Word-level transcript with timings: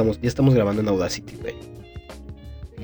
Ya 0.00 0.28
estamos, 0.28 0.54
grabando 0.54 0.80
en 0.80 0.88
Audacity, 0.88 1.36
güey. 1.42 1.54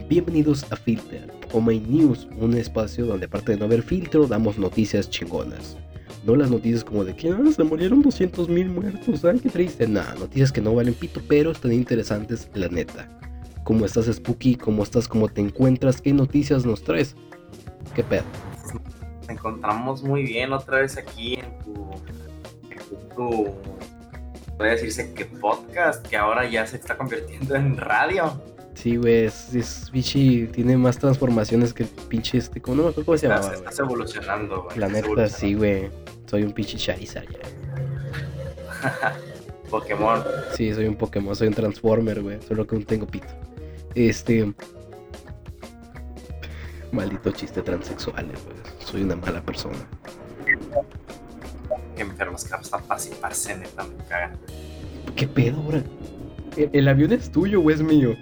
Bienvenidos 0.06 0.70
a 0.70 0.76
Filter, 0.76 1.32
o 1.50 1.62
My 1.62 1.80
News, 1.80 2.28
un 2.38 2.52
espacio 2.52 3.06
donde 3.06 3.24
aparte 3.24 3.52
de 3.52 3.58
no 3.58 3.64
haber 3.64 3.82
filtro, 3.82 4.26
damos 4.26 4.58
noticias 4.58 5.08
chingonas. 5.08 5.78
No 6.26 6.36
las 6.36 6.50
noticias 6.50 6.84
como 6.84 7.06
de 7.06 7.16
que 7.16 7.30
ah, 7.30 7.38
se 7.56 7.64
murieron 7.64 8.02
200 8.02 8.50
mil 8.50 8.68
muertos, 8.68 9.20
¿saben 9.20 9.38
qué 9.38 9.48
triste? 9.48 9.88
Nah, 9.88 10.14
noticias 10.16 10.52
que 10.52 10.60
no 10.60 10.74
valen 10.74 10.92
pito, 10.92 11.22
pero 11.26 11.52
están 11.52 11.72
interesantes, 11.72 12.50
la 12.52 12.68
neta. 12.68 13.08
¿Cómo 13.64 13.86
estás, 13.86 14.14
Spooky? 14.14 14.56
¿Cómo 14.56 14.82
estás? 14.82 15.08
¿Cómo 15.08 15.28
te 15.28 15.40
encuentras? 15.40 16.02
¿Qué 16.02 16.12
noticias 16.12 16.66
nos 16.66 16.82
traes? 16.82 17.16
¿Qué 17.94 18.04
pedo? 18.04 18.24
Nos 19.20 19.30
encontramos 19.30 20.02
muy 20.02 20.24
bien 20.24 20.52
otra 20.52 20.80
vez 20.80 20.98
aquí 20.98 21.36
en 21.36 21.58
tu, 21.64 21.90
en 22.70 23.08
tu 23.16 23.54
puede 24.56 24.72
decirse 24.72 25.12
que 25.12 25.24
podcast, 25.26 26.06
que 26.06 26.16
ahora 26.16 26.48
ya 26.48 26.66
se 26.66 26.76
está 26.76 26.96
convirtiendo 26.96 27.54
en 27.54 27.76
radio. 27.76 28.40
Sí, 28.74 28.96
güey, 28.96 29.24
es, 29.24 29.54
es 29.54 29.90
bichi, 29.90 30.48
tiene 30.48 30.76
más 30.76 30.98
transformaciones 30.98 31.72
que 31.72 31.84
pinche 31.84 32.38
este, 32.38 32.60
¿cómo 32.60 32.76
no 32.76 32.82
me 32.84 32.88
acuerdo 32.90 33.06
cómo 33.06 33.18
se 33.18 33.28
llama? 33.28 33.54
Estás 33.54 33.78
evolucionando, 33.78 34.64
güey. 34.64 34.78
La 34.78 34.88
neta, 34.88 35.28
sí, 35.28 35.54
güey. 35.54 35.90
Soy 36.26 36.42
un 36.42 36.52
pinche 36.52 36.76
Charizard 36.76 37.26
ya. 37.30 37.38
Pokémon. 39.70 40.22
Sí, 40.54 40.74
soy 40.74 40.86
un 40.86 40.96
Pokémon, 40.96 41.34
soy 41.34 41.48
un 41.48 41.54
Transformer, 41.54 42.22
güey. 42.22 42.38
Solo 42.46 42.66
que 42.66 42.76
no 42.76 42.84
tengo 42.84 43.06
pito. 43.06 43.28
Este. 43.94 44.52
Maldito 46.92 47.30
chiste 47.32 47.62
transexuales, 47.62 48.44
güey. 48.44 48.56
Soy 48.78 49.02
una 49.02 49.16
mala 49.16 49.40
persona. 49.42 49.88
Qué 51.96 52.02
enfermos 52.02 52.44
que 52.44 52.54
están 52.54 52.84
fácil, 52.84 53.14
neta, 53.58 53.84
me 53.84 54.04
cagan. 54.04 54.32
¿Qué 55.16 55.26
pedo, 55.26 55.56
ahora? 55.62 55.82
El, 56.56 56.70
el 56.72 56.88
avión 56.88 57.12
es 57.12 57.30
tuyo 57.30 57.60
o 57.60 57.70
es 57.70 57.80
mío. 57.82 58.14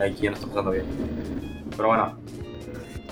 Aquí 0.00 0.26
no 0.26 0.34
está 0.34 0.46
pasando 0.46 0.70
bien. 0.72 0.84
Pero 1.76 1.88
bueno. 1.88 2.18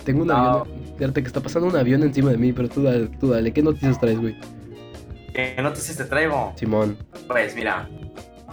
Tengo 0.04 0.22
un 0.22 0.28
No. 0.28 0.34
avión. 0.34 0.82
Fíjate 0.98 1.22
que 1.22 1.26
está 1.28 1.40
pasando 1.40 1.68
un 1.68 1.76
avión 1.76 2.02
encima 2.02 2.30
de 2.30 2.38
mí, 2.38 2.52
pero 2.52 2.68
tú 2.68 2.82
dale, 2.82 3.06
tú 3.20 3.28
dale. 3.30 3.52
¿Qué 3.52 3.62
noticias 3.62 3.98
traes, 4.00 4.20
güey? 4.20 4.36
¿Qué 5.32 5.56
noticias 5.62 5.96
te 5.96 6.04
traigo? 6.04 6.52
Simón. 6.56 6.96
Pues 7.28 7.54
mira, 7.56 7.88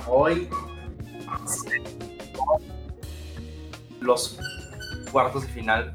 hoy 0.08 0.47
los 4.00 4.40
cuartos 5.12 5.44
de 5.44 5.47
final 5.50 5.94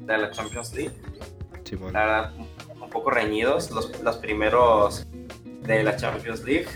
de 0.00 0.18
la 0.18 0.30
Champions 0.30 0.74
League. 0.74 0.92
La 1.92 2.32
un- 2.36 2.90
poco 2.90 3.10
reñidos. 3.10 3.70
Los, 3.70 4.00
los 4.02 4.16
primeros 4.16 5.06
de 5.62 5.82
la 5.84 5.96
Champions 5.96 6.42
League. 6.44 6.66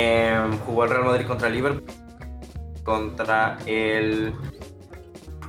Em, 0.00 0.58
jugó 0.60 0.84
el 0.84 0.90
Real 0.90 1.04
Madrid 1.04 1.26
contra 1.26 1.46
el 1.48 1.54
Liverpool. 1.54 1.84
Contra 2.84 3.58
el. 3.66 4.32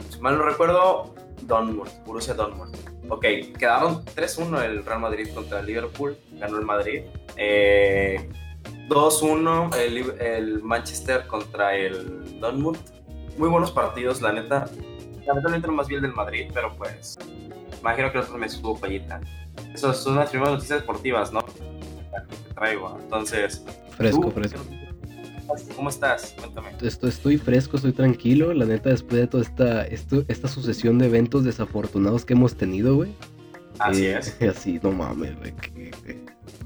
Si 0.10 0.20
mal 0.20 0.38
no 0.38 0.44
recuerdo, 0.44 1.16
Dortmund. 1.42 1.90
Borussia 2.06 2.34
Dortmund. 2.36 2.76
Ok, 3.10 3.26
quedaron 3.58 4.06
3-1 4.06 4.62
el 4.64 4.86
Real 4.86 5.00
Madrid 5.00 5.30
contra 5.34 5.62
Liverpool. 5.64 6.16
Ganó 6.34 6.58
el 6.60 6.66
Madrid. 6.66 7.04
Eh, 7.38 8.30
2-1 8.90 9.76
el, 9.76 10.22
el 10.22 10.62
Manchester 10.64 11.26
contra 11.26 11.76
el 11.76 12.40
Dortmund. 12.40 12.78
Muy 13.38 13.50
buenos 13.50 13.72
partidos, 13.72 14.22
la 14.22 14.34
neta. 14.34 14.66
Lamentablemente 15.26 15.68
no 15.68 15.74
más 15.74 15.88
bien 15.88 16.02
del 16.02 16.14
Madrid, 16.14 16.52
pero 16.54 16.76
pues. 16.76 17.18
Imagino 17.82 18.12
que 18.12 18.18
el 18.18 18.24
otro 18.24 18.38
me 18.38 18.50
subo 18.50 18.76
fallita. 18.76 19.22
Esas 19.74 19.98
son 20.04 20.16
las 20.16 20.30
primeras 20.30 20.56
noticias 20.56 20.82
deportivas, 20.82 21.32
¿no? 21.32 21.46
Que 21.46 21.54
traigo. 22.54 22.98
Entonces. 23.02 23.64
Fresco, 23.98 24.22
¿tú? 24.28 24.32
fresco. 24.32 24.60
¿Cómo 25.76 25.90
estás? 25.90 26.36
Cuéntame. 26.38 26.70
Esto, 26.82 27.08
estoy 27.08 27.38
fresco, 27.38 27.78
estoy 27.78 27.92
tranquilo. 27.94 28.54
La 28.54 28.66
neta, 28.66 28.90
después 28.90 29.22
de 29.22 29.28
toda 29.28 29.44
esta, 29.44 29.86
esto, 29.88 30.24
esta 30.28 30.48
sucesión 30.48 31.00
de 31.00 31.08
eventos 31.08 31.44
desafortunados 31.44 32.24
que 32.26 32.34
hemos 32.34 32.56
tenido, 32.56 32.96
güey. 32.96 33.14
Así 33.80 34.06
Eh, 34.06 34.18
es. 34.20 34.38
Así, 34.58 34.80
no 34.84 34.92
mames, 34.92 35.36
güey. 35.40 35.54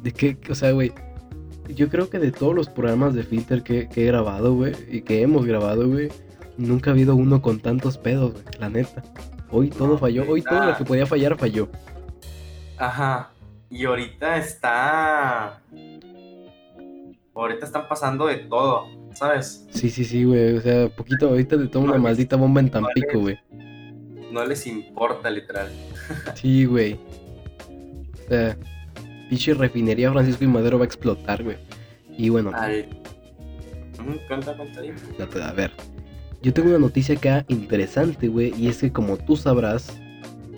De 0.02 0.12
qué, 0.12 0.38
o 0.50 0.56
sea, 0.56 0.72
güey. 0.72 0.91
Yo 1.69 1.88
creo 1.88 2.09
que 2.09 2.19
de 2.19 2.31
todos 2.34 2.53
los 2.53 2.68
programas 2.68 3.13
de 3.13 3.23
Filter 3.23 3.63
que, 3.63 3.88
que 3.88 4.03
he 4.03 4.07
grabado, 4.07 4.53
güey, 4.53 4.73
y 4.91 5.02
que 5.02 5.22
hemos 5.22 5.46
grabado, 5.46 5.88
güey, 5.88 6.09
nunca 6.57 6.90
ha 6.90 6.94
habido 6.94 7.16
uno 7.16 7.41
con 7.41 7.62
tantos 7.62 7.97
pedos, 7.97 8.34
güey, 8.34 8.44
la 8.59 8.69
neta. 8.69 9.02
Hoy 9.56 9.69
todo 9.69 10.00
falló, 10.00 10.25
hoy 10.28 10.41
todo 10.41 10.66
lo 10.66 10.75
que 10.75 10.84
podía 10.84 11.06
fallar 11.06 11.38
falló. 11.38 11.69
Ajá. 12.75 13.30
Y 13.69 13.86
ahorita 13.86 14.38
está. 14.38 15.62
Ahorita 17.36 17.66
están 17.66 17.88
pasando 17.88 18.25
de 18.25 18.38
todo, 18.38 18.88
¿sabes? 19.14 19.68
Sí, 19.69 19.91
sí, 19.91 20.06
sí, 20.06 20.24
güey. 20.24 20.58
O 20.58 20.62
sea, 20.62 20.90
poquito 20.90 21.30
ahorita 21.30 21.56
de 21.58 21.68
toda 21.68 21.86
una 21.86 22.00
maldita 22.00 22.36
bomba 22.36 22.62
en 22.62 22.72
Tampico, 22.72 23.19
güey. 23.19 23.40
No 24.31 24.44
les 24.44 24.66
importa, 24.66 25.30
literal. 25.30 25.70
Sí, 26.35 26.66
güey. 26.66 27.00
O 28.14 28.28
sea, 28.28 28.58
pinche 29.30 29.53
refinería 29.53 30.12
Francisco 30.12 30.44
y 30.44 30.47
Madero 30.47 30.80
va 30.80 30.85
a 30.85 30.88
explotar, 30.88 31.44
güey. 31.44 31.58
Y 32.09 32.30
bueno. 32.30 32.50
Ujú, 32.50 34.18
Cuenta, 34.28 34.58
cuenta 34.58 34.81
ahí. 34.81 34.94
A 35.44 35.52
ver, 35.53 35.72
yo 36.44 36.54
tengo 36.54 36.70
una 36.70 36.78
noticia 36.78 37.16
acá 37.16 37.46
interesante, 37.48 38.28
güey, 38.28 38.54
y 38.58 38.68
es 38.68 38.80
que 38.80 38.92
como 38.92 39.18
tú 39.18 39.38
sabrás, 39.38 39.98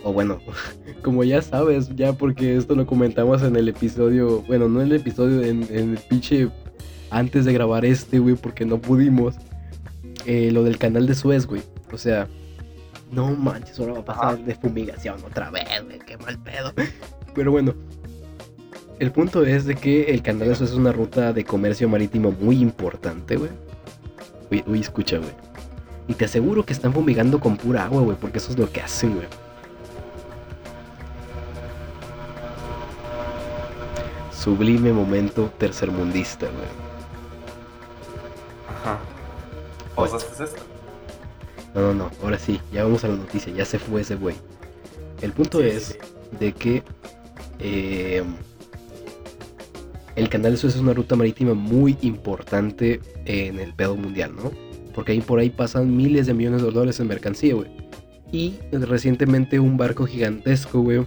o 0.03 0.11
bueno, 0.11 0.39
como 1.03 1.23
ya 1.23 1.41
sabes, 1.43 1.95
ya 1.95 2.13
porque 2.13 2.57
esto 2.57 2.75
lo 2.75 2.87
comentamos 2.87 3.43
en 3.43 3.55
el 3.55 3.69
episodio, 3.69 4.41
bueno, 4.47 4.67
no 4.67 4.81
en 4.81 4.87
el 4.87 4.95
episodio, 4.95 5.43
en, 5.43 5.63
en 5.69 5.91
el 5.91 5.99
pinche 5.99 6.49
antes 7.11 7.45
de 7.45 7.53
grabar 7.53 7.85
este, 7.85 8.17
güey, 8.17 8.35
porque 8.35 8.65
no 8.65 8.81
pudimos, 8.81 9.35
eh, 10.25 10.49
lo 10.51 10.63
del 10.63 10.79
canal 10.79 11.05
de 11.05 11.13
Suez, 11.13 11.45
güey. 11.45 11.61
O 11.93 11.97
sea, 11.99 12.27
no 13.11 13.35
manches, 13.35 13.79
ahora 13.79 13.93
va 13.93 13.99
a 13.99 14.05
pasar 14.05 14.43
de 14.43 14.55
fumigación 14.55 15.17
otra 15.23 15.51
vez, 15.51 15.65
güey, 15.85 15.99
qué 15.99 16.17
mal 16.17 16.39
pedo. 16.39 16.73
Pero 17.35 17.51
bueno, 17.51 17.75
el 18.97 19.11
punto 19.11 19.45
es 19.45 19.65
de 19.65 19.75
que 19.75 20.05
el 20.05 20.23
canal 20.23 20.49
de 20.49 20.55
Suez 20.55 20.71
es 20.71 20.75
una 20.75 20.91
ruta 20.91 21.31
de 21.31 21.45
comercio 21.45 21.87
marítimo 21.87 22.31
muy 22.31 22.59
importante, 22.59 23.35
güey. 23.35 23.51
Uy, 24.49 24.63
uy, 24.65 24.79
escucha, 24.79 25.19
güey. 25.19 25.44
Y 26.07 26.13
te 26.13 26.25
aseguro 26.25 26.65
que 26.65 26.73
están 26.73 26.93
fumigando 26.93 27.39
con 27.39 27.57
pura 27.57 27.85
agua, 27.85 28.01
güey, 28.01 28.17
porque 28.17 28.37
eso 28.37 28.51
es 28.51 28.59
lo 28.59 28.71
que 28.71 28.81
hacen, 28.81 29.15
güey. 29.15 29.27
Sublime 34.31 34.93
momento 34.93 35.51
tercermundista, 35.57 36.45
güey. 36.45 36.67
Ajá. 38.69 38.99
Oye. 39.95 40.11
¿Cosas 40.11 40.23
que 40.25 40.33
es 40.43 40.49
esto? 40.51 40.61
No, 41.73 41.81
no, 41.81 41.93
no, 41.93 42.11
ahora 42.23 42.37
sí, 42.37 42.61
ya 42.71 42.83
vamos 42.83 43.03
a 43.03 43.07
la 43.07 43.15
noticia, 43.15 43.51
ya 43.51 43.65
se 43.65 43.79
fue 43.79 44.01
ese 44.01 44.15
güey. 44.15 44.35
El 45.21 45.31
punto 45.33 45.59
Sí, 45.59 45.67
es 45.67 45.83
sí, 45.83 45.95
de 46.39 46.53
que 46.53 46.83
eh, 47.59 48.23
el 50.15 50.29
canal 50.29 50.51
de 50.51 50.57
Suez 50.57 50.75
es 50.75 50.81
una 50.81 50.93
ruta 50.93 51.15
marítima 51.15 51.53
muy 51.53 51.97
importante 52.01 53.01
en 53.25 53.59
el 53.59 53.73
pedo 53.73 53.95
mundial, 53.95 54.33
¿no? 54.35 54.51
Porque 54.95 55.11
ahí 55.11 55.21
por 55.21 55.39
ahí 55.39 55.49
pasan 55.49 55.95
miles 55.95 56.25
de 56.25 56.33
millones 56.33 56.63
de 56.63 56.71
dólares 56.71 56.99
en 56.99 57.07
mercancía, 57.07 57.53
güey. 57.53 57.69
Y 58.31 58.55
recientemente 58.71 59.59
un 59.59 59.77
barco 59.77 60.05
gigantesco, 60.05 60.81
güey, 60.81 61.05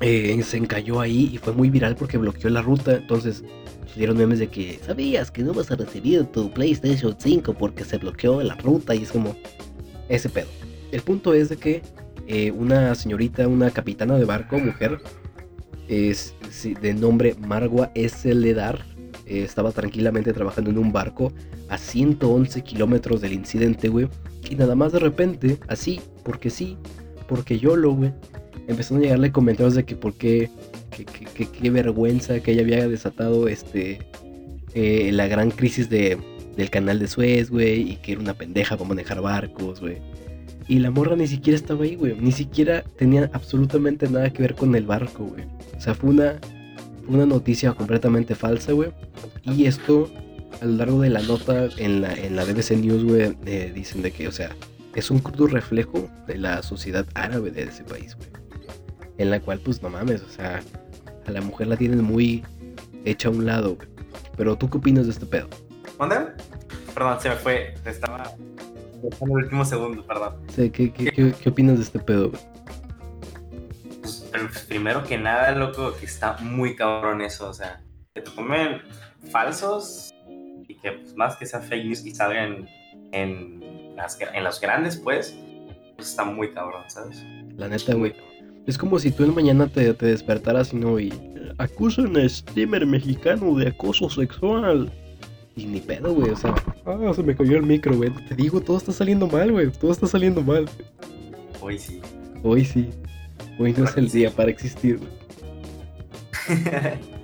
eh, 0.00 0.40
se 0.42 0.56
encalló 0.56 1.00
ahí 1.00 1.30
y 1.32 1.38
fue 1.38 1.52
muy 1.52 1.70
viral 1.70 1.96
porque 1.96 2.18
bloqueó 2.18 2.50
la 2.50 2.60
ruta. 2.60 2.96
Entonces 2.96 3.44
salieron 3.92 4.16
memes 4.16 4.40
de 4.40 4.48
que 4.48 4.78
sabías 4.84 5.30
que 5.30 5.42
no 5.42 5.54
vas 5.54 5.70
a 5.70 5.76
recibir 5.76 6.24
tu 6.26 6.52
PlayStation 6.52 7.16
5 7.18 7.54
porque 7.54 7.84
se 7.84 7.98
bloqueó 7.98 8.42
la 8.42 8.56
ruta 8.56 8.94
y 8.94 9.04
es 9.04 9.12
como 9.12 9.36
ese 10.08 10.28
pedo. 10.28 10.48
El 10.92 11.00
punto 11.02 11.34
es 11.34 11.48
de 11.48 11.56
que 11.56 11.82
eh, 12.26 12.50
una 12.50 12.94
señorita, 12.94 13.46
una 13.48 13.70
capitana 13.70 14.16
de 14.16 14.24
barco, 14.24 14.58
mujer, 14.58 15.00
es, 15.88 16.34
de 16.80 16.94
nombre 16.94 17.34
Margua 17.40 17.90
S. 17.94 18.34
Ledar, 18.34 18.84
eh, 19.28 19.42
estaba 19.44 19.72
tranquilamente 19.72 20.32
trabajando 20.32 20.70
en 20.70 20.78
un 20.78 20.92
barco 20.92 21.32
a 21.68 21.78
111 21.78 22.62
kilómetros 22.62 23.20
del 23.20 23.32
incidente, 23.34 23.88
güey. 23.88 24.08
Y 24.48 24.54
nada 24.54 24.74
más 24.74 24.92
de 24.92 24.98
repente, 24.98 25.58
así, 25.68 26.00
porque 26.24 26.50
sí, 26.50 26.76
porque 27.28 27.58
yo 27.58 27.76
lo, 27.76 27.92
güey. 27.92 28.12
Empezaron 28.66 28.98
a 28.98 29.04
llegarle 29.04 29.32
comentarios 29.32 29.74
de 29.74 29.84
que 29.84 29.96
por 29.96 30.14
qué, 30.14 30.50
qué 30.90 31.70
vergüenza 31.70 32.40
que 32.40 32.52
ella 32.52 32.62
había 32.62 32.86
desatado 32.86 33.48
este, 33.48 33.98
eh, 34.74 35.10
la 35.12 35.26
gran 35.26 35.50
crisis 35.50 35.88
de, 35.88 36.18
del 36.56 36.70
canal 36.70 36.98
de 36.98 37.08
Suez, 37.08 37.50
güey, 37.50 37.92
y 37.92 37.96
que 37.96 38.12
era 38.12 38.20
una 38.20 38.34
pendeja 38.34 38.76
para 38.76 38.88
manejar 38.88 39.20
barcos, 39.20 39.80
güey. 39.80 39.98
Y 40.68 40.80
la 40.80 40.90
morra 40.90 41.16
ni 41.16 41.26
siquiera 41.26 41.56
estaba 41.56 41.84
ahí, 41.84 41.96
güey. 41.96 42.14
Ni 42.20 42.32
siquiera 42.32 42.84
tenía 42.98 43.30
absolutamente 43.32 44.08
nada 44.08 44.30
que 44.30 44.42
ver 44.42 44.54
con 44.54 44.74
el 44.74 44.84
barco, 44.84 45.24
güey. 45.24 45.44
O 45.76 45.80
sea, 45.80 45.94
fue 45.94 46.10
una, 46.10 46.38
una 47.08 47.26
noticia 47.26 47.72
completamente 47.72 48.34
falsa, 48.34 48.72
güey. 48.72 48.92
Y 49.42 49.66
esto, 49.66 50.10
a 50.60 50.64
lo 50.64 50.72
largo 50.72 51.00
de 51.00 51.10
la 51.10 51.22
nota 51.22 51.68
en 51.76 52.02
la, 52.02 52.14
en 52.14 52.36
la 52.36 52.44
BBC 52.44 52.72
News, 52.72 53.04
güey, 53.04 53.36
eh, 53.46 53.72
dicen 53.74 54.02
de 54.02 54.12
que, 54.12 54.28
o 54.28 54.32
sea, 54.32 54.54
es 54.94 55.10
un 55.10 55.18
crudo 55.18 55.46
reflejo 55.46 56.08
de 56.26 56.38
la 56.38 56.62
sociedad 56.62 57.06
árabe 57.14 57.50
de 57.50 57.64
ese 57.64 57.84
país, 57.84 58.14
güey. 58.16 58.28
En 59.18 59.30
la 59.30 59.40
cual, 59.40 59.60
pues, 59.60 59.82
no 59.82 59.90
mames, 59.90 60.22
o 60.22 60.28
sea, 60.28 60.62
a 61.26 61.30
la 61.30 61.40
mujer 61.40 61.66
la 61.66 61.76
tienen 61.76 62.02
muy 62.04 62.44
hecha 63.04 63.28
a 63.28 63.32
un 63.32 63.46
lado, 63.46 63.76
güey. 63.76 63.88
Pero 64.36 64.56
tú 64.56 64.70
qué 64.70 64.78
opinas 64.78 65.06
de 65.06 65.12
este 65.12 65.26
pedo? 65.26 65.48
¿Dónde? 65.98 66.16
Perdón, 66.94 67.20
se 67.20 67.28
me 67.30 67.36
fue. 67.36 67.74
Estaba 67.84 68.32
en 69.02 69.30
el 69.30 69.30
último 69.30 69.64
segundo, 69.64 70.06
perdón. 70.06 70.34
Sí, 70.54 70.70
¿qué, 70.70 70.92
qué, 70.92 71.10
qué, 71.10 71.32
qué 71.32 71.48
opinas 71.48 71.78
de 71.78 71.84
este 71.84 71.98
pedo? 71.98 72.30
güey? 72.30 72.57
Pues, 74.38 74.50
pero, 74.50 74.52
pues, 74.52 74.64
primero 74.64 75.04
que 75.04 75.18
nada, 75.18 75.52
loco, 75.52 75.94
que 75.98 76.06
está 76.06 76.36
muy 76.40 76.76
cabrón 76.76 77.20
eso. 77.20 77.48
O 77.48 77.52
sea, 77.52 77.80
que 78.14 78.22
te 78.22 78.30
comen 78.30 78.82
falsos 79.30 80.12
y 80.68 80.74
que 80.76 80.92
pues, 80.92 81.14
más 81.16 81.36
que 81.36 81.46
sea 81.46 81.60
fake 81.60 81.84
news 81.84 82.06
y 82.06 82.14
salgan 82.14 82.68
en, 83.12 83.96
las, 83.96 84.18
en 84.20 84.44
los 84.44 84.60
grandes, 84.60 84.96
pues, 84.96 85.36
pues 85.96 86.10
está 86.10 86.24
muy 86.24 86.52
cabrón, 86.52 86.84
¿sabes? 86.88 87.24
La 87.56 87.68
neta, 87.68 87.94
güey. 87.94 88.14
Es 88.66 88.76
como 88.76 88.98
si 88.98 89.10
tú 89.10 89.24
en 89.24 89.34
mañana 89.34 89.66
te, 89.66 89.94
te 89.94 90.06
despertaras 90.06 90.72
y 90.74 90.76
no, 90.76 91.00
y 91.00 91.12
acusan 91.56 92.16
a 92.16 92.28
streamer 92.28 92.86
mexicano 92.86 93.54
de 93.54 93.68
acoso 93.68 94.10
sexual. 94.10 94.92
Y 95.56 95.66
ni 95.66 95.80
pedo, 95.80 96.14
güey, 96.14 96.30
o 96.30 96.36
sea, 96.36 96.54
ah, 96.86 97.12
se 97.16 97.22
me 97.22 97.34
cayó 97.34 97.56
el 97.56 97.64
micro, 97.64 97.96
güey. 97.96 98.10
Te 98.28 98.36
digo, 98.36 98.60
todo 98.60 98.76
está 98.76 98.92
saliendo 98.92 99.26
mal, 99.26 99.50
güey, 99.50 99.72
todo 99.72 99.90
está 99.90 100.06
saliendo 100.06 100.40
mal. 100.42 100.68
Hoy 101.60 101.78
sí. 101.78 102.00
Hoy 102.44 102.64
sí. 102.64 102.90
Hoy 103.58 103.74
no 103.76 103.84
es 103.84 103.96
el 103.96 104.08
día 104.08 104.30
para 104.30 104.50
existir, 104.50 104.98
güey. 104.98 105.10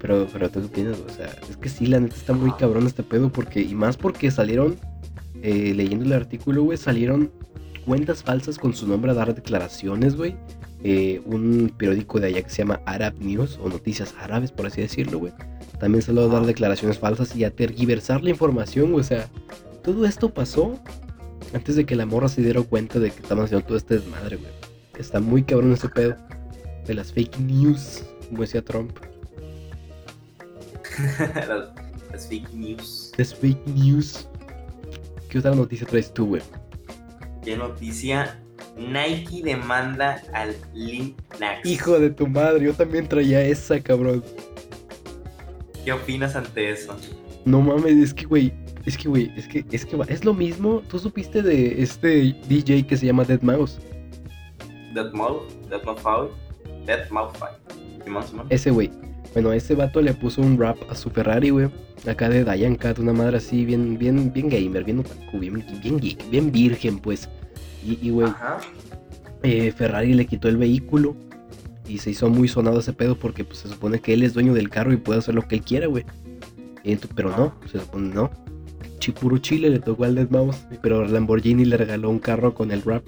Pero, 0.00 0.26
pero 0.32 0.48
tú 0.48 0.60
qué 0.60 0.66
opinas, 0.66 0.98
o 0.98 1.10
sea, 1.10 1.30
es 1.48 1.58
que 1.58 1.68
sí, 1.68 1.84
la 1.84 2.00
neta 2.00 2.16
está 2.16 2.32
muy 2.32 2.52
cabrón 2.52 2.86
este 2.86 3.02
pedo, 3.02 3.30
porque, 3.30 3.60
y 3.60 3.74
más 3.74 3.98
porque 3.98 4.30
salieron, 4.30 4.76
eh, 5.42 5.74
leyendo 5.76 6.06
el 6.06 6.14
artículo, 6.14 6.62
güey, 6.62 6.78
salieron 6.78 7.30
cuentas 7.84 8.22
falsas 8.22 8.56
con 8.56 8.72
su 8.72 8.88
nombre 8.88 9.10
a 9.10 9.14
dar 9.14 9.34
declaraciones, 9.34 10.16
güey. 10.16 10.36
Eh, 10.82 11.20
un 11.26 11.70
periódico 11.76 12.18
de 12.18 12.28
allá 12.28 12.40
que 12.40 12.48
se 12.48 12.62
llama 12.62 12.80
Arab 12.86 13.12
News, 13.20 13.58
o 13.62 13.68
Noticias 13.68 14.14
Árabes, 14.18 14.52
por 14.52 14.64
así 14.66 14.80
decirlo, 14.80 15.18
güey. 15.18 15.34
También 15.78 16.00
salió 16.00 16.22
a 16.22 16.28
dar 16.28 16.46
declaraciones 16.46 16.98
falsas 16.98 17.36
y 17.36 17.44
a 17.44 17.50
tergiversar 17.50 18.22
la 18.22 18.30
información, 18.30 18.92
güey. 18.92 19.02
O 19.02 19.06
sea, 19.06 19.28
todo 19.84 20.06
esto 20.06 20.32
pasó 20.32 20.80
antes 21.52 21.76
de 21.76 21.84
que 21.84 21.94
la 21.94 22.06
morra 22.06 22.28
se 22.28 22.40
diera 22.40 22.62
cuenta 22.62 22.98
de 22.98 23.10
que 23.10 23.20
estaban 23.20 23.44
haciendo 23.44 23.66
todo 23.66 23.76
este 23.76 23.98
desmadre, 23.98 24.36
güey. 24.36 24.59
Está 25.00 25.18
muy 25.18 25.42
cabrón 25.42 25.72
ese 25.72 25.88
pedo. 25.88 26.14
De 26.86 26.94
las 26.94 27.12
fake 27.12 27.38
news, 27.38 28.04
como 28.28 28.42
decía 28.42 28.62
Trump. 28.62 28.98
las, 31.18 31.70
las 32.12 32.28
fake 32.28 32.52
news. 32.52 33.12
Las 33.16 33.34
fake 33.34 33.66
news. 33.68 34.28
¿Qué 35.30 35.38
otra 35.38 35.54
noticia 35.54 35.86
traes 35.86 36.12
tú, 36.12 36.26
güey? 36.26 36.42
¿Qué 37.42 37.56
noticia? 37.56 38.38
Nike 38.76 39.42
demanda 39.42 40.22
al 40.34 40.54
Linux. 40.74 41.16
Hijo 41.64 41.98
de 41.98 42.10
tu 42.10 42.26
madre, 42.26 42.66
yo 42.66 42.74
también 42.74 43.08
traía 43.08 43.42
esa, 43.42 43.80
cabrón. 43.80 44.22
¿Qué 45.84 45.92
opinas 45.92 46.36
ante 46.36 46.70
eso? 46.70 46.96
No 47.46 47.62
mames, 47.62 47.96
es 47.96 48.12
que, 48.14 48.26
güey, 48.26 48.52
es 48.84 48.98
que, 48.98 49.08
güey, 49.08 49.32
es 49.36 49.48
que, 49.48 49.64
es 49.70 49.86
que 49.86 49.96
es 50.08 50.24
lo 50.24 50.34
mismo. 50.34 50.82
¿Tú 50.88 50.98
supiste 50.98 51.42
de 51.42 51.82
este 51.82 52.36
DJ 52.48 52.86
que 52.86 52.96
se 52.96 53.06
llama 53.06 53.24
Dead 53.24 53.40
Mouse? 53.40 53.78
Dead 54.94 55.12
Mouth, 55.12 55.42
Dead 55.68 55.82
Mouth 55.84 55.98
Foul, 56.00 56.30
Dead 56.86 57.08
Mouth 57.10 57.36
Foul. 57.36 57.50
Simón, 58.04 58.26
Simón. 58.26 58.46
Ese, 58.50 58.70
güey. 58.70 58.90
Bueno, 59.34 59.52
ese 59.52 59.74
vato 59.74 60.00
le 60.00 60.12
puso 60.14 60.42
un 60.42 60.58
rap 60.58 60.76
a 60.90 60.94
su 60.94 61.10
Ferrari, 61.10 61.50
güey. 61.50 61.68
Acá 62.08 62.28
de 62.28 62.44
Diane 62.44 62.76
Cat, 62.76 62.98
una 62.98 63.12
madre 63.12 63.36
así, 63.36 63.64
bien, 63.64 63.98
bien, 63.98 64.32
bien 64.32 64.48
gamer, 64.48 64.84
bien 64.84 65.00
otaku, 65.00 65.38
bien, 65.38 65.64
bien 65.82 65.98
geek, 65.98 66.30
bien 66.30 66.50
virgen, 66.50 66.98
pues. 66.98 67.28
Y, 67.84 68.10
güey, 68.10 68.32
eh, 69.42 69.72
Ferrari 69.72 70.14
le 70.14 70.26
quitó 70.26 70.48
el 70.48 70.56
vehículo 70.56 71.14
y 71.86 71.98
se 71.98 72.10
hizo 72.10 72.28
muy 72.28 72.48
sonado 72.48 72.80
ese 72.80 72.92
pedo 72.92 73.16
porque 73.16 73.44
pues, 73.44 73.58
se 73.58 73.68
supone 73.68 74.00
que 74.00 74.14
él 74.14 74.22
es 74.22 74.34
dueño 74.34 74.54
del 74.54 74.68
carro 74.68 74.92
y 74.92 74.96
puede 74.96 75.20
hacer 75.20 75.34
lo 75.34 75.46
que 75.46 75.56
él 75.56 75.62
quiera, 75.62 75.86
güey. 75.86 76.04
Pero 77.14 77.30
no, 77.36 77.54
se 77.70 77.78
supone 77.78 78.14
no. 78.14 78.30
Chipuro 78.98 79.38
Chile 79.38 79.70
le 79.70 79.78
tocó 79.78 80.04
al 80.04 80.14
Dead 80.14 80.28
Mouse, 80.30 80.66
pero 80.82 81.06
Lamborghini 81.06 81.64
le 81.64 81.76
regaló 81.76 82.10
un 82.10 82.18
carro 82.18 82.54
con 82.54 82.70
el 82.70 82.82
rap. 82.82 83.04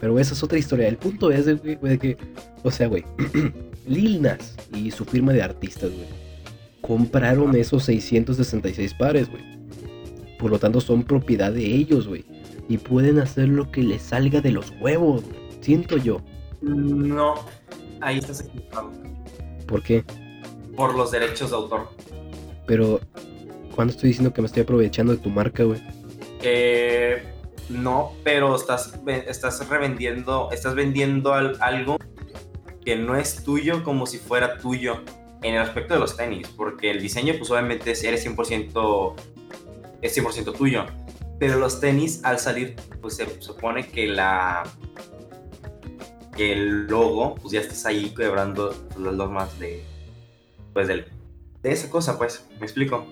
Pero 0.00 0.18
esa 0.18 0.34
es 0.34 0.42
otra 0.42 0.58
historia. 0.58 0.88
El 0.88 0.96
punto 0.96 1.30
es, 1.30 1.44
güey, 1.44 1.76
güey, 1.76 1.92
de 1.92 1.98
que, 1.98 2.16
o 2.62 2.70
sea, 2.70 2.88
güey, 2.88 3.04
Lil 3.86 4.22
Nas 4.22 4.54
y 4.74 4.90
su 4.90 5.04
firma 5.04 5.32
de 5.32 5.42
artistas, 5.42 5.90
güey, 5.90 6.06
compraron 6.80 7.56
esos 7.56 7.84
666 7.84 8.94
pares, 8.94 9.30
güey. 9.30 9.42
Por 10.38 10.50
lo 10.50 10.58
tanto, 10.58 10.80
son 10.80 11.02
propiedad 11.02 11.52
de 11.52 11.64
ellos, 11.64 12.06
güey. 12.06 12.24
Y 12.68 12.78
pueden 12.78 13.18
hacer 13.18 13.48
lo 13.48 13.70
que 13.70 13.82
les 13.82 14.02
salga 14.02 14.40
de 14.40 14.52
los 14.52 14.72
huevos, 14.80 15.24
güey. 15.24 15.36
Siento 15.60 15.96
yo. 15.96 16.20
No, 16.60 17.34
ahí 18.00 18.18
estás 18.18 18.40
equivocado. 18.40 18.92
¿Por 19.66 19.82
qué? 19.82 20.04
Por 20.76 20.94
los 20.94 21.10
derechos 21.10 21.50
de 21.50 21.56
autor. 21.56 21.88
Pero, 22.66 23.00
cuando 23.74 23.92
estoy 23.92 24.08
diciendo 24.08 24.32
que 24.32 24.42
me 24.42 24.46
estoy 24.46 24.62
aprovechando 24.62 25.12
de 25.12 25.18
tu 25.18 25.30
marca, 25.30 25.64
güey? 25.64 25.82
Eh, 26.42 27.22
no, 27.68 28.12
pero 28.24 28.56
estás, 28.56 28.98
estás 29.26 29.68
revendiendo, 29.68 30.50
estás 30.52 30.74
vendiendo 30.74 31.34
al- 31.34 31.56
algo 31.60 31.96
que 32.84 32.96
no 32.96 33.16
es 33.16 33.42
tuyo 33.44 33.82
como 33.84 34.06
si 34.06 34.18
fuera 34.18 34.58
tuyo 34.58 35.02
en 35.42 35.54
el 35.54 35.60
aspecto 35.60 35.94
de 35.94 36.00
los 36.00 36.16
tenis, 36.16 36.48
porque 36.48 36.90
el 36.90 37.00
diseño 37.00 37.34
pues 37.38 37.50
obviamente 37.50 37.90
es, 37.92 38.02
eres 38.02 38.26
100%, 38.26 39.14
es 40.02 40.16
100% 40.16 40.56
tuyo, 40.56 40.86
pero 41.38 41.58
los 41.58 41.80
tenis 41.80 42.24
al 42.24 42.38
salir 42.38 42.74
pues 43.00 43.16
se 43.16 43.40
supone 43.40 43.86
que 43.86 44.06
la 44.06 44.64
que 46.36 46.52
el 46.52 46.86
logo 46.86 47.34
pues 47.36 47.52
ya 47.52 47.60
estás 47.60 47.84
ahí 47.86 48.10
quebrando 48.14 48.74
pues, 48.88 48.98
las 49.00 49.14
normas 49.14 49.58
de 49.58 49.84
pues 50.72 50.88
del, 50.88 51.06
de 51.62 51.72
esa 51.72 51.90
cosa 51.90 52.16
pues, 52.18 52.46
me 52.58 52.64
explico. 52.66 53.06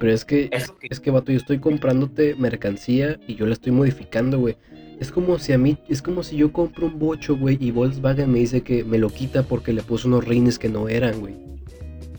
Pero 0.00 0.12
es 0.12 0.24
que, 0.24 0.48
Eso 0.52 0.76
que 0.76 0.88
es 0.90 1.00
que, 1.00 1.10
vato, 1.10 1.32
yo 1.32 1.38
estoy 1.38 1.58
comprándote 1.60 2.34
mercancía 2.34 3.18
y 3.26 3.36
yo 3.36 3.46
la 3.46 3.52
estoy 3.52 3.72
modificando, 3.72 4.38
güey. 4.38 4.56
Es 5.00 5.10
como 5.10 5.38
si 5.38 5.52
a 5.52 5.58
mí, 5.58 5.76
es 5.88 6.02
como 6.02 6.22
si 6.22 6.36
yo 6.36 6.52
compro 6.52 6.86
un 6.86 6.98
bocho, 6.98 7.36
güey, 7.36 7.56
y 7.60 7.70
Volkswagen 7.70 8.30
me 8.30 8.38
dice 8.40 8.62
que 8.62 8.84
me 8.84 8.98
lo 8.98 9.08
quita 9.10 9.42
porque 9.42 9.72
le 9.72 9.82
puso 9.82 10.08
unos 10.08 10.24
rines 10.24 10.58
que 10.58 10.68
no 10.68 10.88
eran, 10.88 11.20
güey. 11.20 11.34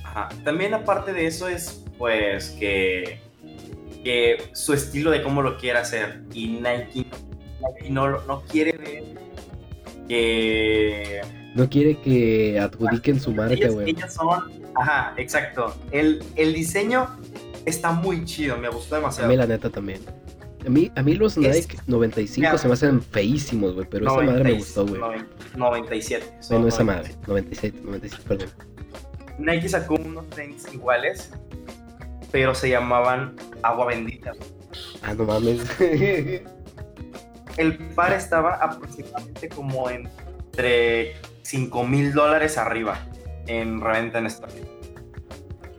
Ajá. 0.04 0.30
También 0.44 0.74
aparte 0.74 1.14
de 1.14 1.26
eso 1.28 1.48
es 1.48 1.84
pues 1.98 2.52
que, 2.52 3.20
que 4.04 4.38
su 4.54 4.74
estilo 4.74 5.12
de 5.12 5.22
cómo 5.24 5.42
lo 5.42 5.58
quiere 5.58 5.80
hacer 5.80 6.22
y 6.34 6.48
Nike, 6.48 7.06
Nike 7.62 7.90
no, 7.90 8.22
no 8.26 8.42
quiere 8.42 8.74
ver 8.74 9.04
que 10.08 11.22
No 11.56 11.70
quiere 11.70 11.98
que 12.00 12.60
adjudiquen 12.60 13.20
su 13.20 13.32
marca, 13.32 13.70
güey. 13.70 13.92
ellas 13.92 14.14
son, 14.14 14.52
ajá, 14.76 15.14
exacto. 15.18 15.76
El, 15.92 16.24
el 16.36 16.54
diseño 16.54 17.08
está 17.66 17.92
muy 17.92 18.24
chido, 18.26 18.58
me 18.58 18.70
gustó 18.70 18.96
A 18.96 19.00
demasiado. 19.00 19.30
mí 19.30 19.36
la 19.36 19.46
neta 19.48 19.70
también. 19.70 20.02
A 20.66 20.70
mí, 20.70 20.92
a 20.96 21.04
mí 21.04 21.14
los 21.14 21.38
Es- 21.38 21.68
Nike 21.68 21.78
95 21.86 22.40
Mira. 22.48 22.58
se 22.58 22.68
me 22.68 22.74
hacen 22.74 23.02
feísimos, 23.02 23.76
güey, 23.76 23.88
pero 23.90 24.08
esa 24.08 24.16
madre 24.16 24.32
me 24.44 24.50
90 24.52 24.58
gustó, 24.58 24.86
güey. 24.88 25.00
noven- 25.02 25.28
97. 25.56 26.26
son 26.42 26.58
Bueno, 26.64 26.68
esa 26.70 26.84
97. 26.84 26.86
madre, 26.86 27.28
97, 27.28 27.80
97, 27.84 28.24
perdón. 28.28 28.50
Nike 29.38 29.70
sacó 29.70 29.96
unos 29.96 30.28
tenis 30.30 30.66
iguales, 30.74 31.30
pero 32.32 32.56
se 32.56 32.70
llamaban 32.70 33.36
Agua 33.62 33.88
Bendita. 33.88 34.32
Ah, 35.04 35.14
no 35.14 35.26
mames. 35.26 35.60
El 37.58 37.78
par 37.96 38.12
estaba 38.14 38.56
aproximadamente 38.56 39.48
como 39.50 39.90
entre 39.90 41.16
5 41.44 41.86
mil 41.88 42.12
dólares 42.14 42.58
arriba 42.58 43.00
en 43.48 43.80
reventa 43.82 44.18
en 44.20 44.26
Estados 44.26 44.56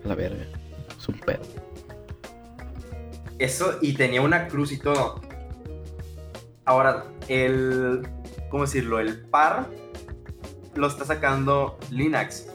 la 0.05 0.15
verga. 0.15 0.45
Es 0.97 1.09
un 1.09 1.19
pedo. 1.19 1.41
Eso, 3.39 3.79
y 3.83 3.93
tenía 3.95 4.21
una 4.23 4.49
cruz 4.49 4.73
y 4.73 4.79
todo. 4.79 5.21
Ahora, 6.65 7.05
el. 7.29 8.03
¿Cómo 8.51 8.65
decirlo? 8.65 8.99
El 9.01 9.21
par 9.29 9.69
lo 10.75 10.87
está 10.87 11.05
sacando 11.05 11.79
Linux. 11.91 12.49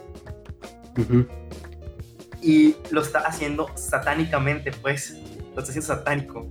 Y 2.42 2.74
lo 2.90 3.00
está 3.02 3.20
haciendo 3.20 3.68
satánicamente, 3.76 4.72
pues. 4.72 5.16
Lo 5.54 5.60
está 5.60 5.70
haciendo 5.70 5.86
satánico. 5.86 6.48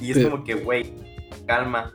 Y 0.00 0.10
es 0.10 0.18
Pero- 0.18 0.30
como 0.30 0.44
que, 0.44 0.54
güey, 0.54 0.92
calma. 1.46 1.92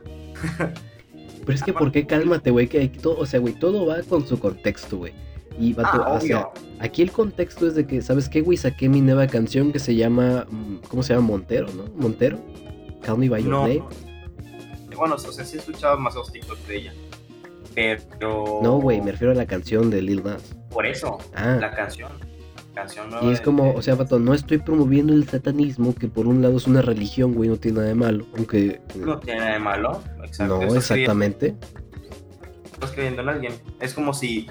Pero 0.58 1.52
es 1.52 1.62
que, 1.62 1.72
¿por 1.72 1.90
qué 1.92 2.06
cálmate, 2.06 2.50
güey? 2.50 2.68
Que 2.68 2.78
hay 2.80 2.88
todo, 2.88 3.18
o 3.18 3.26
sea, 3.26 3.40
güey, 3.40 3.54
todo 3.54 3.86
va 3.86 4.02
con 4.02 4.26
su 4.26 4.38
contexto, 4.38 4.98
güey. 4.98 5.14
Y 5.60 5.72
va 5.74 5.82
Ah, 5.92 6.12
o 6.14 6.20
sea, 6.20 6.48
aquí 6.78 7.02
el 7.02 7.12
contexto 7.12 7.66
es 7.66 7.74
de 7.74 7.86
que, 7.86 8.00
¿sabes 8.02 8.28
qué, 8.28 8.40
güey? 8.40 8.56
Saqué 8.56 8.88
mi 8.88 9.00
nueva 9.02 9.26
canción 9.26 9.70
que 9.72 9.78
se 9.78 9.94
llama, 9.94 10.46
mm, 10.50 10.76
¿cómo 10.88 11.02
se 11.02 11.12
llama? 11.14 11.26
Montero, 11.26 11.68
¿no? 11.74 11.84
Montero. 11.96 12.38
Call 13.02 13.18
Me 13.18 13.28
By 13.28 13.42
Your 13.42 13.50
No. 13.52 13.60
Name. 13.62 13.82
Bueno, 14.96 15.14
o 15.14 15.18
sea, 15.18 15.44
sí 15.44 15.56
he 15.56 15.60
escuchado 15.60 15.96
demasiados 15.96 16.32
TikToks 16.32 16.66
de 16.66 16.76
ella. 16.76 16.92
Pero. 17.74 18.60
No, 18.62 18.78
güey, 18.80 19.00
me 19.00 19.12
refiero 19.12 19.32
a 19.32 19.36
la 19.36 19.46
canción 19.46 19.90
de 19.90 20.02
Lil 20.02 20.22
Nas. 20.24 20.42
Por 20.70 20.86
eso, 20.86 21.18
Ah, 21.34 21.56
la 21.60 21.70
canción. 21.70 22.10
Canción 22.74 23.10
nueva 23.10 23.26
y 23.26 23.32
es 23.32 23.40
como, 23.40 23.64
de- 23.64 23.70
o 23.76 23.82
sea, 23.82 23.94
vato, 23.96 24.18
no 24.18 24.32
estoy 24.32 24.58
promoviendo 24.58 25.12
el 25.12 25.28
satanismo, 25.28 25.94
que 25.94 26.06
por 26.08 26.26
un 26.26 26.40
lado 26.40 26.56
es 26.56 26.66
una 26.66 26.80
religión, 26.82 27.34
güey, 27.34 27.48
no 27.50 27.56
tiene 27.56 27.76
nada 27.78 27.88
de 27.88 27.94
malo, 27.94 28.26
aunque... 28.36 28.80
No 28.96 29.18
tiene 29.18 29.40
nada 29.40 29.52
de 29.54 29.58
malo. 29.58 30.02
Exacto. 30.24 30.60
No, 30.60 30.74
exactamente. 30.74 31.56
Estás 32.72 32.92
creyendo 32.92 33.22
en 33.22 33.28
alguien. 33.28 33.52
Es 33.80 33.92
como 33.92 34.14
si 34.14 34.46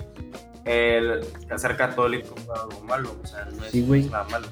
el 0.65 1.21
ser 1.57 1.75
católico 1.77 2.35
fue 2.45 2.55
algo 2.55 2.81
malo, 2.83 3.15
o 3.21 3.25
sea, 3.25 3.45
no 3.45 3.65
es, 3.65 3.71
Sí, 3.71 3.81
nada 4.11 4.27
malo. 4.29 4.47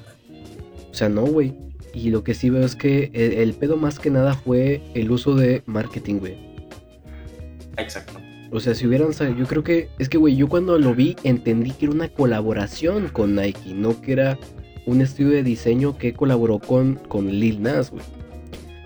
O 0.90 0.94
sea, 0.94 1.08
no, 1.08 1.22
güey. 1.22 1.54
Y 1.94 2.10
lo 2.10 2.22
que 2.22 2.34
sí 2.34 2.50
veo 2.50 2.64
es 2.64 2.76
que 2.76 3.10
el, 3.14 3.32
el 3.34 3.54
pedo 3.54 3.76
más 3.76 3.98
que 3.98 4.10
nada 4.10 4.34
fue 4.34 4.82
el 4.94 5.10
uso 5.10 5.34
de 5.34 5.62
marketing, 5.66 6.16
güey. 6.18 6.36
Exacto. 7.76 8.20
O 8.50 8.60
sea, 8.60 8.74
si 8.74 8.86
hubieran 8.86 9.12
yo 9.36 9.46
creo 9.46 9.62
que 9.62 9.88
es 9.98 10.08
que, 10.08 10.16
güey, 10.16 10.34
yo 10.34 10.48
cuando 10.48 10.78
lo 10.78 10.94
vi 10.94 11.16
entendí 11.22 11.72
que 11.72 11.86
era 11.86 11.94
una 11.94 12.08
colaboración 12.08 13.08
con 13.08 13.34
Nike, 13.34 13.74
no 13.74 14.00
que 14.00 14.12
era 14.12 14.38
un 14.86 15.02
estudio 15.02 15.32
de 15.32 15.42
diseño 15.42 15.98
que 15.98 16.14
colaboró 16.14 16.58
con, 16.58 16.94
con 16.94 17.28
Lil 17.28 17.62
Nas, 17.62 17.90
güey. 17.90 18.02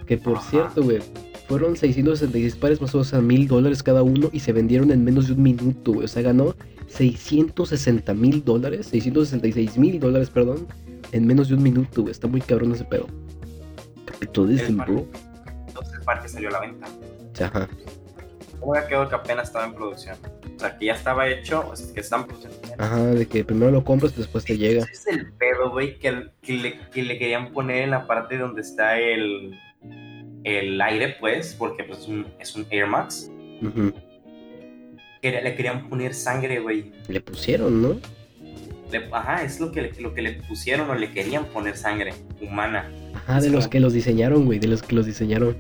Que 0.07 0.19
por 0.19 0.39
Ajá. 0.39 0.51
cierto, 0.51 0.83
güey, 0.83 0.99
fueron 1.47 1.77
666 1.77 2.57
pares 2.57 2.81
más 2.81 2.93
o 2.95 2.99
menos 2.99 3.15
a 3.15 3.21
mil 3.21 3.47
dólares 3.47 3.83
cada 3.85 4.03
uno 4.03 4.31
y 4.33 4.41
se 4.41 4.53
vendieron 4.53 4.91
en 4.91 5.05
menos 5.05 5.29
de 5.29 5.35
un 5.35 5.43
minuto, 5.43 5.93
güey. 5.93 6.07
O 6.07 6.09
sea, 6.09 6.23
ganó 6.23 6.57
660 6.93 8.15
mil 8.15 8.45
dólares, 8.45 8.87
666 8.87 9.79
mil 9.79 9.99
dólares, 9.99 10.31
perdón, 10.31 10.67
en 11.13 11.27
menos 11.27 11.49
de 11.49 11.55
un 11.55 11.63
minuto, 11.63 12.03
güey. 12.03 12.13
Está 12.13 12.27
muy 12.27 12.41
cabrón 12.41 12.73
ese 12.73 12.85
pedo. 12.85 13.07
Capitalismo, 14.05 14.85
El 14.85 14.91
bro. 14.91 15.07
Entonces 15.69 15.95
el 15.95 16.03
parque 16.03 16.29
salió 16.29 16.49
a 16.49 16.53
la 16.53 16.61
venta. 16.61 16.87
Ajá. 17.41 17.69
¿Cómo 18.61 18.75
ya 18.75 18.87
quedó 18.87 19.09
que 19.09 19.15
apenas 19.15 19.49
estaba 19.49 19.65
en 19.65 19.75
producción? 19.75 20.17
O 20.57 20.61
sea, 20.61 20.79
que 20.79 20.87
ya 20.87 20.95
estaba 20.95 21.29
hecho, 21.29 21.69
o 21.69 21.75
sea, 21.75 21.93
que 21.93 22.01
está 22.01 22.17
en 22.17 22.25
producción. 22.25 22.53
Ajá, 22.79 23.05
de 23.07 23.27
que 23.27 23.45
primero 23.45 23.73
lo 23.73 23.83
compras, 23.83 24.15
después 24.17 24.45
te 24.45 24.57
llega. 24.57 24.85
Ese 24.85 24.93
es 24.93 25.07
el 25.09 25.33
pedo, 25.33 25.71
güey, 25.71 25.99
que, 25.99 26.31
que 26.43 26.53
le, 26.53 26.79
que 26.91 27.03
le 27.03 27.19
querían 27.19 27.53
poner 27.53 27.83
en 27.83 27.91
la 27.91 28.07
parte 28.07 28.39
donde 28.39 28.61
está 28.61 29.01
el, 29.01 29.59
el 30.45 30.81
aire, 30.81 31.17
pues, 31.19 31.55
porque 31.55 31.85
pues, 31.85 32.01
es, 32.01 32.09
un, 32.09 32.27
es 32.39 32.55
un 32.55 32.67
Air 32.71 32.87
Max. 32.87 33.31
Que 33.61 34.12
le 35.31 35.55
querían 35.55 35.89
poner 35.89 36.15
sangre, 36.15 36.59
güey. 36.61 36.93
Le 37.09 37.21
pusieron, 37.21 37.81
¿no? 37.83 37.97
Le- 38.91 39.09
ajá, 39.13 39.43
es 39.45 39.61
lo 39.61 39.71
que, 39.73 39.83
le- 39.83 40.01
lo 40.01 40.13
que 40.15 40.23
le 40.23 40.33
pusieron 40.49 40.91
o 40.91 40.95
le 40.95 41.11
querían 41.13 41.45
poner 41.47 41.77
sangre 41.77 42.13
humana. 42.41 42.91
Ajá, 43.15 43.39
Es 43.39 43.45
de 43.45 43.51
los 43.51 43.69
que 43.69 43.81
los 43.81 43.93
diseñaron, 43.93 44.45
güey, 44.47 44.59
de 44.59 44.67
los 44.69 44.83
que 44.83 44.95
los 44.97 45.07
diseñaron. 45.07 45.57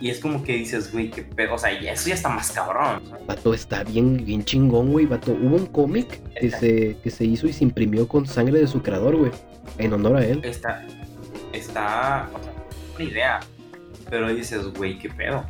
Y 0.00 0.10
es 0.10 0.20
como 0.20 0.44
que 0.44 0.52
dices, 0.52 0.92
güey, 0.92 1.10
qué 1.10 1.22
pedo. 1.22 1.54
O 1.54 1.58
sea, 1.58 1.72
eso 1.72 2.08
ya 2.08 2.14
está 2.14 2.28
más 2.28 2.52
cabrón. 2.52 3.02
Vato 3.26 3.52
está 3.52 3.82
bien, 3.82 4.24
bien 4.24 4.44
chingón, 4.44 4.92
güey. 4.92 5.06
Vato, 5.06 5.32
hubo 5.32 5.56
un 5.56 5.66
cómic 5.66 6.20
que 6.40 6.50
se, 6.50 6.96
que 7.02 7.10
se 7.10 7.24
hizo 7.24 7.48
y 7.48 7.52
se 7.52 7.64
imprimió 7.64 8.06
con 8.06 8.24
sangre 8.24 8.60
de 8.60 8.68
su 8.68 8.80
creador, 8.80 9.16
güey. 9.16 9.32
En 9.78 9.92
honor 9.92 10.16
a 10.18 10.24
él. 10.24 10.40
Está, 10.44 10.86
está, 11.52 12.30
o 12.32 12.42
sea, 12.44 12.52
una 12.94 13.04
idea. 13.04 13.40
Pero 14.08 14.32
dices, 14.32 14.64
güey, 14.74 14.98
qué 15.00 15.08
pedo. 15.10 15.44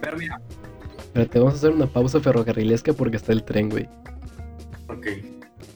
Pero 0.00 0.16
mira, 0.18 0.38
Pero 1.18 1.30
te 1.30 1.38
vamos 1.40 1.54
a 1.54 1.56
hacer 1.56 1.70
una 1.70 1.88
pausa 1.88 2.20
ferrocarrilesca 2.20 2.92
porque 2.92 3.16
está 3.16 3.32
el 3.32 3.42
tren, 3.42 3.70
güey. 3.70 3.88
ok. 4.86 5.06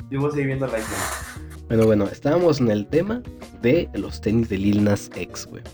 Yo 0.09 0.21
voy 0.21 0.29
a 0.29 0.31
seguir 0.31 0.47
viendo 0.47 0.69
la 0.69 0.79
isla. 0.79 0.97
Bueno, 1.67 1.85
bueno, 1.87 2.05
estábamos 2.05 2.61
en 2.61 2.71
el 2.71 2.87
tema 2.87 3.23
de 3.61 3.89
los 3.95 4.21
tenis 4.21 4.49
de 4.49 4.59
Lil 4.59 4.85
Nas 4.85 5.11
X, 5.17 5.47
güey. 5.51 5.65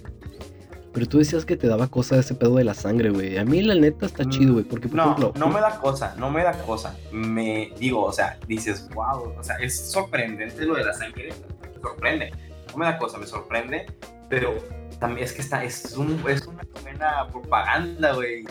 Pero 0.94 1.06
tú 1.06 1.18
decías 1.18 1.44
que 1.44 1.58
te 1.58 1.66
daba 1.68 1.86
cosa 1.88 2.16
ese 2.18 2.34
pedo 2.34 2.56
de 2.56 2.64
la 2.64 2.72
sangre, 2.72 3.10
güey. 3.10 3.36
A 3.36 3.44
mí 3.44 3.60
la 3.60 3.74
neta 3.74 4.06
está 4.06 4.24
Mm, 4.24 4.30
chido, 4.30 4.52
güey. 4.54 4.64
Porque, 4.64 4.88
por 4.88 4.96
No, 4.96 5.02
ejemplo, 5.04 5.32
no 5.36 5.48
me 5.48 5.60
da 5.60 5.78
cosa, 5.78 6.14
no 6.16 6.30
me 6.30 6.42
da 6.44 6.52
cosa. 6.62 6.96
Me 7.12 7.70
digo, 7.78 8.04
o 8.04 8.12
sea, 8.12 8.38
dices, 8.48 8.88
wow, 8.94 9.34
o 9.38 9.42
sea, 9.44 9.56
es 9.56 9.78
sorprendente 9.90 10.64
lo 10.64 10.76
de 10.76 10.84
la 10.86 10.94
sangre, 10.94 11.28
me 11.60 11.80
sorprende. 11.82 12.32
No 12.70 12.78
me 12.78 12.86
da 12.86 12.96
cosa, 12.96 13.18
me 13.18 13.26
sorprende, 13.26 13.84
pero 14.30 14.54
también 14.98 15.26
es 15.26 15.34
que 15.34 15.42
está, 15.42 15.62
es, 15.62 15.94
un, 15.94 16.18
es 16.26 16.46
una 16.46 16.62
buena 16.82 17.28
propaganda, 17.30 18.14
güey. 18.14 18.44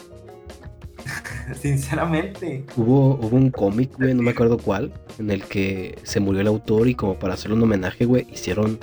Sinceramente. 1.60 2.66
Hubo, 2.76 3.16
hubo 3.16 3.36
un 3.36 3.52
cómic, 3.52 3.92
güey, 3.98 4.14
no 4.14 4.22
me 4.24 4.32
acuerdo 4.32 4.58
cuál, 4.58 4.92
en 5.20 5.32
el 5.32 5.44
que 5.44 5.98
se 6.04 6.20
murió 6.20 6.42
el 6.42 6.48
autor 6.48 6.88
y 6.88 6.96
como 6.96 7.18
para 7.18 7.34
hacerle 7.34 7.58
un 7.58 7.64
homenaje, 7.64 8.06
güey, 8.06 8.28
hicieron, 8.32 8.80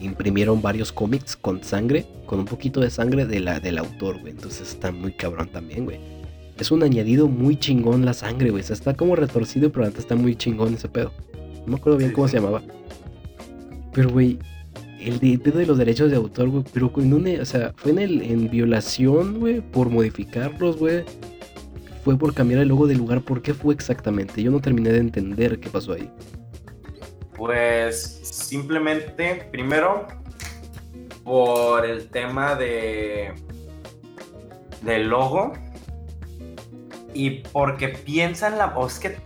imprimieron 0.00 0.62
varios 0.62 0.92
cómics 0.92 1.36
con 1.36 1.62
sangre, 1.62 2.06
con 2.26 2.40
un 2.40 2.44
poquito 2.44 2.80
de 2.80 2.90
sangre 2.90 3.26
de 3.26 3.40
la, 3.40 3.60
del 3.60 3.78
autor, 3.78 4.20
güey. 4.20 4.32
Entonces 4.32 4.68
está 4.68 4.92
muy 4.92 5.12
cabrón 5.12 5.48
también, 5.48 5.84
güey. 5.84 5.98
Es 6.58 6.70
un 6.70 6.82
añadido 6.82 7.28
muy 7.28 7.56
chingón 7.56 8.04
la 8.04 8.14
sangre, 8.14 8.50
güey. 8.50 8.62
O 8.62 8.66
sea, 8.66 8.74
está 8.74 8.94
como 8.94 9.14
retorcido, 9.14 9.70
pero 9.70 9.84
antes 9.84 10.00
está 10.00 10.16
muy 10.16 10.36
chingón 10.36 10.74
ese 10.74 10.88
pedo. 10.88 11.12
No 11.66 11.72
me 11.72 11.76
acuerdo 11.76 11.98
bien 11.98 12.10
Sí, 12.10 12.14
cómo 12.14 12.28
sí. 12.28 12.32
se 12.32 12.38
llamaba. 12.38 12.62
Pero, 13.92 14.10
güey, 14.10 14.38
el 15.00 15.18
de, 15.18 15.38
pedo 15.38 15.58
de 15.58 15.66
los 15.66 15.76
derechos 15.76 16.10
de 16.10 16.16
autor, 16.16 16.48
güey, 16.48 16.64
pero 16.72 16.90
en 16.96 17.12
un, 17.12 17.40
o 17.40 17.44
sea, 17.44 17.74
fue 17.76 17.92
en 17.92 17.98
el, 17.98 18.22
en 18.22 18.50
violación, 18.50 19.38
güey, 19.38 19.60
por 19.60 19.90
modificarlos, 19.90 20.78
güey 20.78 21.04
fue 22.06 22.16
por 22.16 22.32
cambiar 22.34 22.60
el 22.60 22.68
logo 22.68 22.86
del 22.86 22.98
lugar. 22.98 23.20
¿Por 23.20 23.42
qué 23.42 23.52
fue 23.52 23.74
exactamente? 23.74 24.40
Yo 24.40 24.52
no 24.52 24.60
terminé 24.60 24.90
de 24.90 24.98
entender 24.98 25.58
qué 25.58 25.68
pasó 25.68 25.92
ahí. 25.92 26.08
Pues 27.36 28.20
simplemente, 28.22 29.48
primero, 29.50 30.06
por 31.24 31.84
el 31.84 32.08
tema 32.08 32.54
de 32.54 33.34
del 34.82 35.08
logo 35.08 35.52
y 37.12 37.42
porque 37.50 37.88
piensan 37.88 38.56
la, 38.56 38.66
o 38.76 38.86
es 38.86 39.00
que 39.00 39.18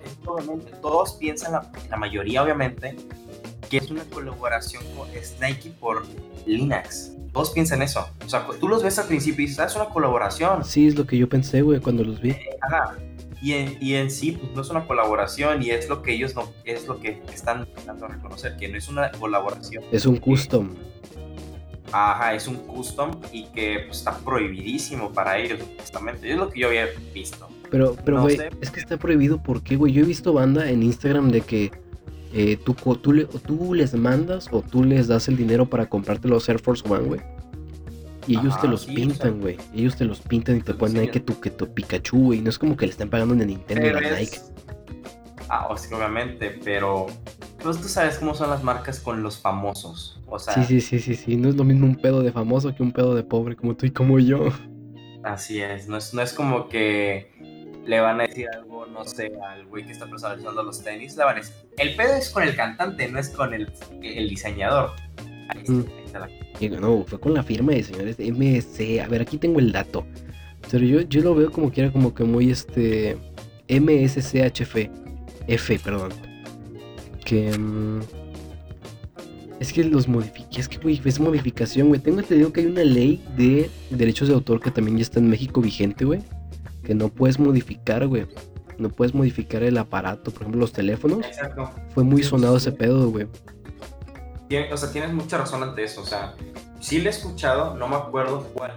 todos 0.80 1.12
piensan 1.16 1.52
la, 1.52 1.70
la 1.90 1.98
mayoría 1.98 2.42
obviamente 2.42 2.96
que 3.68 3.76
es 3.76 3.90
una 3.90 4.04
colaboración 4.04 4.82
con 4.96 5.10
es 5.10 5.36
Nike 5.38 5.70
por 5.78 6.06
Linux. 6.46 7.12
Todos 7.32 7.50
piensan 7.50 7.82
eso. 7.82 8.08
O 8.24 8.28
sea, 8.28 8.46
tú 8.58 8.68
los 8.68 8.82
ves 8.82 8.98
al 8.98 9.06
principio 9.06 9.44
y 9.44 9.46
dices, 9.46 9.60
ah, 9.60 9.66
es 9.66 9.76
una 9.76 9.86
colaboración. 9.86 10.64
Sí, 10.64 10.88
es 10.88 10.96
lo 10.96 11.06
que 11.06 11.16
yo 11.16 11.28
pensé, 11.28 11.62
güey, 11.62 11.80
cuando 11.80 12.02
los 12.04 12.20
vi. 12.20 12.34
Ajá. 12.60 12.96
Y 13.42 13.52
en, 13.52 13.78
y 13.80 13.94
en 13.94 14.10
sí, 14.10 14.32
pues 14.32 14.52
no 14.52 14.60
es 14.60 14.68
una 14.70 14.86
colaboración 14.86 15.62
y 15.62 15.70
es 15.70 15.88
lo 15.88 16.02
que 16.02 16.12
ellos 16.12 16.34
no, 16.34 16.52
es 16.64 16.86
lo 16.86 17.00
que 17.00 17.22
están 17.32 17.66
tratando 17.72 18.06
de 18.06 18.14
reconocer, 18.14 18.56
que 18.58 18.68
no 18.68 18.76
es 18.76 18.88
una 18.88 19.10
colaboración. 19.12 19.82
Es 19.92 20.04
un 20.04 20.16
custom. 20.16 20.74
Ajá, 21.92 22.34
es 22.34 22.46
un 22.46 22.56
custom 22.56 23.12
y 23.32 23.44
que 23.46 23.84
pues, 23.86 23.98
está 23.98 24.16
prohibidísimo 24.18 25.10
para 25.12 25.38
ellos, 25.38 25.58
supuestamente. 25.60 26.30
Es 26.30 26.36
lo 26.36 26.50
que 26.50 26.60
yo 26.60 26.68
había 26.68 26.86
visto. 27.14 27.48
Pero, 27.70 27.96
pero, 28.04 28.18
No 28.18 28.22
güey, 28.24 28.36
sé. 28.36 28.50
es 28.60 28.70
que 28.70 28.80
está 28.80 28.96
prohibido 28.96 29.42
porque, 29.42 29.76
güey, 29.76 29.92
yo 29.92 30.02
he 30.02 30.06
visto 30.06 30.32
banda 30.32 30.68
en 30.68 30.82
Instagram 30.82 31.30
de 31.30 31.40
que 31.40 31.70
eh, 32.32 32.56
tú, 32.64 32.74
tú, 32.74 33.12
le- 33.12 33.24
o 33.24 33.38
tú 33.38 33.74
les 33.74 33.94
mandas 33.94 34.48
o 34.52 34.62
tú 34.62 34.84
les 34.84 35.08
das 35.08 35.28
el 35.28 35.36
dinero 35.36 35.68
para 35.68 35.88
comprarte 35.88 36.28
los 36.28 36.48
Air 36.48 36.58
Force 36.60 36.82
One, 36.88 37.04
güey. 37.06 37.20
Y 38.26 38.34
ellos 38.34 38.52
Ajá, 38.54 38.62
te 38.62 38.68
los 38.68 38.82
sí, 38.82 38.92
o 38.92 38.94
pintan, 38.94 39.18
sea, 39.18 39.30
güey. 39.30 39.56
Ellos 39.74 39.96
te 39.96 40.04
los 40.04 40.20
pintan 40.20 40.56
y 40.58 40.60
te 40.60 40.74
ponen 40.74 40.98
ahí 40.98 41.08
que 41.08 41.20
tu, 41.20 41.40
que 41.40 41.50
tu 41.50 41.66
Pikachu, 41.66 42.18
güey. 42.26 42.40
No 42.40 42.50
es 42.50 42.58
como 42.58 42.76
que 42.76 42.86
le 42.86 42.92
estén 42.92 43.08
pagando 43.10 43.34
de 43.34 43.46
Nintendo 43.46 43.82
Pero 43.82 43.98
a 43.98 44.00
Nike. 44.18 44.38
Ah, 45.48 45.66
o 45.68 45.76
sea, 45.76 45.96
obviamente, 45.96 46.60
pero 46.62 47.06
pues 47.62 47.80
tú 47.80 47.88
sabes 47.88 48.18
cómo 48.18 48.34
son 48.34 48.50
las 48.50 48.62
marcas 48.62 49.00
con 49.00 49.22
los 49.22 49.38
famosos. 49.38 50.20
O 50.28 50.38
sea, 50.38 50.54
Sí, 50.54 50.64
sí, 50.64 50.80
sí, 50.80 51.00
sí, 51.00 51.14
sí. 51.16 51.36
No 51.36 51.48
es 51.48 51.56
lo 51.56 51.64
mismo 51.64 51.86
un 51.86 51.96
pedo 51.96 52.22
de 52.22 52.30
famoso 52.30 52.72
que 52.74 52.82
un 52.84 52.92
pedo 52.92 53.14
de 53.16 53.24
pobre 53.24 53.56
como 53.56 53.74
tú 53.74 53.86
y 53.86 53.90
como 53.90 54.18
yo. 54.20 54.50
así 55.24 55.60
es. 55.60 55.88
No 55.88 55.96
es, 55.96 56.14
no 56.14 56.22
es 56.22 56.32
como 56.32 56.68
que 56.68 57.59
le 57.86 58.00
van 58.00 58.20
a 58.20 58.26
decir 58.26 58.46
algo, 58.54 58.86
no 58.86 59.04
sé, 59.04 59.32
al 59.50 59.66
güey 59.66 59.84
que 59.84 59.92
está 59.92 60.06
personalizando 60.06 60.62
los 60.62 60.82
tenis. 60.82 61.16
Le 61.16 61.24
van 61.24 61.36
a 61.36 61.40
decir, 61.40 61.54
el 61.78 61.96
pedo 61.96 62.14
es 62.14 62.30
con 62.30 62.42
el 62.42 62.54
cantante, 62.54 63.08
no 63.08 63.18
es 63.18 63.30
con 63.30 63.54
el, 63.54 63.70
el 64.02 64.28
diseñador. 64.28 64.90
Ahí 65.48 65.60
está, 65.60 65.72
Mm. 65.72 65.84
ahí 65.96 66.04
está 66.04 66.18
la 66.20 66.28
no, 66.80 67.04
fue 67.04 67.18
con 67.18 67.32
la 67.34 67.42
firma 67.42 67.72
de 67.72 67.82
señores 67.82 68.16
de 68.18 68.30
MSC. 68.30 69.00
A 69.00 69.08
ver, 69.08 69.22
aquí 69.22 69.38
tengo 69.38 69.58
el 69.58 69.72
dato. 69.72 70.04
Pero 70.70 70.84
yo, 70.84 71.00
yo 71.00 71.22
lo 71.22 71.34
veo 71.34 71.50
como 71.50 71.72
que 71.72 71.80
era 71.80 71.92
como 71.92 72.14
que 72.14 72.24
muy 72.24 72.50
este. 72.50 73.16
MSCHF. 73.68 74.76
F, 75.46 75.78
perdón. 75.78 76.12
Que. 77.24 77.56
mm, 77.56 78.00
es 79.58 79.72
que 79.72 79.84
los 79.84 80.06
modifiqué. 80.08 80.60
Es 80.60 80.68
que, 80.68 80.78
güey, 80.78 81.00
es 81.04 81.18
modificación, 81.20 81.88
güey. 81.88 82.00
Tengo 82.00 82.20
entendido 82.20 82.52
que 82.52 82.60
hay 82.60 82.66
una 82.66 82.84
ley 82.84 83.22
de 83.36 83.70
derechos 83.90 84.28
de 84.28 84.34
autor 84.34 84.60
que 84.60 84.70
también 84.70 84.96
ya 84.98 85.02
está 85.02 85.18
en 85.18 85.28
México 85.28 85.60
vigente, 85.60 86.04
güey. 86.04 86.20
Que 86.90 86.96
no 86.96 87.08
puedes 87.08 87.38
modificar, 87.38 88.04
güey. 88.08 88.26
No 88.78 88.88
puedes 88.88 89.14
modificar 89.14 89.62
el 89.62 89.78
aparato. 89.78 90.32
Por 90.32 90.42
ejemplo, 90.42 90.62
los 90.62 90.72
teléfonos. 90.72 91.24
Exacto. 91.24 91.70
Fue 91.94 92.02
muy 92.02 92.24
sonado 92.24 92.56
ese 92.56 92.72
pedo, 92.72 93.08
güey. 93.10 93.28
O 94.72 94.76
sea, 94.76 94.90
tienes 94.90 95.12
mucha 95.12 95.38
razón 95.38 95.62
ante 95.62 95.84
eso. 95.84 96.00
O 96.00 96.04
sea, 96.04 96.34
sí 96.80 97.00
lo 97.00 97.06
he 97.06 97.10
escuchado, 97.10 97.76
no 97.76 97.86
me 97.86 97.94
acuerdo 97.94 98.42
cuál. 98.54 98.72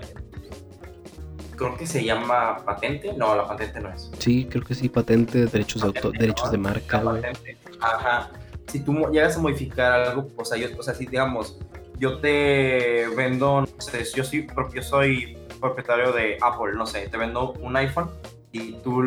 Creo 1.55 1.75
que 1.75 1.87
se 1.87 2.05
llama 2.05 2.63
patente. 2.63 3.13
No, 3.13 3.35
la 3.35 3.47
patente 3.47 3.81
no 3.81 3.91
es. 3.91 4.11
Sí, 4.19 4.45
creo 4.47 4.63
que 4.63 4.75
sí, 4.75 4.89
patente 4.89 5.39
de 5.39 5.45
derechos 5.47 5.81
de 5.81 5.87
autor, 5.87 6.15
derechos 6.15 6.45
¿no? 6.45 6.51
de 6.51 6.57
marca, 6.59 7.01
güey. 7.01 7.19
patente. 7.19 7.57
Ajá. 7.79 8.29
Si 8.67 8.79
tú 8.81 8.93
llegas 9.11 9.37
a 9.37 9.39
modificar 9.39 9.91
algo, 9.91 10.29
o 10.35 10.45
sea, 10.45 10.59
yo, 10.59 10.67
o 10.77 10.83
sea, 10.83 10.93
si 10.93 11.07
digamos, 11.07 11.57
yo 11.97 12.19
te 12.19 13.07
vendo, 13.17 13.61
no 13.61 13.81
sé, 13.81 14.03
yo 14.15 14.23
soy, 14.23 14.47
yo 14.71 14.83
soy 14.83 15.35
propietario 15.67 16.11
de 16.11 16.37
Apple, 16.41 16.73
no 16.75 16.85
sé, 16.85 17.07
te 17.07 17.17
vendo 17.17 17.53
un 17.53 17.75
iPhone 17.77 18.09
y 18.51 18.73
tú 18.83 19.01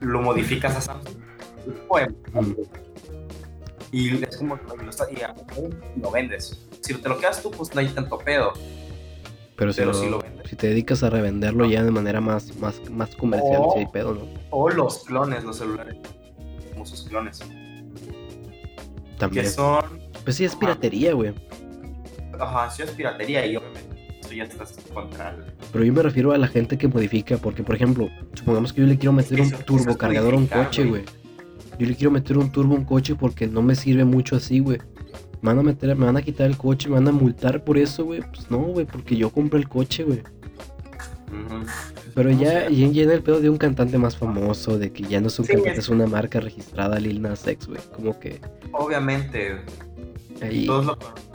lo 0.00 0.20
modificas 0.20 0.76
a 0.76 0.80
Samsung, 0.82 1.14
pues, 1.88 2.08
Mm. 2.34 2.52
y 3.90 4.22
es 4.22 4.36
como 4.36 4.58
y 5.10 6.00
lo 6.00 6.10
vendes. 6.10 6.68
Si 6.82 6.94
te 6.94 7.08
lo 7.08 7.18
quedas 7.18 7.42
tú, 7.42 7.50
pues 7.50 7.74
no 7.74 7.80
hay 7.80 7.88
tanto 7.88 8.18
pedo. 8.18 8.52
Pero, 9.56 9.72
si, 9.72 9.78
Pero 9.80 9.92
lo- 9.92 9.98
sí 9.98 10.08
lo 10.10 10.18
vende. 10.18 10.46
si 10.48 10.56
te 10.56 10.66
dedicas 10.68 11.02
a 11.02 11.10
revenderlo 11.10 11.64
ya 11.66 11.82
de 11.84 11.90
manera 11.90 12.20
más, 12.20 12.54
más, 12.58 12.78
más 12.90 13.14
comercial, 13.16 13.62
O- 13.64 13.72
sí 13.74 13.80
hay 13.80 13.86
pedo, 13.86 14.14
¿no? 14.14 14.22
O 14.50 14.68
los 14.70 15.04
clones, 15.04 15.44
los 15.44 15.56
celulares. 15.58 15.96
como 16.72 16.84
sus 16.86 17.02
clones. 17.08 17.38
También. 19.18 19.44
Que 19.44 19.50
son. 19.50 19.84
Pues 20.24 20.36
sí, 20.36 20.44
es 20.44 20.56
piratería, 20.56 21.12
güey. 21.14 21.32
Ajá, 22.40 22.70
sí 22.70 22.82
es 22.82 22.90
piratería 22.90 23.44
y 23.46 23.56
obviamente 23.56 23.91
eso 24.32 24.36
ya 24.36 24.44
estás 24.44 24.74
contra 24.92 25.30
el. 25.30 25.36
Pero 25.72 25.84
yo 25.84 25.92
me 25.92 26.02
refiero 26.02 26.32
a 26.32 26.38
la 26.38 26.48
gente 26.48 26.78
que 26.78 26.88
modifica, 26.88 27.36
porque 27.38 27.62
por 27.62 27.74
ejemplo, 27.74 28.08
supongamos 28.34 28.72
que 28.72 28.80
yo 28.82 28.86
le 28.86 28.96
quiero 28.98 29.12
meter 29.12 29.34
Eso- 29.40 29.42
un 29.42 29.48
eso 29.48 29.58
es 29.58 29.64
turbocargador 29.66 30.34
a 30.34 30.36
un 30.36 30.46
coche, 30.46 30.84
güey. 30.84 31.02
Yo 31.78 31.86
le 31.86 31.94
quiero 31.96 32.10
meter 32.10 32.38
un 32.38 32.50
turbo 32.52 32.74
a 32.74 32.78
un 32.78 32.84
coche 32.84 33.14
porque 33.14 33.46
no 33.46 33.62
me 33.62 33.74
sirve 33.74 34.04
mucho 34.04 34.36
así, 34.36 34.60
güey. 34.60 34.78
Me 35.40 35.48
van 35.48 35.58
a 35.58 35.62
meter, 35.62 35.96
me 35.96 36.06
van 36.06 36.16
a 36.16 36.22
quitar 36.22 36.46
el 36.46 36.56
coche, 36.56 36.88
me 36.88 36.94
van 36.96 37.08
a 37.08 37.12
multar 37.12 37.64
por 37.64 37.76
eso, 37.76 38.04
güey. 38.04 38.20
Pues 38.20 38.50
no, 38.50 38.58
güey, 38.58 38.86
porque 38.86 39.16
yo 39.16 39.30
compré 39.30 39.58
el 39.58 39.68
coche, 39.68 40.04
güey. 40.04 40.22
Pero 42.14 42.30
ya, 42.30 42.68
ya 42.68 42.88
llena 42.88 43.14
el 43.14 43.22
pedo 43.22 43.40
de 43.40 43.48
un 43.48 43.56
cantante 43.56 43.96
más 43.96 44.16
famoso, 44.16 44.78
de 44.78 44.92
que 44.92 45.02
ya 45.04 45.20
no 45.20 45.28
es 45.28 45.38
un 45.38 45.46
Sí, 45.46 45.54
cantante, 45.54 45.80
es- 45.80 45.88
una 45.88 46.06
marca 46.06 46.40
registrada 46.40 47.00
Lil 47.00 47.22
Nas 47.22 47.46
X, 47.46 47.66
güey. 47.68 47.80
Como 47.96 48.20
que 48.20 48.38
Obviamente, 48.72 49.56
ahí. 50.42 50.66
todos 50.66 50.84
lo 50.86 50.98
conocen 50.98 51.31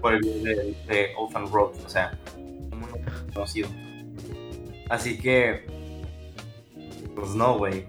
por 0.00 0.14
el 0.14 0.20
video 0.20 0.42
de, 0.44 0.54
de 0.88 1.06
Old 1.16 1.50
Road, 1.52 1.70
o 1.84 1.88
sea, 1.88 2.18
como 2.70 2.86
uno 2.86 2.96
conocido. 3.32 3.68
Así 4.88 5.18
que, 5.18 5.62
pues 7.14 7.34
no, 7.34 7.58
güey. 7.58 7.84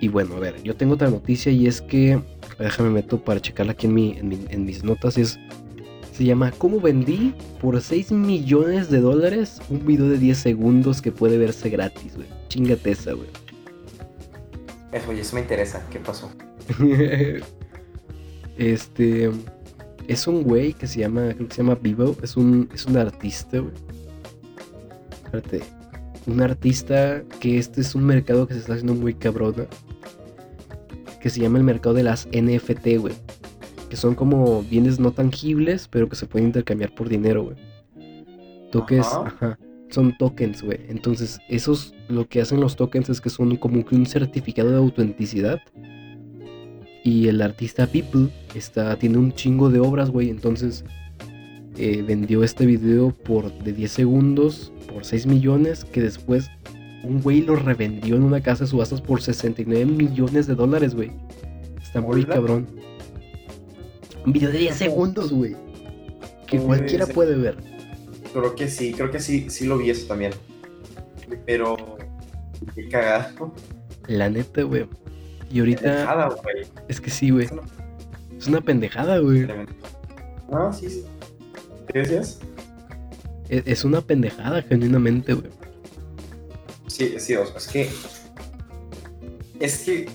Y 0.00 0.08
bueno, 0.08 0.36
a 0.36 0.40
ver, 0.40 0.62
yo 0.62 0.74
tengo 0.76 0.94
otra 0.94 1.08
noticia 1.10 1.50
y 1.52 1.66
es 1.66 1.80
que, 1.80 2.20
déjame 2.58 2.90
meto 2.90 3.18
para 3.22 3.40
checarla 3.40 3.72
aquí 3.72 3.86
en, 3.86 3.94
mi, 3.94 4.18
en, 4.18 4.28
mi- 4.28 4.46
en 4.50 4.64
mis 4.64 4.84
notas, 4.84 5.16
es, 5.18 5.38
se 6.12 6.24
llama 6.24 6.50
¿Cómo 6.58 6.80
vendí 6.80 7.34
por 7.60 7.80
6 7.80 8.12
millones 8.12 8.90
de 8.90 9.00
dólares 9.00 9.60
un 9.70 9.86
video 9.86 10.08
de 10.08 10.18
10 10.18 10.36
segundos 10.38 11.00
que 11.00 11.12
puede 11.12 11.38
verse 11.38 11.70
gratis, 11.70 12.14
güey? 12.16 12.28
Chingate 12.48 12.90
esa, 12.90 13.12
güey. 13.12 13.28
Eso, 14.92 15.12
eso 15.12 15.34
me 15.34 15.42
interesa. 15.42 15.86
¿Qué 15.90 15.98
pasó? 15.98 16.30
este, 18.58 19.30
es 20.08 20.26
un 20.26 20.42
güey 20.42 20.72
que 20.72 20.86
se 20.86 21.00
llama, 21.00 21.32
creo 21.34 21.48
que 21.48 21.54
se 21.54 21.62
llama 21.62 21.76
Vivo, 21.80 22.16
es 22.22 22.36
un, 22.36 22.68
es 22.74 22.86
un 22.86 22.96
artista, 22.96 23.58
güey. 23.58 23.72
Espérate, 25.24 25.62
un 26.26 26.40
artista 26.40 27.22
que 27.40 27.58
este 27.58 27.80
es 27.80 27.94
un 27.94 28.04
mercado 28.04 28.46
que 28.46 28.54
se 28.54 28.60
está 28.60 28.74
haciendo 28.74 28.94
muy 28.94 29.14
cabrona. 29.14 29.66
Que 31.20 31.30
se 31.30 31.40
llama 31.40 31.58
el 31.58 31.64
mercado 31.64 31.94
de 31.94 32.02
las 32.04 32.28
NFT, 32.28 32.98
güey. 32.98 33.14
Que 33.88 33.96
son 33.96 34.14
como 34.14 34.62
bienes 34.62 34.98
no 34.98 35.12
tangibles, 35.12 35.88
pero 35.88 36.08
que 36.08 36.16
se 36.16 36.26
pueden 36.26 36.48
intercambiar 36.48 36.94
por 36.94 37.08
dinero, 37.08 37.44
güey. 37.44 37.56
Toques, 38.70 39.06
Ajá. 39.06 39.26
ajá. 39.26 39.58
Son 39.90 40.16
tokens, 40.18 40.62
güey. 40.62 40.80
Entonces, 40.88 41.38
esos, 41.48 41.94
lo 42.08 42.28
que 42.28 42.40
hacen 42.40 42.60
los 42.60 42.76
tokens 42.76 43.08
es 43.08 43.20
que 43.20 43.30
son 43.30 43.56
como 43.56 43.84
que 43.84 43.94
un 43.94 44.06
certificado 44.06 44.70
de 44.70 44.76
autenticidad. 44.76 45.60
Y 47.06 47.28
el 47.28 47.40
artista 47.40 47.86
People 47.86 48.30
está, 48.56 48.98
tiene 48.98 49.18
un 49.18 49.32
chingo 49.32 49.70
de 49.70 49.78
obras, 49.78 50.10
güey. 50.10 50.28
Entonces, 50.28 50.84
eh, 51.78 52.02
vendió 52.04 52.42
este 52.42 52.66
video 52.66 53.12
por 53.12 53.56
de 53.62 53.72
10 53.72 53.92
segundos 53.92 54.72
por 54.92 55.04
6 55.04 55.28
millones. 55.28 55.84
Que 55.84 56.02
después 56.02 56.50
un 57.04 57.22
güey 57.22 57.42
lo 57.42 57.54
revendió 57.54 58.16
en 58.16 58.24
una 58.24 58.40
casa 58.40 58.64
de 58.64 58.70
subastas 58.70 59.00
por 59.00 59.22
69 59.22 59.86
millones 59.86 60.48
de 60.48 60.56
dólares, 60.56 60.96
güey. 60.96 61.12
Está 61.80 62.00
muy 62.00 62.24
Hola. 62.24 62.34
cabrón. 62.34 62.66
Un 64.24 64.32
video 64.32 64.50
de 64.50 64.58
10 64.58 64.74
segundos, 64.74 65.32
güey. 65.32 65.54
Que 66.48 66.58
Uy, 66.58 66.66
cualquiera 66.66 67.06
puede 67.06 67.36
ver. 67.36 67.56
Creo 68.32 68.56
que 68.56 68.66
sí, 68.66 68.92
creo 68.92 69.12
que 69.12 69.20
sí, 69.20 69.48
sí 69.48 69.64
lo 69.64 69.78
vi 69.78 69.90
eso 69.90 70.08
también. 70.08 70.32
Pero, 71.46 71.76
qué 72.74 72.88
cagado. 72.88 73.54
La 74.08 74.28
neta, 74.28 74.62
güey. 74.64 74.88
Y 75.50 75.60
ahorita 75.60 75.82
Pendejada, 75.82 76.28
güey. 76.42 76.66
es 76.88 77.00
que 77.00 77.10
sí, 77.10 77.30
güey. 77.30 77.46
Es 77.46 77.52
una 77.52 77.62
Es 78.38 78.46
una 78.48 78.60
pendejada, 78.60 79.18
güey. 79.18 79.44
tremenda- 79.46 79.72
Ah, 80.52 80.72
sí, 80.72 80.88
sí. 80.90 81.04
¿Qué 81.92 82.00
decías? 82.00 82.38
Es, 83.48 83.62
es 83.66 83.84
una 83.84 84.00
pendejada, 84.00 84.62
genuinamente, 84.62 85.32
güey. 85.34 85.50
Sí, 86.88 87.14
sí, 87.18 87.34
o 87.34 87.46
sea, 87.46 87.56
es 87.56 87.66
que. 87.68 87.88
Es 89.60 89.78
que. 89.84 90.08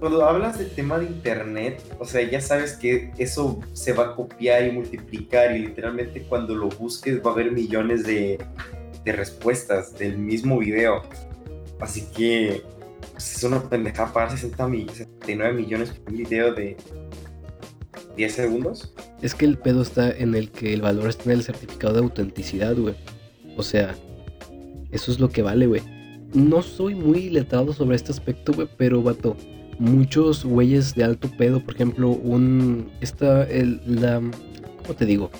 Cuando 0.00 0.24
hablas 0.24 0.58
del 0.58 0.70
tema 0.70 0.98
de 0.98 1.06
internet, 1.06 1.82
o 1.98 2.04
sea, 2.04 2.22
ya 2.22 2.40
sabes 2.40 2.74
que 2.74 3.10
eso 3.18 3.58
se 3.72 3.92
va 3.92 4.10
a 4.10 4.14
copiar 4.14 4.64
y 4.64 4.70
multiplicar, 4.70 5.56
y 5.56 5.66
literalmente 5.66 6.22
cuando 6.22 6.54
lo 6.54 6.68
busques 6.68 7.20
va 7.24 7.30
a 7.30 7.32
haber 7.34 7.50
millones 7.50 8.04
de, 8.04 8.38
de 9.04 9.12
respuestas 9.12 9.98
del 9.98 10.18
mismo 10.18 10.58
video. 10.58 11.02
Así 11.80 12.02
que. 12.16 12.62
Es 13.18 13.42
una 13.44 13.62
pendejada 13.68 14.12
pagar 14.12 14.30
60 14.30 14.68
mi- 14.68 14.86
69 14.88 15.52
millones 15.54 15.90
por 15.90 16.12
un 16.12 16.18
video 16.18 16.54
de 16.54 16.76
10 18.16 18.32
segundos. 18.32 18.94
Es 19.22 19.34
que 19.34 19.44
el 19.44 19.58
pedo 19.58 19.82
está 19.82 20.10
en 20.10 20.34
el 20.34 20.50
que 20.50 20.72
el 20.74 20.82
valor 20.82 21.08
está 21.08 21.24
en 21.24 21.32
el 21.38 21.42
certificado 21.42 21.94
de 21.94 22.00
autenticidad, 22.00 22.76
güey. 22.76 22.94
O 23.56 23.62
sea, 23.62 23.94
eso 24.90 25.10
es 25.12 25.20
lo 25.20 25.28
que 25.30 25.42
vale, 25.42 25.66
güey. 25.66 25.82
No 26.34 26.62
soy 26.62 26.94
muy 26.94 27.30
letrado 27.30 27.72
sobre 27.72 27.96
este 27.96 28.12
aspecto, 28.12 28.52
güey, 28.52 28.68
pero 28.76 29.02
vato, 29.02 29.36
muchos 29.78 30.44
güeyes 30.44 30.94
de 30.94 31.04
alto 31.04 31.30
pedo, 31.36 31.60
por 31.64 31.74
ejemplo, 31.74 32.10
un. 32.10 32.90
Esta, 33.00 33.44
el, 33.44 33.80
la. 33.86 34.20
¿Cómo 34.82 34.94
te 34.94 35.06
digo? 35.06 35.30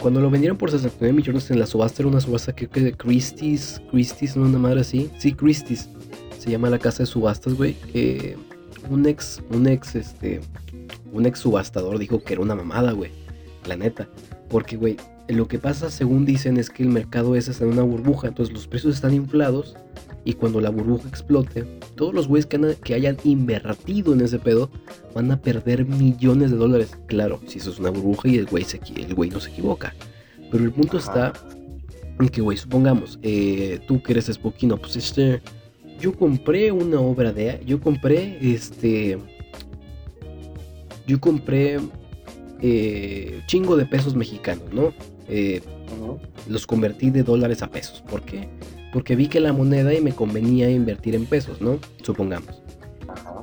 Cuando 0.00 0.20
lo 0.20 0.30
vendieron 0.30 0.56
por 0.56 0.70
69 0.70 1.12
millones 1.12 1.50
en 1.50 1.58
la 1.58 1.66
subasta, 1.66 2.02
era 2.02 2.08
una 2.08 2.20
subasta 2.20 2.54
creo 2.54 2.70
que 2.70 2.80
de 2.80 2.92
Christie's, 2.92 3.82
Christie's, 3.90 4.36
no 4.36 4.44
una 4.46 4.58
madre 4.58 4.80
así. 4.82 5.10
Sí, 5.18 5.32
Christie's. 5.32 5.88
Se 6.48 6.52
llama 6.52 6.70
la 6.70 6.78
casa 6.78 7.02
de 7.02 7.06
subastas, 7.06 7.52
güey. 7.52 7.76
Eh, 7.92 8.34
un 8.88 9.04
ex, 9.04 9.42
un 9.50 9.66
ex, 9.66 9.94
este, 9.94 10.40
un 11.12 11.26
ex 11.26 11.40
subastador 11.40 11.98
dijo 11.98 12.24
que 12.24 12.32
era 12.32 12.40
una 12.40 12.54
mamada, 12.54 12.92
güey. 12.92 13.10
La 13.66 13.76
neta. 13.76 14.08
Porque, 14.48 14.78
güey, 14.78 14.96
lo 15.28 15.46
que 15.46 15.58
pasa, 15.58 15.90
según 15.90 16.24
dicen, 16.24 16.56
es 16.56 16.70
que 16.70 16.84
el 16.84 16.88
mercado 16.88 17.36
ese 17.36 17.50
está 17.50 17.64
en 17.64 17.72
una 17.72 17.82
burbuja. 17.82 18.28
Entonces 18.28 18.54
los 18.54 18.66
precios 18.66 18.94
están 18.94 19.12
inflados. 19.12 19.76
Y 20.24 20.32
cuando 20.32 20.62
la 20.62 20.70
burbuja 20.70 21.06
explote, 21.06 21.64
todos 21.96 22.14
los 22.14 22.28
güeyes 22.28 22.46
que, 22.46 22.78
que 22.82 22.94
hayan 22.94 23.18
invertido 23.24 24.14
en 24.14 24.22
ese 24.22 24.38
pedo 24.38 24.70
van 25.14 25.30
a 25.30 25.42
perder 25.42 25.84
millones 25.84 26.50
de 26.50 26.56
dólares. 26.56 26.96
Claro, 27.08 27.42
si 27.46 27.58
eso 27.58 27.72
es 27.72 27.78
una 27.78 27.90
burbuja 27.90 28.26
y 28.26 28.38
el 28.38 28.46
güey, 28.46 28.64
se, 28.64 28.80
el 28.96 29.14
güey 29.14 29.28
no 29.28 29.38
se 29.38 29.50
equivoca. 29.50 29.94
Pero 30.50 30.64
el 30.64 30.72
punto 30.72 30.96
Ajá. 30.96 31.28
está 31.30 31.32
en 32.18 32.28
que, 32.30 32.40
güey, 32.40 32.56
supongamos, 32.56 33.18
eh, 33.22 33.80
tú 33.86 34.02
que 34.02 34.12
eres 34.12 34.30
espoquino, 34.30 34.78
pues 34.78 34.96
este. 34.96 35.42
Yo 36.00 36.14
compré 36.14 36.72
una 36.72 37.00
obra 37.00 37.32
de. 37.32 37.60
Yo 37.66 37.80
compré 37.80 38.38
este. 38.40 39.18
Yo 41.06 41.20
compré. 41.20 41.78
eh, 42.60 43.40
chingo 43.46 43.76
de 43.76 43.86
pesos 43.86 44.14
mexicanos, 44.14 44.72
¿no? 44.72 44.92
Eh, 45.28 45.60
los 46.48 46.66
convertí 46.66 47.10
de 47.10 47.22
dólares 47.22 47.62
a 47.62 47.70
pesos. 47.70 48.02
¿Por 48.08 48.22
qué? 48.22 48.48
Porque 48.92 49.16
vi 49.16 49.28
que 49.28 49.40
la 49.40 49.52
moneda 49.52 49.92
y 49.94 50.00
me 50.00 50.12
convenía 50.12 50.70
invertir 50.70 51.14
en 51.14 51.26
pesos, 51.26 51.60
¿no? 51.60 51.78
Supongamos. 52.02 52.62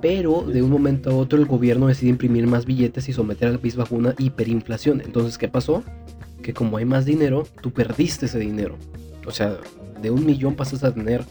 Pero 0.01 0.41
de 0.41 0.61
un 0.61 0.69
momento 0.69 1.09
a 1.09 1.15
otro 1.15 1.39
el 1.39 1.45
gobierno 1.45 1.87
decide 1.87 2.09
imprimir 2.09 2.45
más 2.47 2.65
billetes 2.65 3.09
y 3.09 3.13
someter 3.13 3.47
al 3.47 3.59
país 3.59 3.75
bajo 3.75 3.95
una 3.95 4.15
hiperinflación. 4.17 5.01
Entonces, 5.01 5.37
¿qué 5.37 5.47
pasó? 5.47 5.83
Que 6.41 6.53
como 6.53 6.77
hay 6.77 6.85
más 6.85 7.05
dinero, 7.05 7.47
tú 7.61 7.71
perdiste 7.71 8.25
ese 8.27 8.39
dinero. 8.39 8.77
O 9.25 9.31
sea, 9.31 9.57
de 10.01 10.11
un 10.11 10.25
millón 10.25 10.55
pasas 10.55 10.83
a 10.83 10.93
tener 10.93 11.23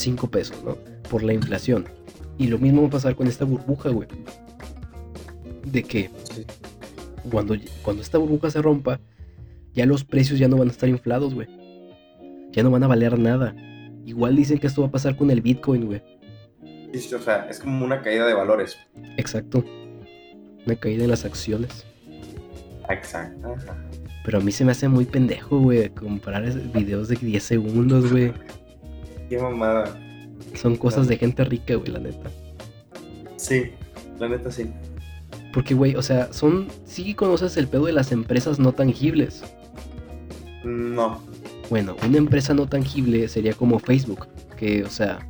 5 0.00 0.30
pesos, 0.30 0.62
¿no? 0.64 0.76
Por 1.10 1.22
la 1.22 1.32
inflación. 1.32 1.86
Y 2.38 2.46
lo 2.48 2.58
mismo 2.58 2.82
va 2.82 2.88
a 2.88 2.90
pasar 2.92 3.14
con 3.16 3.26
esta 3.26 3.44
burbuja, 3.44 3.90
güey. 3.90 4.08
De 5.64 5.82
que 5.82 6.10
Sí. 6.32 6.44
cuando, 7.30 7.54
cuando 7.82 8.02
esta 8.02 8.18
burbuja 8.18 8.50
se 8.50 8.62
rompa, 8.62 8.98
ya 9.74 9.86
los 9.86 10.04
precios 10.04 10.38
ya 10.38 10.48
no 10.48 10.56
van 10.56 10.68
a 10.68 10.70
estar 10.70 10.88
inflados, 10.88 11.34
güey. 11.34 11.48
Ya 12.52 12.62
no 12.62 12.70
van 12.70 12.82
a 12.82 12.86
valer 12.88 13.18
nada. 13.18 13.54
Igual 14.06 14.34
dicen 14.36 14.58
que 14.58 14.66
esto 14.66 14.80
va 14.82 14.88
a 14.88 14.90
pasar 14.90 15.16
con 15.16 15.30
el 15.30 15.40
Bitcoin, 15.42 15.86
güey. 15.86 16.02
Sí, 16.94 17.14
o 17.14 17.20
sea, 17.20 17.46
es 17.48 17.60
como 17.60 17.84
una 17.84 18.00
caída 18.02 18.26
de 18.26 18.34
valores. 18.34 18.76
Exacto. 19.16 19.64
Una 20.66 20.74
caída 20.76 21.04
en 21.04 21.10
las 21.10 21.24
acciones. 21.24 21.86
Exacto. 22.88 23.54
Pero 24.24 24.38
a 24.38 24.40
mí 24.40 24.50
se 24.50 24.64
me 24.64 24.72
hace 24.72 24.88
muy 24.88 25.04
pendejo, 25.04 25.60
güey, 25.60 25.88
comparar 25.90 26.44
videos 26.72 27.08
de 27.08 27.16
10 27.16 27.42
segundos, 27.42 28.10
güey. 28.10 28.32
Qué 29.30 29.38
mamada. 29.38 29.96
Son 30.54 30.76
cosas 30.76 31.06
de 31.06 31.16
gente 31.16 31.44
rica, 31.44 31.76
güey, 31.76 31.92
la 31.92 32.00
neta. 32.00 32.28
Sí, 33.36 33.70
la 34.18 34.28
neta 34.28 34.50
sí. 34.50 34.66
Porque, 35.54 35.72
güey, 35.72 35.94
o 35.94 36.02
sea, 36.02 36.32
son... 36.32 36.66
Sí 36.84 37.14
conoces 37.14 37.56
el 37.56 37.68
pedo 37.68 37.86
de 37.86 37.92
las 37.92 38.10
empresas 38.10 38.58
no 38.58 38.72
tangibles. 38.72 39.44
No. 40.64 41.20
Bueno, 41.70 41.94
una 42.04 42.18
empresa 42.18 42.54
no 42.54 42.66
tangible 42.66 43.28
sería 43.28 43.54
como 43.54 43.78
Facebook, 43.78 44.26
que, 44.56 44.82
o 44.82 44.90
sea... 44.90 45.20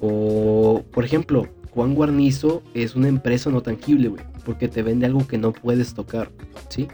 O, 0.00 0.82
por 0.92 1.04
ejemplo, 1.04 1.46
Juan 1.70 1.94
Guarnizo 1.94 2.64
es 2.74 2.96
una 2.96 3.06
empresa 3.06 3.48
no 3.48 3.62
tangible, 3.62 4.08
güey, 4.08 4.24
porque 4.44 4.66
te 4.66 4.82
vende 4.82 5.06
algo 5.06 5.24
que 5.24 5.38
no 5.38 5.52
puedes 5.52 5.94
tocar, 5.94 6.32
¿sí? 6.68 6.88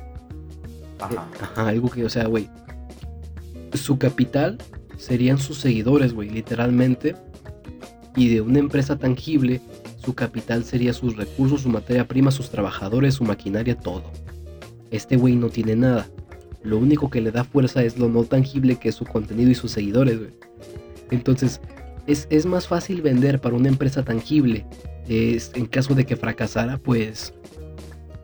Ajá. 1.01 1.27
Ajá, 1.41 1.69
algo 1.69 1.89
que, 1.89 2.05
o 2.05 2.11
sea, 2.11 2.27
güey. 2.27 2.51
Su 3.73 3.99
capital 3.99 4.59
serían 4.99 5.39
sus 5.39 5.59
seguidores, 5.59 6.13
güey, 6.13 6.29
literalmente. 6.29 7.17
Y 8.17 8.29
de 8.29 8.41
una 8.43 8.59
empresa 8.59 8.99
tangible, 8.99 9.61
su 10.05 10.15
capital 10.15 10.65
sería 10.65 10.93
sus 10.93 11.17
recursos, 11.17 11.63
su 11.63 11.69
materia 11.71 12.07
prima, 12.07 12.31
sus 12.31 12.51
trabajadores, 12.51 13.15
su 13.15 13.25
maquinaria, 13.25 13.79
todo. 13.79 14.05
Este 14.91 15.17
güey 15.17 15.37
no 15.37 15.49
tiene 15.49 15.77
nada. 15.77 16.07
Lo 16.63 16.79
único 16.79 17.09
que 17.09 17.21
le 17.21 17.31
da 17.31 17.45
fuerza 17.45 17.83
es 17.83 17.99
lo 17.99 18.09
no 18.09 18.25
tangible 18.25 18.77
que 18.77 18.89
es 18.89 18.97
su 18.97 19.05
contenido 19.07 19.51
y 19.51 19.55
sus 19.55 19.71
seguidores, 19.71 20.19
güey. 20.19 20.31
Entonces, 21.11 21.61
es, 22.07 22.27
es 22.31 22.47
más 22.47 22.67
fácil 22.67 23.01
vender 23.01 23.41
para 23.41 23.55
una 23.55 23.69
empresa 23.69 24.03
tangible. 24.03 24.67
Es, 25.09 25.53
en 25.55 25.67
caso 25.67 25.95
de 25.95 26.05
que 26.05 26.17
fracasara, 26.17 26.79
pues 26.79 27.33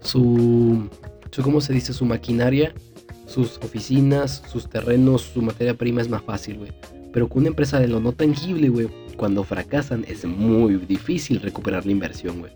su, 0.00 0.88
su, 1.30 1.42
¿cómo 1.42 1.60
se 1.60 1.72
dice? 1.72 1.92
Su 1.92 2.04
maquinaria, 2.04 2.74
sus 3.26 3.58
oficinas, 3.58 4.42
sus 4.50 4.68
terrenos, 4.68 5.22
su 5.22 5.42
materia 5.42 5.74
prima 5.74 6.00
es 6.00 6.08
más 6.08 6.22
fácil, 6.22 6.58
güey. 6.58 6.72
Pero 7.12 7.28
con 7.28 7.40
una 7.40 7.48
empresa 7.48 7.78
de 7.78 7.88
lo 7.88 8.00
no 8.00 8.12
tangible, 8.12 8.68
güey, 8.68 8.88
cuando 9.16 9.44
fracasan 9.44 10.04
es 10.08 10.24
muy 10.24 10.76
difícil 10.76 11.40
recuperar 11.40 11.86
la 11.86 11.92
inversión, 11.92 12.40
güey. 12.40 12.52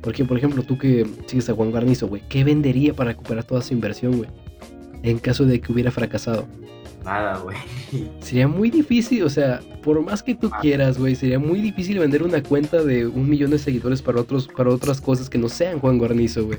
Porque, 0.00 0.24
por 0.24 0.38
ejemplo, 0.38 0.62
tú 0.62 0.78
que 0.78 1.06
sigues 1.26 1.48
a 1.50 1.54
Juan 1.54 1.72
Garnizo, 1.72 2.08
güey, 2.08 2.22
¿qué 2.28 2.42
vendería 2.42 2.94
para 2.94 3.10
recuperar 3.10 3.44
toda 3.44 3.60
su 3.60 3.74
inversión, 3.74 4.16
güey? 4.16 4.30
En 5.02 5.18
caso 5.18 5.44
de 5.44 5.60
que 5.60 5.72
hubiera 5.72 5.90
fracasado. 5.90 6.46
Nada, 7.04 7.38
güey. 7.38 7.56
Sería 8.20 8.48
muy 8.48 8.70
difícil, 8.70 9.22
o 9.22 9.30
sea, 9.30 9.60
por 9.82 10.00
más 10.02 10.22
que 10.22 10.34
tú 10.34 10.50
quieras, 10.60 10.98
güey, 10.98 11.14
sería 11.14 11.38
muy 11.38 11.60
difícil 11.60 11.98
vender 11.98 12.22
una 12.22 12.42
cuenta 12.42 12.82
de 12.82 13.06
un 13.06 13.28
millón 13.28 13.50
de 13.50 13.58
seguidores 13.58 14.02
para 14.02 14.20
otros, 14.20 14.48
para 14.48 14.70
otras 14.70 15.00
cosas 15.00 15.30
que 15.30 15.38
no 15.38 15.48
sean 15.48 15.78
Juan 15.78 15.98
Guarnizo, 15.98 16.44
güey. 16.46 16.58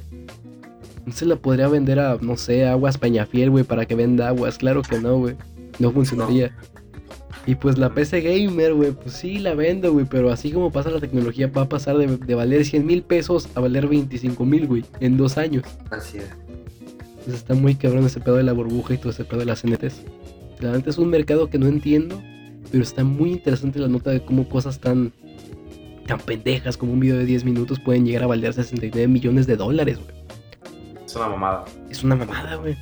Se 1.11 1.25
la 1.25 1.35
podría 1.35 1.67
vender 1.67 1.99
a, 1.99 2.17
no 2.21 2.37
sé, 2.37 2.67
Aguas 2.67 2.97
Peñafiel, 2.97 3.49
güey, 3.49 3.63
para 3.63 3.85
que 3.85 3.95
venda 3.95 4.27
aguas. 4.27 4.57
Claro 4.57 4.81
que 4.81 4.99
no, 4.99 5.17
güey. 5.17 5.35
No 5.79 5.91
funcionaría. 5.91 6.55
Y 7.47 7.55
pues 7.55 7.77
la 7.77 7.93
PC 7.93 8.21
Gamer, 8.21 8.73
güey, 8.73 8.91
pues 8.91 9.15
sí 9.15 9.39
la 9.39 9.55
vendo, 9.55 9.91
güey, 9.91 10.05
pero 10.05 10.31
así 10.31 10.51
como 10.51 10.71
pasa 10.71 10.91
la 10.91 10.99
tecnología, 10.99 11.47
va 11.47 11.63
a 11.63 11.69
pasar 11.69 11.97
de, 11.97 12.17
de 12.17 12.35
valer 12.35 12.65
100 12.65 12.85
mil 12.85 13.01
pesos 13.01 13.49
a 13.55 13.59
valer 13.59 13.87
25 13.87 14.45
mil, 14.45 14.67
güey, 14.67 14.85
en 14.99 15.17
dos 15.17 15.39
años. 15.39 15.63
Así 15.89 16.19
es. 16.19 16.29
Entonces 17.21 17.35
está 17.35 17.53
muy 17.55 17.75
cabrón 17.75 18.05
ese 18.05 18.19
pedo 18.19 18.35
de 18.35 18.43
la 18.43 18.53
burbuja 18.53 18.93
y 18.93 18.97
todo 18.97 19.09
ese 19.09 19.25
pedo 19.25 19.39
de 19.39 19.45
las. 19.45 19.63
La 19.63 20.71
neta 20.71 20.89
es 20.89 20.97
un 20.97 21.09
mercado 21.09 21.49
que 21.49 21.57
no 21.57 21.67
entiendo, 21.67 22.21
pero 22.71 22.83
está 22.83 23.03
muy 23.03 23.31
interesante 23.31 23.79
la 23.79 23.87
nota 23.87 24.11
de 24.11 24.23
cómo 24.23 24.47
cosas 24.47 24.79
tan, 24.79 25.11
tan 26.07 26.19
pendejas 26.19 26.77
como 26.77 26.93
un 26.93 26.99
video 26.99 27.17
de 27.17 27.25
10 27.25 27.45
minutos 27.45 27.79
pueden 27.79 28.05
llegar 28.05 28.23
a 28.23 28.27
valer 28.27 28.53
69 28.53 29.07
millones 29.07 29.47
de 29.47 29.55
dólares, 29.55 29.97
güey. 29.97 30.20
Es 31.12 31.15
una 31.17 31.28
mamada. 31.28 31.65
Es 31.89 32.04
una 32.04 32.15
mamada, 32.15 32.56
güey. 32.56 32.78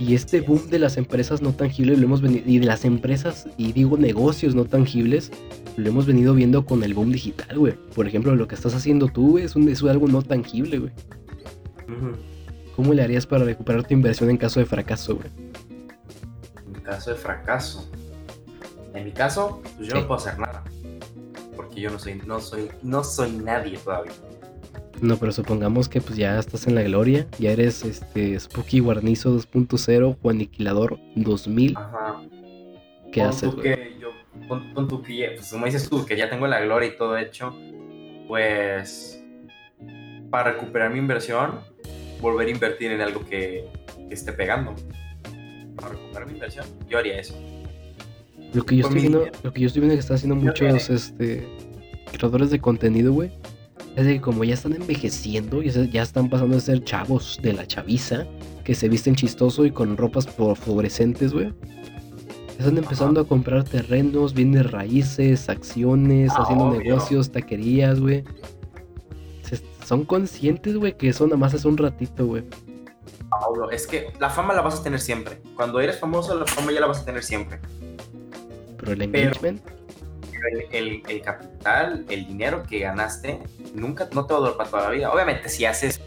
Y 0.00 0.14
este 0.14 0.40
boom 0.40 0.70
de 0.70 0.78
las 0.78 0.96
empresas 0.96 1.42
no 1.42 1.52
tangibles 1.52 1.98
lo 1.98 2.04
hemos 2.06 2.22
venido, 2.22 2.44
y 2.48 2.58
de 2.58 2.66
las 2.66 2.84
empresas, 2.86 3.46
y 3.58 3.72
digo 3.72 3.98
negocios 3.98 4.54
no 4.54 4.64
tangibles, 4.64 5.30
lo 5.76 5.88
hemos 5.90 6.06
venido 6.06 6.32
viendo 6.34 6.64
con 6.64 6.82
el 6.84 6.94
boom 6.94 7.12
digital, 7.12 7.58
güey. 7.58 7.74
Por 7.94 8.06
ejemplo, 8.06 8.34
lo 8.34 8.48
que 8.48 8.54
estás 8.54 8.74
haciendo 8.74 9.08
tú, 9.08 9.32
güey, 9.32 9.44
es, 9.44 9.56
un, 9.56 9.68
es 9.68 9.82
algo 9.82 10.08
no 10.08 10.22
tangible, 10.22 10.78
güey. 10.78 10.92
¿Cómo 12.76 12.94
le 12.94 13.02
harías 13.02 13.26
para 13.26 13.44
recuperar 13.44 13.86
tu 13.86 13.92
inversión 13.92 14.30
en 14.30 14.36
caso 14.36 14.60
de 14.60 14.66
fracaso, 14.66 15.16
güey? 15.16 15.28
En 16.74 16.80
caso 16.80 17.10
de 17.10 17.16
fracaso. 17.16 17.90
En 18.94 19.04
mi 19.04 19.12
caso, 19.12 19.60
pues 19.76 19.88
yo 19.88 19.96
Sí. 19.96 20.00
no 20.00 20.06
puedo 20.06 20.20
hacer 20.20 20.38
nada. 20.38 20.62
Porque 21.56 21.80
yo 21.80 21.90
no 21.90 21.98
soy, 21.98 22.22
no 22.26 22.40
soy, 22.40 22.68
no 22.82 23.02
soy 23.04 23.32
nadie 23.32 23.76
todavía. 23.78 24.12
No, 25.00 25.16
pero 25.16 25.32
supongamos 25.32 25.88
que 25.88 26.00
pues 26.00 26.16
ya 26.16 26.38
estás 26.38 26.66
en 26.66 26.74
la 26.74 26.82
gloria, 26.82 27.26
ya 27.38 27.50
eres 27.50 27.84
este 27.84 28.38
Spooky 28.38 28.80
Guarnizo 28.80 29.36
2.0 29.36 30.16
o 30.20 30.30
Aniquilador 30.30 30.98
2000, 31.14 31.76
Ajá. 31.76 32.22
¿qué 33.12 33.20
Pon 33.20 33.28
haces, 33.28 33.54
que 33.54 33.96
yo, 34.00 34.10
pon, 34.48 34.74
pon 34.74 34.88
tú 34.88 35.02
que, 35.02 35.32
pues 35.36 35.50
como 35.50 35.66
dices 35.66 35.88
tú, 35.88 36.04
que 36.04 36.16
ya 36.16 36.28
tengo 36.28 36.46
la 36.46 36.60
gloria 36.60 36.88
y 36.88 36.96
todo 36.96 37.16
hecho, 37.16 37.54
pues 38.26 39.22
para 40.30 40.52
recuperar 40.52 40.92
mi 40.92 40.98
inversión, 40.98 41.60
volver 42.20 42.48
a 42.48 42.50
invertir 42.50 42.92
en 42.92 43.00
algo 43.00 43.24
que, 43.24 43.66
que 44.08 44.14
esté 44.14 44.32
pegando. 44.32 44.74
Para 45.76 45.90
recuperar 45.90 46.26
mi 46.26 46.32
inversión, 46.34 46.66
yo 46.88 46.98
haría 46.98 47.20
eso. 47.20 47.34
Lo 48.52 48.64
que 48.64 48.76
yo 48.76 48.86
estoy 48.86 49.00
viendo, 49.00 49.18
dinero. 49.20 49.38
lo 49.42 49.52
que 49.52 49.60
yo 49.60 49.66
estoy 49.66 49.80
viendo 49.80 49.94
que 49.94 50.00
están 50.00 50.16
haciendo 50.16 50.36
Yo 50.36 50.42
muchos 50.42 50.90
este 50.90 51.46
creadores 52.12 52.50
de 52.50 52.58
contenido, 52.58 53.12
güey, 53.12 53.30
es 53.96 54.06
de 54.06 54.14
que 54.14 54.20
como 54.20 54.44
ya 54.44 54.54
están 54.54 54.72
envejeciendo 54.74 55.62
y 55.62 55.70
ya 55.70 56.02
están 56.02 56.28
pasando 56.28 56.54
de 56.56 56.60
ser 56.60 56.84
chavos 56.84 57.38
de 57.42 57.52
la 57.52 57.66
chaviza, 57.66 58.26
que 58.64 58.74
se 58.74 58.88
visten 58.88 59.14
chistoso 59.14 59.64
y 59.64 59.70
con 59.70 59.96
ropas 59.96 60.26
fluo- 60.28 60.54
fluorescentes, 60.54 61.32
güey. 61.32 61.52
Están 62.58 62.76
empezando 62.76 63.20
a 63.20 63.24
comprar 63.26 63.64
terrenos, 63.64 64.34
bienes 64.34 64.70
raíces, 64.70 65.48
acciones, 65.48 66.30
Ah, 66.34 66.42
haciendo 66.42 66.64
obvio. 66.66 66.80
negocios, 66.80 67.30
taquerías, 67.30 68.00
güey. 68.00 68.24
Son 69.84 70.04
conscientes, 70.04 70.76
güey, 70.76 70.96
que 70.98 71.08
eso 71.08 71.24
nada 71.26 71.38
más 71.38 71.54
es 71.54 71.64
un 71.64 71.78
ratito, 71.78 72.26
güey. 72.26 72.44
Pablo, 73.30 73.70
es 73.70 73.86
que 73.86 74.08
la 74.20 74.28
fama 74.28 74.52
la 74.54 74.60
vas 74.60 74.80
a 74.80 74.82
tener 74.82 75.00
siempre. 75.00 75.40
Cuando 75.56 75.80
eres 75.80 75.98
famoso, 75.98 76.38
la 76.38 76.44
fama 76.46 76.72
ya 76.72 76.80
la 76.80 76.86
vas 76.88 77.00
a 77.00 77.04
tener 77.06 77.22
siempre. 77.22 77.58
Pero 78.76 78.92
el 78.92 78.98
Pero- 78.98 79.04
engagement, 79.04 79.62
El, 80.52 80.66
el- 80.72 81.02
el 81.08 81.22
capital, 81.22 82.04
el 82.08 82.26
dinero 82.26 82.62
que 82.62 82.80
ganaste, 82.80 83.40
nunca 83.74 84.08
no 84.12 84.26
te 84.26 84.32
va 84.34 84.38
a 84.38 84.42
durar 84.42 84.56
para 84.56 84.70
toda 84.70 84.82
la 84.84 84.90
vida. 84.90 85.12
Obviamente, 85.12 85.48
si 85.48 85.64
haces 85.64 86.00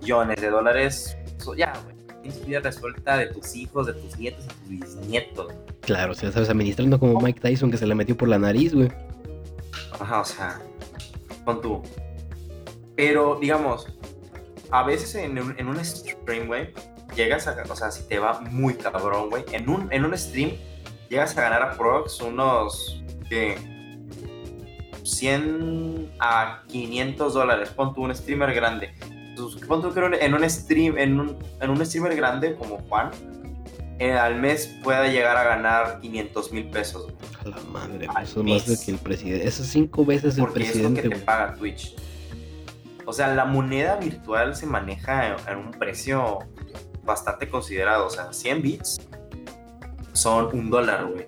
millones 0.00 0.40
de 0.40 0.50
dólares, 0.50 1.16
eso 1.38 1.54
ya, 1.54 1.72
güey. 1.84 1.94
Tienes 2.22 2.46
vida 2.46 2.60
resuelta 2.60 3.18
de 3.18 3.26
tus 3.26 3.54
hijos, 3.54 3.86
de 3.86 3.92
tus 3.94 4.16
nietos, 4.18 4.46
de 4.46 4.54
tus 4.54 4.68
bisnietos. 4.68 5.52
claro, 5.82 6.14
si 6.14 6.22
ya 6.26 6.32
sabes, 6.32 6.48
administrando 6.48 6.98
como 6.98 7.20
Mike 7.20 7.40
Tyson 7.40 7.70
que 7.70 7.76
se 7.76 7.86
le 7.86 7.94
metió 7.94 8.16
por 8.16 8.28
la 8.28 8.38
nariz, 8.38 8.74
güey. 8.74 8.90
Ajá, 10.00 10.20
o 10.20 10.24
sea, 10.24 10.60
con 11.44 11.60
tú. 11.60 11.82
Pero, 12.96 13.38
digamos, 13.40 13.86
a 14.70 14.82
veces 14.84 15.14
en 15.16 15.38
un, 15.38 15.54
en 15.58 15.68
un 15.68 15.84
stream, 15.84 16.46
güey, 16.46 16.72
llegas 17.14 17.46
a, 17.46 17.62
o 17.68 17.76
sea, 17.76 17.90
si 17.90 18.04
te 18.08 18.18
va 18.18 18.40
muy 18.40 18.74
cabrón, 18.74 19.28
güey, 19.30 19.44
en 19.52 19.68
un, 19.68 19.92
en 19.92 20.04
un 20.06 20.16
stream 20.16 20.52
llegas 21.10 21.36
a 21.36 21.42
ganar 21.42 21.62
a 21.62 21.76
prox 21.76 22.20
unos, 22.22 23.02
¿qué? 23.28 23.56
100 25.02 26.12
a 26.18 26.62
500 26.68 27.34
dólares, 27.34 27.70
pon 27.70 27.94
tú 27.94 28.02
un 28.02 28.14
streamer 28.14 28.54
grande. 28.54 28.94
Pon 29.68 29.82
tú 29.82 29.92
que 29.92 30.00
en 30.24 30.34
un 30.34 30.48
stream, 30.48 30.96
en 30.96 31.20
un, 31.20 31.36
en 31.60 31.70
un 31.70 31.84
streamer 31.84 32.16
grande 32.16 32.54
como 32.54 32.78
Juan, 32.88 33.10
eh, 33.98 34.12
al 34.12 34.36
mes 34.40 34.78
pueda 34.82 35.06
llegar 35.08 35.36
a 35.36 35.44
ganar 35.44 36.00
500 36.00 36.52
mil 36.52 36.68
pesos. 36.70 37.12
A 37.44 37.48
la 37.48 37.60
madre, 37.72 38.08
Al 38.14 38.24
eso 38.24 38.40
es 38.40 38.46
más 38.46 38.64
de 38.66 38.70
mes. 38.72 38.84
que 38.84 38.90
el 38.92 38.98
presidente. 38.98 39.46
Eso 39.46 39.62
es 39.62 39.68
cinco 39.68 40.04
veces 40.04 40.38
el 40.38 40.44
porque 40.44 40.62
es 40.62 40.68
lo 40.68 40.72
presidente, 40.72 41.02
que 41.02 41.08
te 41.10 41.16
paga 41.16 41.54
Twitch. 41.54 41.94
O 43.06 43.12
sea, 43.12 43.34
la 43.34 43.44
moneda 43.44 43.96
virtual 43.96 44.56
se 44.56 44.66
maneja 44.66 45.28
en, 45.28 45.34
en 45.48 45.58
un 45.58 45.70
precio 45.72 46.38
bastante 47.04 47.48
considerado. 47.48 48.06
O 48.06 48.10
sea, 48.10 48.32
100 48.32 48.62
bits 48.62 49.00
son 50.14 50.48
un 50.56 50.70
dólar, 50.70 51.06
güey. 51.06 51.26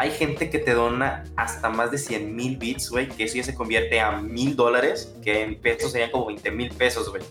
Hay 0.00 0.12
gente 0.12 0.48
que 0.48 0.58
te 0.58 0.72
dona 0.72 1.24
hasta 1.36 1.68
más 1.68 1.90
de 1.90 1.98
100 1.98 2.34
mil 2.34 2.56
bits, 2.56 2.88
güey, 2.88 3.06
que 3.06 3.24
eso 3.24 3.36
ya 3.36 3.42
se 3.44 3.54
convierte 3.54 4.00
a 4.00 4.12
mil 4.12 4.56
dólares, 4.56 5.14
que 5.22 5.42
en 5.42 5.60
pesos 5.60 5.92
serían 5.92 6.10
como 6.10 6.24
20 6.28 6.50
mil 6.52 6.70
pesos, 6.70 7.10
güey. 7.10 7.22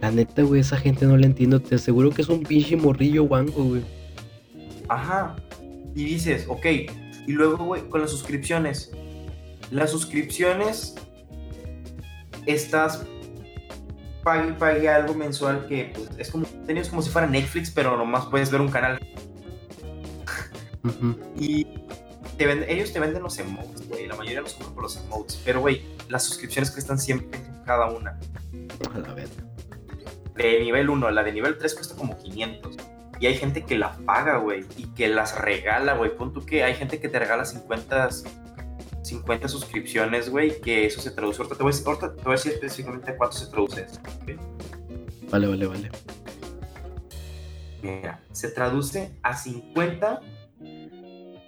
La 0.00 0.10
neta, 0.10 0.40
güey, 0.44 0.62
esa 0.62 0.78
gente 0.78 1.04
no 1.04 1.14
la 1.18 1.26
entiendo. 1.26 1.60
Te 1.60 1.74
aseguro 1.74 2.08
que 2.08 2.22
es 2.22 2.30
un 2.30 2.42
pinche 2.42 2.74
morrillo 2.74 3.24
guango, 3.24 3.64
güey. 3.64 3.82
Ajá. 4.88 5.36
Y 5.94 6.06
dices, 6.06 6.46
ok. 6.48 6.64
Y 7.26 7.32
luego, 7.32 7.62
güey, 7.62 7.86
con 7.90 8.00
las 8.00 8.10
suscripciones. 8.10 8.90
Las 9.70 9.90
suscripciones, 9.90 10.94
estás 12.46 13.04
pague 14.22 14.52
pague 14.54 14.88
algo 14.88 15.12
mensual 15.12 15.66
que 15.66 15.92
pues, 15.94 16.08
es 16.16 16.30
como, 16.30 16.46
tenías 16.66 16.88
como 16.88 17.02
si 17.02 17.10
fuera 17.10 17.26
Netflix, 17.26 17.70
pero 17.70 17.94
nomás 17.98 18.24
puedes 18.24 18.50
ver 18.50 18.62
un 18.62 18.70
canal. 18.70 18.98
Y 21.36 21.64
te 22.36 22.46
venden- 22.46 22.68
ellos 22.68 22.92
te 22.92 23.00
venden 23.00 23.22
los 23.22 23.38
emotes, 23.38 23.88
güey. 23.88 24.06
La 24.06 24.16
mayoría 24.16 24.40
los 24.40 24.54
compran 24.54 24.74
por 24.74 24.82
los 24.84 24.96
emotes. 24.96 25.40
Pero, 25.44 25.60
güey, 25.60 25.82
las 26.08 26.24
suscripciones 26.24 26.70
cuestan 26.70 26.98
siempre 26.98 27.40
cada 27.64 27.90
una. 27.90 28.18
A 28.94 28.98
la 28.98 29.14
verga. 29.14 29.44
De 30.34 30.60
nivel 30.60 30.88
1, 30.90 31.10
la 31.10 31.22
de 31.22 31.32
nivel 31.32 31.58
3 31.58 31.74
cuesta 31.74 31.94
como 31.94 32.18
500. 32.18 32.76
Y 33.20 33.26
hay 33.26 33.36
gente 33.36 33.64
que 33.64 33.78
la 33.78 33.96
paga, 33.98 34.38
güey. 34.38 34.64
Y 34.76 34.86
que 34.94 35.08
las 35.08 35.38
regala, 35.40 35.94
güey. 35.94 36.16
Pon 36.16 36.32
tú 36.32 36.44
que 36.44 36.64
hay 36.64 36.74
gente 36.74 37.00
que 37.00 37.08
te 37.08 37.18
regala 37.18 37.44
50, 37.44 38.08
50 39.02 39.46
suscripciones, 39.48 40.30
güey. 40.30 40.60
Que 40.60 40.86
eso 40.86 41.00
se 41.00 41.12
traduce. 41.12 41.38
Ahorita 41.42 41.56
te 41.56 41.62
voy 41.62 41.70
a 41.70 41.74
decir, 41.74 41.86
ahorita 41.86 42.16
te 42.16 42.22
voy 42.22 42.32
a 42.32 42.36
decir 42.36 42.52
específicamente 42.54 43.16
cuánto 43.16 43.36
se 43.36 43.46
traduce 43.46 43.82
eso. 43.82 44.00
Vale, 45.30 45.46
vale, 45.46 45.66
vale. 45.66 45.90
Mira, 47.82 48.20
se 48.32 48.48
traduce 48.50 49.12
a 49.22 49.36
50, 49.36 50.20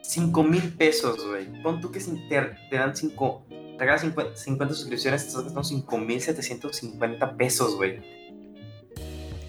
5 0.07 0.43
mil 0.45 0.63
pesos, 0.75 1.27
güey. 1.27 1.47
Pon 1.63 1.81
tú 1.81 1.91
que 1.91 1.99
te, 1.99 2.41
te 2.71 2.77
dan 2.77 2.95
5, 2.95 3.47
te 3.49 3.79
regalas 3.79 4.03
50, 4.03 4.37
50 4.37 4.75
suscripciones, 4.75 5.23
te 5.23 5.29
estás 5.29 5.45
gastando 5.45 5.65
5 5.65 5.99
mil 5.99 6.21
750 6.21 7.37
pesos, 7.37 7.77
güey. 7.77 8.01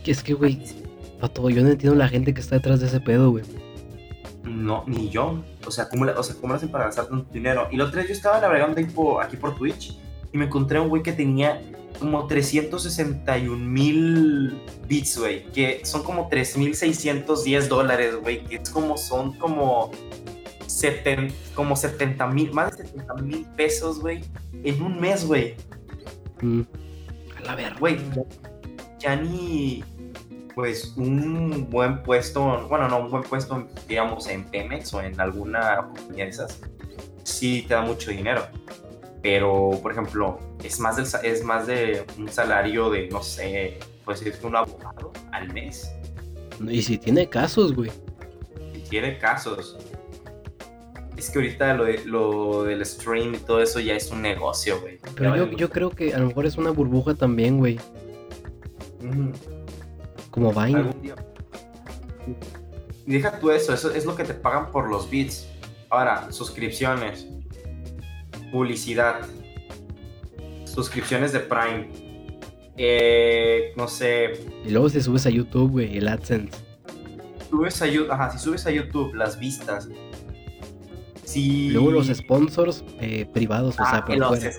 Que 0.03 0.11
es 0.11 0.23
que, 0.23 0.33
güey, 0.33 0.61
pato, 1.19 1.49
yo 1.49 1.61
no 1.61 1.69
entiendo 1.69 1.97
la 1.97 2.07
gente 2.07 2.33
que 2.33 2.39
está 2.39 2.55
detrás 2.55 2.79
de 2.79 2.87
ese 2.87 3.01
pedo, 3.01 3.31
güey. 3.31 3.43
No, 4.43 4.83
ni 4.87 5.09
yo. 5.09 5.43
O 5.65 5.71
sea, 5.71 5.89
¿cómo, 5.89 6.05
o 6.05 6.23
sea, 6.23 6.35
¿cómo 6.35 6.53
lo 6.53 6.57
hacen 6.57 6.69
para 6.69 6.85
gastar 6.85 7.07
tanto 7.07 7.31
dinero? 7.33 7.67
Y 7.71 7.77
la 7.77 7.85
otra 7.85 7.99
vez 8.01 8.09
yo 8.09 8.13
estaba 8.15 8.39
navegando 8.39 8.77
ahí 8.79 8.85
por- 8.85 9.23
aquí 9.23 9.35
por 9.37 9.55
Twitch 9.55 9.97
y 10.31 10.37
me 10.37 10.45
encontré 10.45 10.79
un 10.79 10.87
güey 10.89 11.01
que 11.03 11.11
tenía 11.11 11.61
como 11.99 12.27
361 12.27 13.57
mil 13.57 14.61
bits, 14.87 15.17
güey. 15.17 15.45
Que 15.51 15.81
son 15.83 16.03
como 16.03 16.29
3.610 16.29 17.67
dólares, 17.67 18.15
güey. 18.21 18.43
Que 18.45 18.57
es 18.57 18.69
como, 18.69 18.97
son 18.97 19.33
como, 19.39 19.91
seten, 20.75 21.33
como 21.53 21.75
70 21.75 22.27
mil, 22.27 22.51
más 22.51 22.77
de 22.77 22.85
70 22.85 23.13
mil 23.15 23.45
pesos, 23.55 23.99
güey. 23.99 24.23
En 24.63 24.81
un 24.81 24.99
mes, 24.99 25.25
güey. 25.25 25.55
Mm. 26.41 26.61
A 27.37 27.41
la 27.41 27.55
verga. 27.55 27.79
Güey, 27.79 27.97
ya, 28.99 29.15
ni 29.15 29.83
pues 30.53 30.93
un 30.95 31.69
buen 31.69 32.01
puesto, 32.03 32.65
bueno, 32.69 32.87
no 32.87 32.99
un 32.99 33.11
buen 33.11 33.23
puesto, 33.23 33.67
digamos, 33.87 34.27
en 34.27 34.45
Pemex 34.45 34.93
o 34.93 35.01
en 35.01 35.19
alguna 35.19 35.77
compañía 35.77 36.23
de 36.25 36.29
esas, 36.29 36.61
sí 37.23 37.65
te 37.67 37.73
da 37.73 37.81
mucho 37.81 38.11
dinero. 38.11 38.47
Pero, 39.21 39.79
por 39.81 39.91
ejemplo, 39.91 40.39
es 40.63 40.79
más, 40.79 40.95
del, 40.95 41.07
es 41.23 41.43
más 41.43 41.67
de 41.67 42.05
un 42.17 42.29
salario 42.29 42.89
de, 42.89 43.09
no 43.09 43.21
sé, 43.21 43.79
pues 44.05 44.21
es 44.21 44.41
un 44.43 44.55
abogado 44.55 45.11
al 45.31 45.51
mes, 45.51 45.91
Y 46.69 46.81
si 46.81 46.97
tiene 46.97 47.27
casos, 47.27 47.73
güey. 47.73 47.91
si 48.73 48.81
quiere 48.89 49.17
casos. 49.17 49.77
Es 51.17 51.29
que 51.29 51.39
ahorita 51.39 51.73
lo, 51.75 51.85
de- 51.85 52.03
lo 52.05 52.63
del 52.63 52.85
stream 52.85 53.35
y 53.35 53.37
todo 53.37 53.61
eso 53.61 53.79
ya 53.79 53.95
es 53.95 54.11
un 54.11 54.21
negocio, 54.21 54.81
güey. 54.81 54.99
Pero 55.15 55.35
yo, 55.35 55.45
vale 55.45 55.55
yo 55.57 55.69
creo 55.69 55.89
que 55.89 56.13
a 56.13 56.19
lo 56.19 56.27
mejor 56.27 56.45
es 56.45 56.57
una 56.57 56.71
burbuja 56.71 57.15
también, 57.15 57.57
güey. 57.57 57.79
Como 60.31 60.51
Vine. 60.53 60.85
Y 63.07 63.11
deja 63.13 63.39
tú 63.39 63.51
eso, 63.51 63.73
eso 63.73 63.91
es 63.93 64.05
lo 64.05 64.15
que 64.15 64.23
te 64.23 64.33
pagan 64.33 64.71
por 64.71 64.89
los 64.89 65.09
bits. 65.09 65.47
Ahora, 65.89 66.31
suscripciones, 66.31 67.27
publicidad, 68.51 69.21
suscripciones 70.65 71.31
de 71.31 71.39
Prime, 71.41 71.89
eh, 72.75 73.71
no 73.77 73.87
sé, 73.87 74.43
Y 74.65 74.71
luego 74.71 74.89
si 74.89 74.99
subes 75.01 75.25
a 75.25 75.29
YouTube, 75.29 75.71
güey, 75.71 75.97
el 75.97 76.07
AdSense. 76.07 76.51
subes 77.49 77.81
a 77.81 77.87
YouTube, 77.87 78.11
ajá, 78.11 78.31
si 78.31 78.39
subes 78.39 78.65
a 78.65 78.71
YouTube 78.71 79.13
las 79.13 79.39
vistas, 79.39 79.87
Luego 81.35 81.91
los 81.91 82.07
sponsors 82.07 82.83
eh, 82.99 83.25
privados, 83.33 83.75
o 83.79 83.83
Ah, 83.83 83.91
sea, 83.91 84.05
por 84.05 84.17
los 84.17 84.39
fuera. 84.39 84.55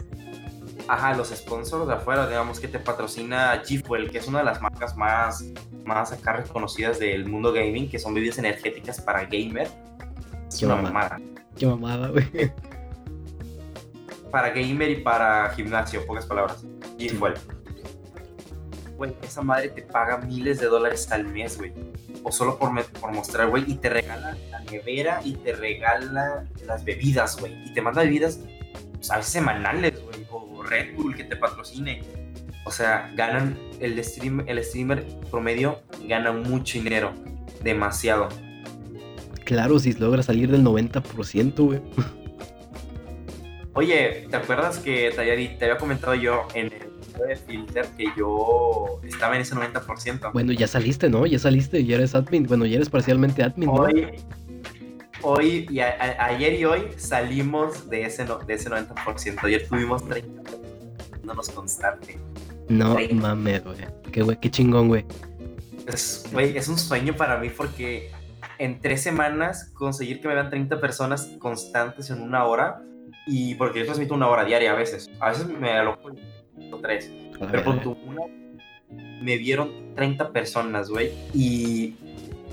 Ajá, 0.88 1.16
los 1.16 1.28
sponsors 1.30 1.88
de 1.88 1.94
afuera, 1.94 2.28
digamos 2.28 2.60
que 2.60 2.68
te 2.68 2.78
patrocina 2.78 3.60
G 3.64 3.84
Fuel, 3.84 4.10
que 4.10 4.18
es 4.18 4.28
una 4.28 4.38
de 4.38 4.44
las 4.44 4.62
marcas 4.62 4.96
más, 4.96 5.44
más 5.84 6.12
acá 6.12 6.34
reconocidas 6.34 6.98
del 7.00 7.26
mundo 7.28 7.52
gaming, 7.52 7.88
que 7.90 7.98
son 7.98 8.14
bebidas 8.14 8.38
energéticas 8.38 9.00
para 9.00 9.24
gamer. 9.24 9.68
Es 10.48 10.58
Qué 10.58 10.66
una 10.66 10.76
mamada. 10.76 11.18
mamada. 11.18 11.42
Qué 11.56 11.66
mamada, 11.66 12.08
güey. 12.08 12.52
Para 14.30 14.50
gamer 14.50 14.90
y 14.90 14.96
para 15.02 15.50
gimnasio, 15.50 16.04
pocas 16.06 16.26
palabras. 16.26 16.64
G 16.98 17.10
Fuel. 17.18 17.34
Güey, 18.96 19.14
esa 19.22 19.42
madre 19.42 19.68
te 19.70 19.82
paga 19.82 20.18
miles 20.18 20.60
de 20.60 20.66
dólares 20.66 21.10
al 21.10 21.26
mes, 21.26 21.58
güey. 21.58 21.72
O 22.28 22.32
solo 22.32 22.58
por, 22.58 22.72
me- 22.72 22.82
por 22.82 23.12
mostrar, 23.12 23.48
güey, 23.48 23.62
y 23.68 23.76
te 23.76 23.88
regala 23.88 24.36
la 24.50 24.58
nevera 24.62 25.20
y 25.24 25.34
te 25.34 25.52
regala 25.52 26.44
las 26.66 26.84
bebidas, 26.84 27.38
güey. 27.38 27.52
Y 27.66 27.72
te 27.72 27.80
manda 27.80 28.02
bebidas, 28.02 28.40
pues, 28.94 29.10
a 29.12 29.18
veces 29.18 29.32
semanales, 29.32 30.02
güey. 30.02 30.26
O 30.32 30.60
Red 30.64 30.96
Bull 30.96 31.14
que 31.14 31.22
te 31.22 31.36
patrocine. 31.36 32.02
O 32.64 32.72
sea, 32.72 33.12
ganan, 33.14 33.56
el, 33.78 34.02
stream, 34.02 34.42
el 34.48 34.64
streamer 34.64 35.06
promedio 35.30 35.82
gana 36.08 36.32
mucho 36.32 36.78
dinero. 36.78 37.12
Demasiado. 37.62 38.28
Claro, 39.44 39.78
si 39.78 39.92
logras 39.92 40.26
salir 40.26 40.50
del 40.50 40.64
90%, 40.64 41.54
güey. 41.64 41.80
Oye, 43.74 44.26
¿te 44.28 44.36
acuerdas 44.36 44.78
que 44.78 45.10
te 45.14 45.20
había, 45.20 45.58
te 45.58 45.64
había 45.64 45.76
comentado 45.78 46.14
yo 46.16 46.48
en 46.54 46.66
el 46.72 46.95
de 47.24 47.36
Filter 47.36 47.86
que 47.96 48.06
yo 48.16 49.00
estaba 49.04 49.34
en 49.36 49.42
ese 49.42 49.54
90%? 49.54 50.32
Bueno, 50.32 50.52
ya 50.52 50.66
saliste, 50.66 51.08
¿no? 51.08 51.26
Ya 51.26 51.38
saliste, 51.38 51.84
ya 51.84 51.96
eres 51.96 52.14
admin. 52.14 52.44
Bueno, 52.46 52.66
ya 52.66 52.76
eres 52.76 52.88
parcialmente 52.90 53.42
admin, 53.42 53.66
¿no? 53.68 53.74
Hoy, 53.74 54.06
hoy 55.22 55.66
y 55.70 55.80
a- 55.80 55.96
a- 56.18 56.26
ayer 56.26 56.54
y 56.54 56.64
hoy 56.64 56.82
salimos 56.96 57.88
de 57.88 58.02
ese, 58.02 58.24
de 58.46 58.54
ese 58.54 58.68
90%. 58.70 59.44
Ayer 59.46 59.66
tuvimos 59.68 60.06
30 60.08 60.42
no 61.24 61.34
nos 61.34 61.48
constante. 61.50 62.18
No 62.68 62.96
mames, 63.14 63.64
güey. 63.64 63.76
Qué 64.12 64.22
güey, 64.22 64.38
qué 64.40 64.50
chingón, 64.50 64.88
güey. 64.88 65.04
Es, 65.88 66.24
güey, 66.32 66.56
es 66.56 66.68
un 66.68 66.78
sueño 66.78 67.14
para 67.16 67.38
mí 67.38 67.48
porque 67.50 68.10
en 68.58 68.80
tres 68.80 69.02
semanas 69.02 69.70
conseguir 69.74 70.20
que 70.20 70.28
me 70.28 70.34
vean 70.34 70.50
30 70.50 70.80
personas 70.80 71.30
constantes 71.38 72.10
en 72.10 72.22
una 72.22 72.44
hora 72.44 72.80
y 73.26 73.54
porque 73.56 73.80
yo 73.80 73.84
transmito 73.86 74.14
una 74.14 74.28
hora 74.28 74.44
diaria 74.44 74.72
a 74.72 74.74
veces. 74.76 75.10
A 75.20 75.30
veces 75.30 75.46
me 75.48 75.72
aloco 75.72 76.10
tres. 76.82 77.10
Pero 77.50 77.76
tú, 77.80 77.96
una, 78.06 78.22
me 79.20 79.36
vieron 79.36 79.94
30 79.94 80.32
personas, 80.32 80.88
güey, 80.88 81.12
y 81.34 81.94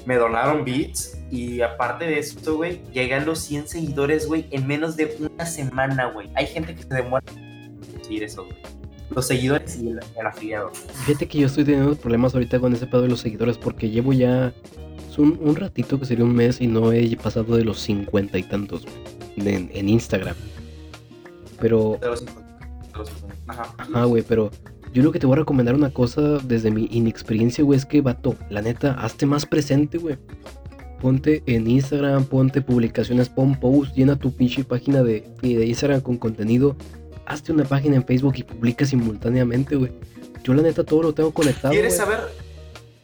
me 0.05 0.15
donaron 0.15 0.63
bits. 0.63 1.17
Y 1.31 1.61
aparte 1.61 2.05
de 2.05 2.19
esto, 2.19 2.57
güey, 2.57 2.81
llegué 2.91 3.15
a 3.15 3.19
los 3.25 3.39
100 3.39 3.67
seguidores, 3.67 4.27
güey, 4.27 4.45
en 4.51 4.67
menos 4.67 4.95
de 4.95 5.15
una 5.19 5.45
semana, 5.45 6.11
güey. 6.11 6.29
Hay 6.35 6.47
gente 6.47 6.75
que 6.75 6.83
se 6.83 6.93
demora 6.93 7.23
en 7.35 7.79
conseguir 7.91 8.23
eso, 8.23 8.45
güey. 8.45 8.57
Los 9.09 9.27
seguidores 9.27 9.75
y 9.77 9.89
el, 9.89 9.99
el 10.17 10.25
afiliado. 10.25 10.71
Fíjate 11.05 11.27
que 11.27 11.39
yo 11.39 11.47
estoy 11.47 11.63
teniendo 11.63 11.95
problemas 11.95 12.33
ahorita 12.33 12.59
con 12.59 12.73
ese 12.73 12.87
pedo 12.87 13.03
de 13.03 13.09
los 13.09 13.19
seguidores 13.19 13.57
porque 13.57 13.89
llevo 13.89 14.11
ya 14.13 14.53
un, 15.17 15.39
un 15.41 15.55
ratito 15.55 15.99
que 15.99 16.05
sería 16.05 16.25
un 16.25 16.35
mes 16.35 16.61
y 16.61 16.67
no 16.67 16.91
he 16.91 17.15
pasado 17.17 17.55
de 17.55 17.63
los 17.63 17.79
50 17.79 18.37
y 18.37 18.43
tantos 18.43 18.85
güey, 19.37 19.55
en, 19.55 19.69
en 19.73 19.89
Instagram. 19.89 20.35
Pero, 21.59 21.97
De 22.01 22.07
los 22.07 22.19
50. 22.19 22.41
De 22.91 22.97
los 22.97 23.09
50. 23.09 23.22
Ajá. 23.47 23.73
ajá, 23.77 24.05
güey, 24.05 24.23
pero 24.23 24.49
yo 24.93 25.03
lo 25.03 25.11
que 25.11 25.19
te 25.19 25.25
voy 25.25 25.35
a 25.35 25.39
recomendar 25.39 25.75
una 25.75 25.89
cosa 25.91 26.21
desde 26.43 26.71
mi 26.71 26.87
inexperiencia, 26.91 27.63
güey, 27.63 27.77
es 27.77 27.85
que, 27.85 28.01
vato, 28.01 28.35
la 28.49 28.61
neta, 28.61 28.93
hazte 28.93 29.25
más 29.25 29.45
presente, 29.45 29.97
güey. 29.97 30.17
Ponte 31.01 31.43
en 31.47 31.67
Instagram, 31.67 32.23
ponte 32.25 32.61
publicaciones, 32.61 33.27
pon 33.27 33.55
post, 33.59 33.93
llena 33.95 34.15
tu 34.15 34.31
pinche 34.33 34.63
página 34.63 35.03
de, 35.03 35.27
de 35.41 35.65
Instagram 35.65 35.99
con 36.01 36.17
contenido. 36.17 36.77
Hazte 37.25 37.51
una 37.51 37.65
página 37.65 37.95
en 37.97 38.05
Facebook 38.05 38.35
y 38.37 38.43
publica 38.43 38.85
simultáneamente, 38.85 39.75
güey. 39.75 39.91
Yo 40.43 40.53
la 40.53 40.61
neta 40.61 40.83
todo 40.83 41.01
lo 41.03 41.13
tengo 41.13 41.31
conectado. 41.31 41.73
¿Quieres 41.73 41.97
saber? 41.97 42.19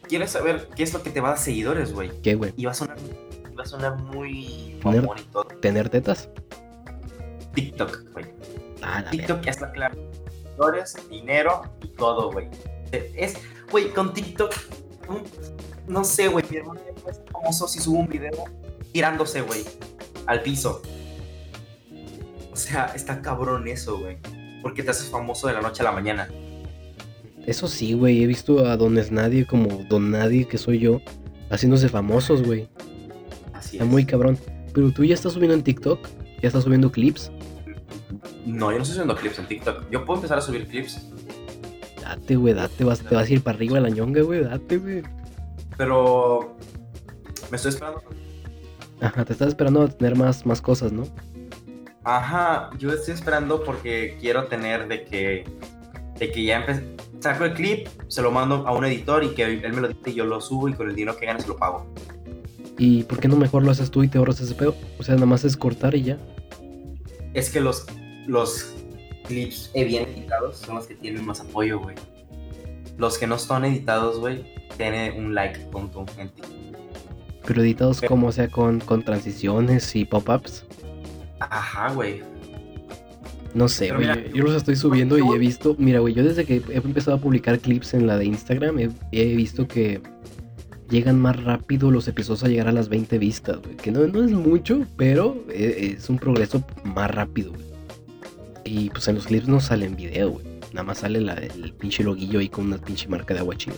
¿Quieres 0.08 0.30
saber 0.30 0.68
qué 0.74 0.82
es 0.82 0.92
lo 0.94 1.02
que 1.02 1.10
te 1.10 1.20
va 1.20 1.28
a 1.28 1.30
dar 1.32 1.40
seguidores, 1.40 1.92
güey? 1.92 2.10
¿Qué, 2.22 2.34
güey? 2.34 2.52
Y 2.56 2.64
va 2.64 2.70
a 2.70 2.74
sonar, 2.74 2.96
va 3.58 3.62
a 3.62 3.66
sonar 3.66 3.96
muy 4.02 4.76
Tener- 4.82 5.06
todo. 5.32 5.44
¿Tener 5.60 5.88
tetas? 5.90 6.28
TikTok, 7.54 8.12
güey. 8.12 8.26
Ah, 8.82 9.04
TikTok 9.10 9.42
ya 9.42 9.50
está 9.50 9.72
claro. 9.72 9.96
Seguidores, 10.60 10.96
dinero 11.08 11.62
y 11.82 11.88
todo, 11.88 12.30
güey. 12.32 12.48
Es, 12.92 13.34
güey, 13.70 13.88
con 13.94 14.12
TikTok, 14.12 14.52
un- 15.08 15.22
no 15.88 16.04
sé, 16.04 16.28
güey, 16.28 16.44
mi 16.50 16.58
hermano 16.58 16.80
ya 16.86 17.00
fue 17.02 17.12
famoso 17.32 17.66
si 17.66 17.78
subo 17.80 18.00
un 18.00 18.08
video 18.08 18.44
tirándose, 18.92 19.40
güey, 19.40 19.64
al 20.26 20.42
piso. 20.42 20.82
O 22.52 22.56
sea, 22.56 22.92
está 22.94 23.22
cabrón 23.22 23.68
eso, 23.68 23.98
güey. 23.98 24.18
Porque 24.60 24.82
te 24.82 24.90
haces 24.90 25.06
famoso 25.08 25.46
de 25.48 25.54
la 25.54 25.62
noche 25.62 25.80
a 25.80 25.84
la 25.84 25.92
mañana. 25.92 26.28
Eso 27.46 27.66
sí, 27.66 27.94
güey. 27.94 28.22
He 28.22 28.26
visto 28.26 28.66
a 28.66 28.76
Dones 28.76 29.10
Nadie 29.10 29.46
como 29.46 29.84
Don 29.88 30.10
Nadie, 30.10 30.46
que 30.46 30.58
soy 30.58 30.78
yo, 30.78 31.00
haciéndose 31.48 31.88
famosos, 31.88 32.42
güey. 32.42 32.68
Así 33.54 33.76
Está 33.76 33.84
es. 33.84 33.90
muy 33.90 34.04
cabrón. 34.04 34.38
Pero 34.74 34.92
tú 34.92 35.04
ya 35.04 35.14
estás 35.14 35.32
subiendo 35.32 35.54
en 35.54 35.62
TikTok, 35.62 36.06
ya 36.42 36.48
estás 36.48 36.64
subiendo 36.64 36.92
clips. 36.92 37.32
No, 38.46 38.70
yo 38.70 38.76
no 38.78 38.82
estoy 38.82 38.94
subiendo 38.94 39.16
clips 39.16 39.38
en 39.38 39.46
TikTok. 39.46 39.90
Yo 39.90 40.04
puedo 40.04 40.18
empezar 40.18 40.38
a 40.38 40.40
subir 40.40 40.66
clips, 40.66 41.00
Date, 42.00 42.34
güey, 42.34 42.54
date, 42.54 42.82
vas, 42.82 43.00
te 43.00 43.14
vas 43.14 43.28
a 43.28 43.32
ir 43.32 43.42
para 43.42 43.56
arriba 43.56 43.76
de 43.76 43.82
la 43.82 43.90
ñonga, 43.90 44.22
güey, 44.22 44.42
date, 44.42 44.78
güey. 44.78 45.02
pero 45.76 46.56
me 47.50 47.56
estoy 47.56 47.70
esperando. 47.70 48.02
Ajá, 49.00 49.24
te 49.24 49.32
estás 49.32 49.48
esperando 49.48 49.82
a 49.82 49.88
tener 49.88 50.16
más, 50.16 50.44
más 50.44 50.60
cosas, 50.60 50.92
¿no? 50.92 51.04
Ajá, 52.02 52.70
yo 52.78 52.92
estoy 52.92 53.14
esperando 53.14 53.62
porque 53.62 54.16
quiero 54.20 54.44
tener 54.46 54.88
de 54.88 55.04
que, 55.04 55.44
de 56.18 56.32
que 56.32 56.44
ya 56.44 56.58
empecé. 56.58 56.84
Saco 57.20 57.44
el 57.44 57.54
clip, 57.54 57.86
se 58.08 58.22
lo 58.22 58.30
mando 58.30 58.66
a 58.66 58.72
un 58.72 58.84
editor 58.86 59.22
y 59.22 59.28
que 59.28 59.44
él 59.44 59.72
me 59.72 59.80
lo 59.80 59.88
dicte 59.88 60.10
y 60.10 60.14
yo 60.14 60.24
lo 60.24 60.40
subo 60.40 60.68
y 60.68 60.72
con 60.72 60.88
el 60.88 60.96
dinero 60.96 61.16
que 61.16 61.26
gane 61.26 61.40
se 61.40 61.48
lo 61.48 61.56
pago. 61.56 61.86
¿Y 62.78 63.02
por 63.04 63.20
qué 63.20 63.28
no 63.28 63.36
mejor 63.36 63.62
lo 63.62 63.70
haces 63.70 63.90
tú 63.90 64.02
y 64.02 64.08
te 64.08 64.18
ahorras 64.18 64.40
ese 64.40 64.54
pedo? 64.54 64.74
O 64.98 65.02
sea, 65.02 65.14
nada 65.14 65.26
más 65.26 65.44
es 65.44 65.56
cortar 65.56 65.94
y 65.94 66.02
ya. 66.02 66.18
Es 67.34 67.50
que 67.50 67.60
los, 67.60 67.86
los 68.30 68.74
clips 69.26 69.70
eh, 69.74 69.84
bien 69.84 70.08
editados 70.08 70.58
son 70.58 70.76
los 70.76 70.86
que 70.86 70.94
tienen 70.94 71.26
más 71.26 71.40
apoyo, 71.40 71.80
güey. 71.80 71.96
Los 72.96 73.18
que 73.18 73.26
no 73.26 73.34
están 73.34 73.64
editados, 73.64 74.20
güey, 74.20 74.44
tienen 74.76 75.18
un 75.24 75.34
like 75.34 75.58
tonto 75.72 76.06
en. 76.16 76.30
Pero 77.46 77.62
editados 77.62 78.00
como, 78.00 78.28
o 78.28 78.32
sea, 78.32 78.48
con, 78.48 78.80
con 78.80 79.02
transiciones 79.02 79.96
y 79.96 80.04
pop-ups. 80.04 80.64
Ajá, 81.40 81.92
güey. 81.92 82.22
No 83.54 83.68
sé, 83.68 83.90
güey. 83.92 84.06
Yo, 84.06 84.14
yo 84.34 84.44
los 84.44 84.54
estoy 84.54 84.76
subiendo 84.76 85.18
y 85.18 85.22
he 85.22 85.38
visto. 85.38 85.74
Mira, 85.78 85.98
güey, 85.98 86.14
yo 86.14 86.22
desde 86.22 86.44
que 86.44 86.62
he 86.68 86.76
empezado 86.76 87.16
a 87.16 87.20
publicar 87.20 87.58
clips 87.58 87.94
en 87.94 88.06
la 88.06 88.16
de 88.16 88.26
Instagram, 88.26 88.78
he, 88.78 88.90
he 89.10 89.34
visto 89.34 89.66
que 89.66 90.00
llegan 90.88 91.18
más 91.18 91.42
rápido 91.42 91.90
los 91.90 92.06
episodios 92.06 92.44
a 92.44 92.48
llegar 92.48 92.68
a 92.68 92.72
las 92.72 92.88
20 92.88 93.18
vistas, 93.18 93.58
güey. 93.60 93.76
Que 93.76 93.90
no, 93.90 94.06
no 94.06 94.22
es 94.22 94.30
mucho, 94.30 94.86
pero 94.96 95.42
e- 95.48 95.94
es 95.96 96.08
un 96.10 96.18
progreso 96.18 96.64
más 96.84 97.10
rápido, 97.10 97.52
güey. 97.52 97.69
Y 98.64 98.90
pues 98.90 99.08
en 99.08 99.16
los 99.16 99.26
clips 99.26 99.48
no 99.48 99.60
sale 99.60 99.86
en 99.86 99.96
video, 99.96 100.30
güey. 100.30 100.46
Nada 100.72 100.84
más 100.84 100.98
sale 100.98 101.20
la- 101.20 101.34
el 101.34 101.72
pinche 101.72 102.04
loguillo 102.04 102.38
ahí 102.38 102.48
con 102.48 102.66
una 102.66 102.78
pinche 102.78 103.08
marca 103.08 103.34
de 103.34 103.40
agua 103.40 103.56
china. 103.56 103.76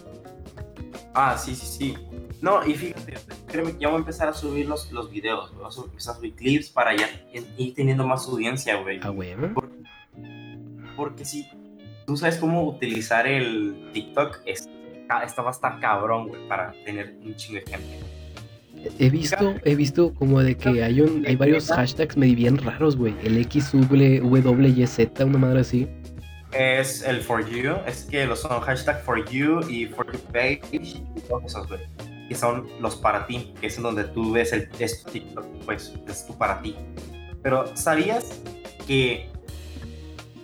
Ah, 1.14 1.37
sí, 1.38 1.55
sí, 1.55 1.66
sí. 1.66 1.95
No, 2.40 2.66
y 2.66 2.75
fíjate, 2.75 3.14
créeme 3.47 3.73
que 3.73 3.79
ya 3.81 3.88
voy 3.88 3.97
a 3.97 3.99
empezar 4.01 4.29
a 4.29 4.33
subir 4.35 4.66
los, 4.66 4.90
los 4.92 5.11
videos, 5.11 5.51
güey. 5.53 5.62
Voy 5.62 5.85
a 5.85 5.87
empezar 5.87 6.14
a 6.14 6.16
subir 6.18 6.35
clips 6.35 6.71
para 6.71 6.97
ya 6.97 7.09
ir 7.57 7.75
teniendo 7.75 8.07
más 8.07 8.27
audiencia, 8.27 8.77
güey. 8.77 8.99
Ah, 9.03 9.11
güey. 9.11 9.35
Porque 10.97 11.25
si 11.25 11.47
tú 12.07 12.16
sabes 12.16 12.37
cómo 12.38 12.64
utilizar 12.68 13.27
el 13.27 13.90
TikTok, 13.92 14.40
es, 14.45 14.68
va 15.09 15.49
a 15.49 15.51
estar 15.51 15.81
cabrón, 15.81 16.29
güey, 16.29 16.49
para 16.49 16.73
tener 16.85 17.16
un 17.25 17.35
chingo 17.37 17.61
de 17.61 17.71
gente. 17.71 18.01
He 18.99 19.11
visto, 19.11 19.55
he 19.64 19.75
visto 19.75 20.14
como 20.14 20.40
de 20.40 20.57
que 20.57 20.83
hay 20.83 21.01
un, 21.01 21.25
hay 21.27 21.37
varios 21.37 21.68
hashtags 21.68 22.16
medio 22.16 22.37
bien 22.37 22.59
raros, 22.59 22.97
güey. 22.97 23.14
El 23.23 23.42
XWYZ, 23.45 25.21
una 25.25 25.38
madre 25.38 25.61
así. 25.61 25.88
Es 26.53 27.03
el 27.03 27.21
for 27.21 27.49
you, 27.49 27.77
es 27.87 28.05
que 28.05 28.27
los 28.27 28.40
son 28.40 28.61
hashtag 28.61 29.03
for 29.05 29.25
you 29.31 29.61
y 29.68 29.87
for 29.87 30.07
you 30.12 30.18
page 30.33 30.62
y 30.73 31.03
güey. 31.29 31.81
Que 32.29 32.35
son 32.35 32.66
los 32.81 32.97
para 32.97 33.27
ti, 33.27 33.53
que 33.61 33.66
es 33.66 33.81
donde 33.81 34.05
tú 34.05 34.33
ves 34.33 34.53
el 34.53 34.68
es 34.79 35.05
TikTok, 35.05 35.47
pues 35.64 35.95
es 36.09 36.27
tu 36.27 36.37
para 36.37 36.61
ti. 36.61 36.77
Pero 37.42 37.75
¿sabías 37.77 38.40
que 38.87 39.29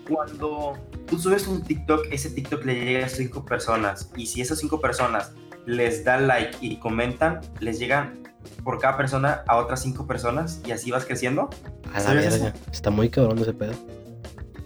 cuando 0.08 0.78
tú 1.06 1.18
subes 1.18 1.46
un 1.46 1.62
TikTok, 1.62 2.06
ese 2.10 2.30
TikTok 2.30 2.64
le 2.64 2.84
llega 2.84 3.06
a 3.06 3.08
cinco 3.08 3.44
personas 3.44 4.10
y 4.16 4.26
si 4.26 4.40
esas 4.40 4.58
cinco 4.58 4.80
personas 4.80 5.32
les 5.66 6.04
dan 6.04 6.26
like 6.26 6.56
y 6.60 6.76
comentan, 6.78 7.40
les 7.60 7.78
llegan 7.78 8.27
por 8.68 8.78
cada 8.78 8.98
persona 8.98 9.44
a 9.46 9.56
otras 9.56 9.80
cinco 9.80 10.06
personas 10.06 10.60
y 10.66 10.72
así 10.72 10.90
vas 10.90 11.06
creciendo? 11.06 11.48
A 11.94 12.00
la 12.00 12.12
verga. 12.12 12.52
Está 12.70 12.90
muy 12.90 13.08
cabrón 13.08 13.38
ese 13.38 13.54
pedo. 13.54 13.72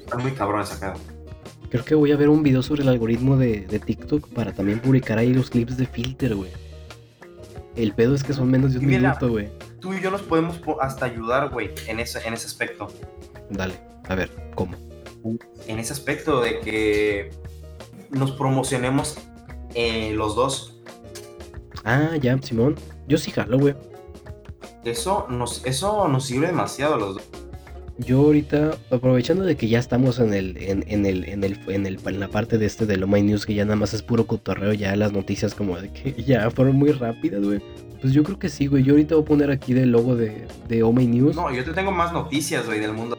Está 0.00 0.16
muy 0.18 0.32
cabrón 0.32 0.60
ese 0.62 0.74
pedo. 0.74 0.94
Creo 1.70 1.84
que 1.84 1.94
voy 1.94 2.10
a 2.10 2.16
ver 2.16 2.28
un 2.28 2.42
video 2.42 2.64
sobre 2.64 2.82
el 2.82 2.88
algoritmo 2.88 3.36
de, 3.36 3.60
de 3.60 3.78
TikTok 3.78 4.26
para 4.30 4.52
también 4.52 4.80
publicar 4.80 5.18
ahí 5.18 5.32
los 5.32 5.50
clips 5.50 5.76
de 5.76 5.86
filter, 5.86 6.34
güey. 6.34 6.50
El 7.76 7.94
pedo 7.94 8.16
es 8.16 8.24
que 8.24 8.32
son 8.32 8.50
menos 8.50 8.72
de 8.72 8.80
un 8.80 8.86
Mira. 8.86 8.98
minuto, 9.02 9.28
güey. 9.28 9.50
Tú 9.78 9.94
y 9.94 10.00
yo 10.02 10.10
nos 10.10 10.22
podemos 10.22 10.58
po- 10.58 10.82
hasta 10.82 11.06
ayudar, 11.06 11.50
güey, 11.50 11.70
en 11.86 12.00
ese, 12.00 12.26
en 12.26 12.34
ese 12.34 12.48
aspecto. 12.48 12.88
Dale, 13.50 13.74
a 14.08 14.16
ver, 14.16 14.32
¿cómo? 14.56 14.74
en 15.68 15.78
ese 15.78 15.92
aspecto 15.92 16.40
de 16.40 16.58
que 16.58 17.30
nos 18.10 18.32
promocionemos 18.32 19.16
eh, 19.76 20.12
los 20.12 20.34
dos. 20.34 20.82
Ah, 21.84 22.16
ya, 22.20 22.36
Simón. 22.42 22.74
Yo 23.06 23.16
sí 23.16 23.30
jalo, 23.30 23.60
güey. 23.60 23.76
Eso 24.84 25.26
nos, 25.28 25.64
eso 25.64 26.08
nos 26.08 26.24
sirve 26.24 26.48
demasiado 26.48 26.94
a 26.94 26.98
los 26.98 27.14
dos. 27.14 27.24
Yo 27.98 28.18
ahorita, 28.20 28.72
aprovechando 28.90 29.44
de 29.44 29.56
que 29.56 29.68
ya 29.68 29.78
estamos 29.78 30.18
en 30.18 30.34
el, 30.34 30.56
en, 30.56 30.84
en 30.88 31.06
el, 31.06 31.28
en 31.28 31.44
el, 31.44 31.58
en 31.68 31.86
el, 31.86 32.00
en 32.04 32.20
la 32.20 32.28
parte 32.28 32.58
de 32.58 32.66
este 32.66 32.86
de 32.86 32.96
lo 32.96 33.06
My 33.06 33.22
News, 33.22 33.46
que 33.46 33.54
ya 33.54 33.64
nada 33.64 33.76
más 33.76 33.94
es 33.94 34.02
puro 34.02 34.26
cotorreo, 34.26 34.72
ya 34.72 34.96
las 34.96 35.12
noticias 35.12 35.54
como 35.54 35.78
de 35.78 35.92
que 35.92 36.22
ya 36.26 36.50
fueron 36.50 36.76
muy 36.76 36.90
rápidas, 36.92 37.42
güey. 37.42 37.60
Pues 38.00 38.12
yo 38.12 38.24
creo 38.24 38.38
que 38.38 38.48
sí, 38.48 38.66
güey. 38.66 38.82
Yo 38.82 38.94
ahorita 38.94 39.14
voy 39.14 39.22
a 39.22 39.26
poner 39.26 39.50
aquí 39.50 39.74
del 39.74 39.92
logo 39.92 40.16
de, 40.16 40.48
de 40.66 40.82
Oh 40.82 40.92
My 40.92 41.06
News. 41.06 41.36
No, 41.36 41.52
yo 41.54 41.64
te 41.64 41.72
tengo 41.72 41.92
más 41.92 42.12
noticias, 42.12 42.66
güey, 42.66 42.80
del 42.80 42.92
mundo. 42.92 43.16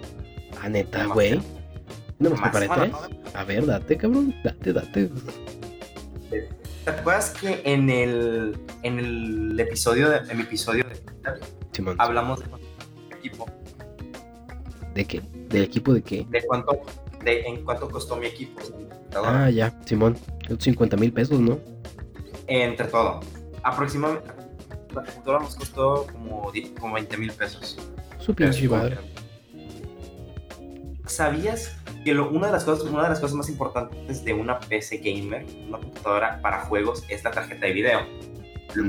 Ah, 0.61 0.67
neta, 0.67 1.05
güey. 1.05 1.39
No 2.19 2.31
me 2.31 2.35
preparé 2.35 2.67
tres. 2.67 2.91
A 3.33 3.43
ver, 3.45 3.65
date, 3.65 3.95
cabrón. 3.95 4.35
Date, 4.43 4.73
date. 4.73 5.09
¿Te 6.83 6.89
acuerdas 6.91 7.29
que 7.31 7.61
en 7.63 7.89
el, 7.89 8.57
en 8.83 8.99
el 8.99 9.59
episodio, 9.59 10.09
de, 10.09 10.17
en 10.29 10.37
mi 10.37 10.43
episodio 10.43 10.83
de 10.83 10.99
Simón. 11.71 11.95
hablamos 11.99 12.39
de 12.39 12.45
equipo, 13.17 13.45
¿De 14.93 15.05
qué? 15.05 15.21
¿Del 15.49 15.63
equipo 15.63 15.93
de 15.93 16.01
qué? 16.01 16.25
de 16.29 16.43
cuánto, 16.45 16.81
de 17.23 17.41
en 17.43 17.63
cuánto 17.63 17.89
costó 17.89 18.15
mi 18.17 18.27
equipo, 18.27 18.61
Ah, 19.15 19.49
ya, 19.49 19.79
Simón. 19.85 20.17
50 20.59 20.97
mil 20.97 21.13
pesos, 21.13 21.39
¿no? 21.39 21.59
entre 22.47 22.87
todo. 22.87 23.21
Aproximadamente, 23.63 24.27
la 24.93 25.03
computadora 25.03 25.39
nos 25.43 25.55
costó 25.55 26.07
como, 26.11 26.51
10 26.51 26.71
como 26.79 26.95
20 26.95 27.17
mil 27.17 27.31
pesos. 27.31 27.77
Su 28.19 28.33
pinche 28.35 28.67
madre. 28.67 28.97
¿Sabías 31.05 31.75
que 32.03 32.13
lo- 32.13 32.29
una, 32.29 32.47
de 32.47 32.53
las 32.53 32.63
cosas, 32.63 32.85
una 32.89 33.03
de 33.03 33.09
las 33.09 33.19
cosas 33.19 33.35
más 33.35 33.49
importantes 33.49 34.23
de 34.25 34.33
una 34.33 34.59
PC 34.59 34.97
gamer, 34.97 35.45
una 35.67 35.77
computadora 35.79 36.41
para 36.41 36.61
juegos, 36.61 37.03
es 37.09 37.23
la 37.23 37.31
tarjeta 37.31 37.65
de 37.65 37.73
video? 37.73 37.99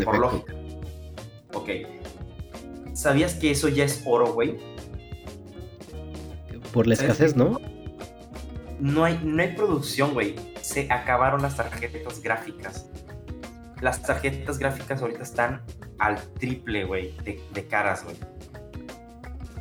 Por 0.04 0.18
lógica. 0.18 0.54
Ok. 1.52 1.68
¿Sabías 2.94 3.34
que 3.34 3.50
eso 3.50 3.68
ya 3.68 3.84
es 3.84 4.02
oro, 4.06 4.32
güey? 4.32 4.56
Por 6.72 6.86
la 6.86 6.96
¿Sabes 6.96 7.12
escasez? 7.12 7.36
¿no? 7.36 7.60
No 8.80 9.04
hay, 9.04 9.20
no 9.22 9.42
hay 9.42 9.52
producción, 9.54 10.12
güey. 10.14 10.34
Se 10.60 10.90
acabaron 10.92 11.42
las 11.42 11.56
tarjetas 11.56 12.20
gráficas. 12.20 12.88
Las 13.80 14.02
tarjetas 14.02 14.58
gráficas 14.58 15.02
ahorita 15.02 15.22
están 15.22 15.62
al 15.98 16.16
triple, 16.34 16.84
güey, 16.84 17.12
de, 17.24 17.40
de 17.52 17.66
caras, 17.66 18.02
güey. 18.04 18.16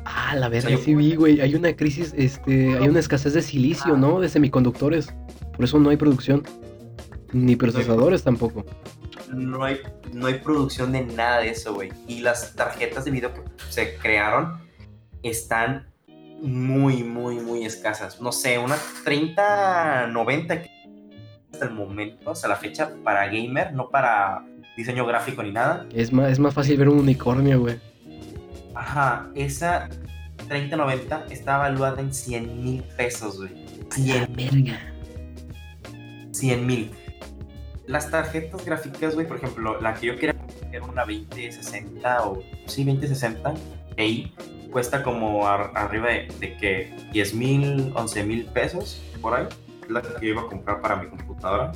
Ah, 0.06 0.36
la 0.36 0.50
verga, 0.50 0.70
yo- 0.70 0.78
sí 0.78 0.96
vi, 0.96 1.16
güey. 1.16 1.40
Hay 1.42 1.56
una 1.56 1.74
crisis, 1.76 2.14
este, 2.18 2.78
hay 2.78 2.88
una 2.90 3.00
escasez 3.00 3.34
de 3.34 3.42
silicio, 3.42 3.96
¿no? 3.98 4.20
De 4.20 4.30
semiconductores. 4.30 5.14
Por 5.56 5.66
eso 5.66 5.80
no 5.80 5.90
hay 5.90 5.98
producción. 5.98 6.44
Ni 7.32 7.56
procesadores 7.56 8.24
tampoco. 8.24 8.66
no 9.34 9.64
hay, 9.64 9.80
no 10.14 10.28
hay 10.28 10.36
producción 10.36 10.92
de 10.92 11.04
nada 11.06 11.40
de 11.40 11.50
eso, 11.50 11.74
güey. 11.74 11.92
Y 12.08 12.20
las 12.20 12.54
tarjetas 12.56 13.06
de 13.06 13.12
video 13.12 13.34
que 13.34 13.42
se 13.70 13.96
crearon 13.96 14.60
están 15.24 15.88
muy, 16.42 17.04
muy, 17.04 17.38
muy 17.38 17.66
escasas. 17.66 18.22
No 18.22 18.32
sé, 18.32 18.60
unas 18.60 18.80
30, 19.04 20.08
90 20.08 20.62
que 20.62 20.70
hasta 21.52 21.66
el 21.66 21.72
momento, 21.72 22.30
hasta 22.32 22.48
la 22.48 22.56
fecha, 22.58 22.92
para 23.04 23.26
gamer, 23.28 23.74
no 23.74 23.90
para 23.90 24.46
diseño 24.78 25.06
gráfico 25.06 25.42
ni 25.42 25.52
nada. 25.52 25.88
Es 25.94 26.12
más, 26.12 26.32
es 26.32 26.38
más 26.40 26.54
fácil 26.54 26.78
ver 26.78 26.90
un 26.90 27.00
unicornio, 27.00 27.60
güey. 27.60 27.80
Ajá, 28.76 29.30
esa 29.36 29.90
3090 30.48 31.26
está 31.30 31.56
evaluada 31.56 32.02
en 32.02 32.14
100 32.14 32.64
mil 32.64 32.84
pesos, 32.98 33.38
güey. 33.38 33.52
100 33.92 34.34
verga. 34.36 34.80
100 36.32 36.66
mil. 36.68 36.92
Las 37.88 38.10
tarjetas 38.10 38.64
gráficas, 38.66 39.14
güey, 39.14 39.28
por 39.28 39.38
ejemplo, 39.38 39.80
la 39.82 39.94
que 39.94 40.08
yo 40.08 40.16
quería 40.16 40.36
era 40.72 40.86
una 40.86 41.04
2060 41.06 42.26
o 42.28 42.42
sí, 42.66 42.84
2060 42.84 43.54
Ti, 43.96 44.34
cuesta 44.72 45.04
como 45.04 45.48
ar- 45.48 45.72
arriba 45.76 46.10
de, 46.10 46.28
de 46.40 46.58
que 46.58 46.96
10 47.12 47.34
mil, 47.36 47.92
11 47.96 48.24
mil 48.24 48.46
pesos 48.46 49.02
por 49.22 49.36
ahí. 49.36 49.48
Es 49.84 49.90
la 49.92 50.02
que 50.02 50.10
yo 50.26 50.34
iba 50.34 50.42
a 50.42 50.48
comprar 50.48 50.82
para 50.82 50.96
mi 50.96 51.08
computadora. 51.10 51.72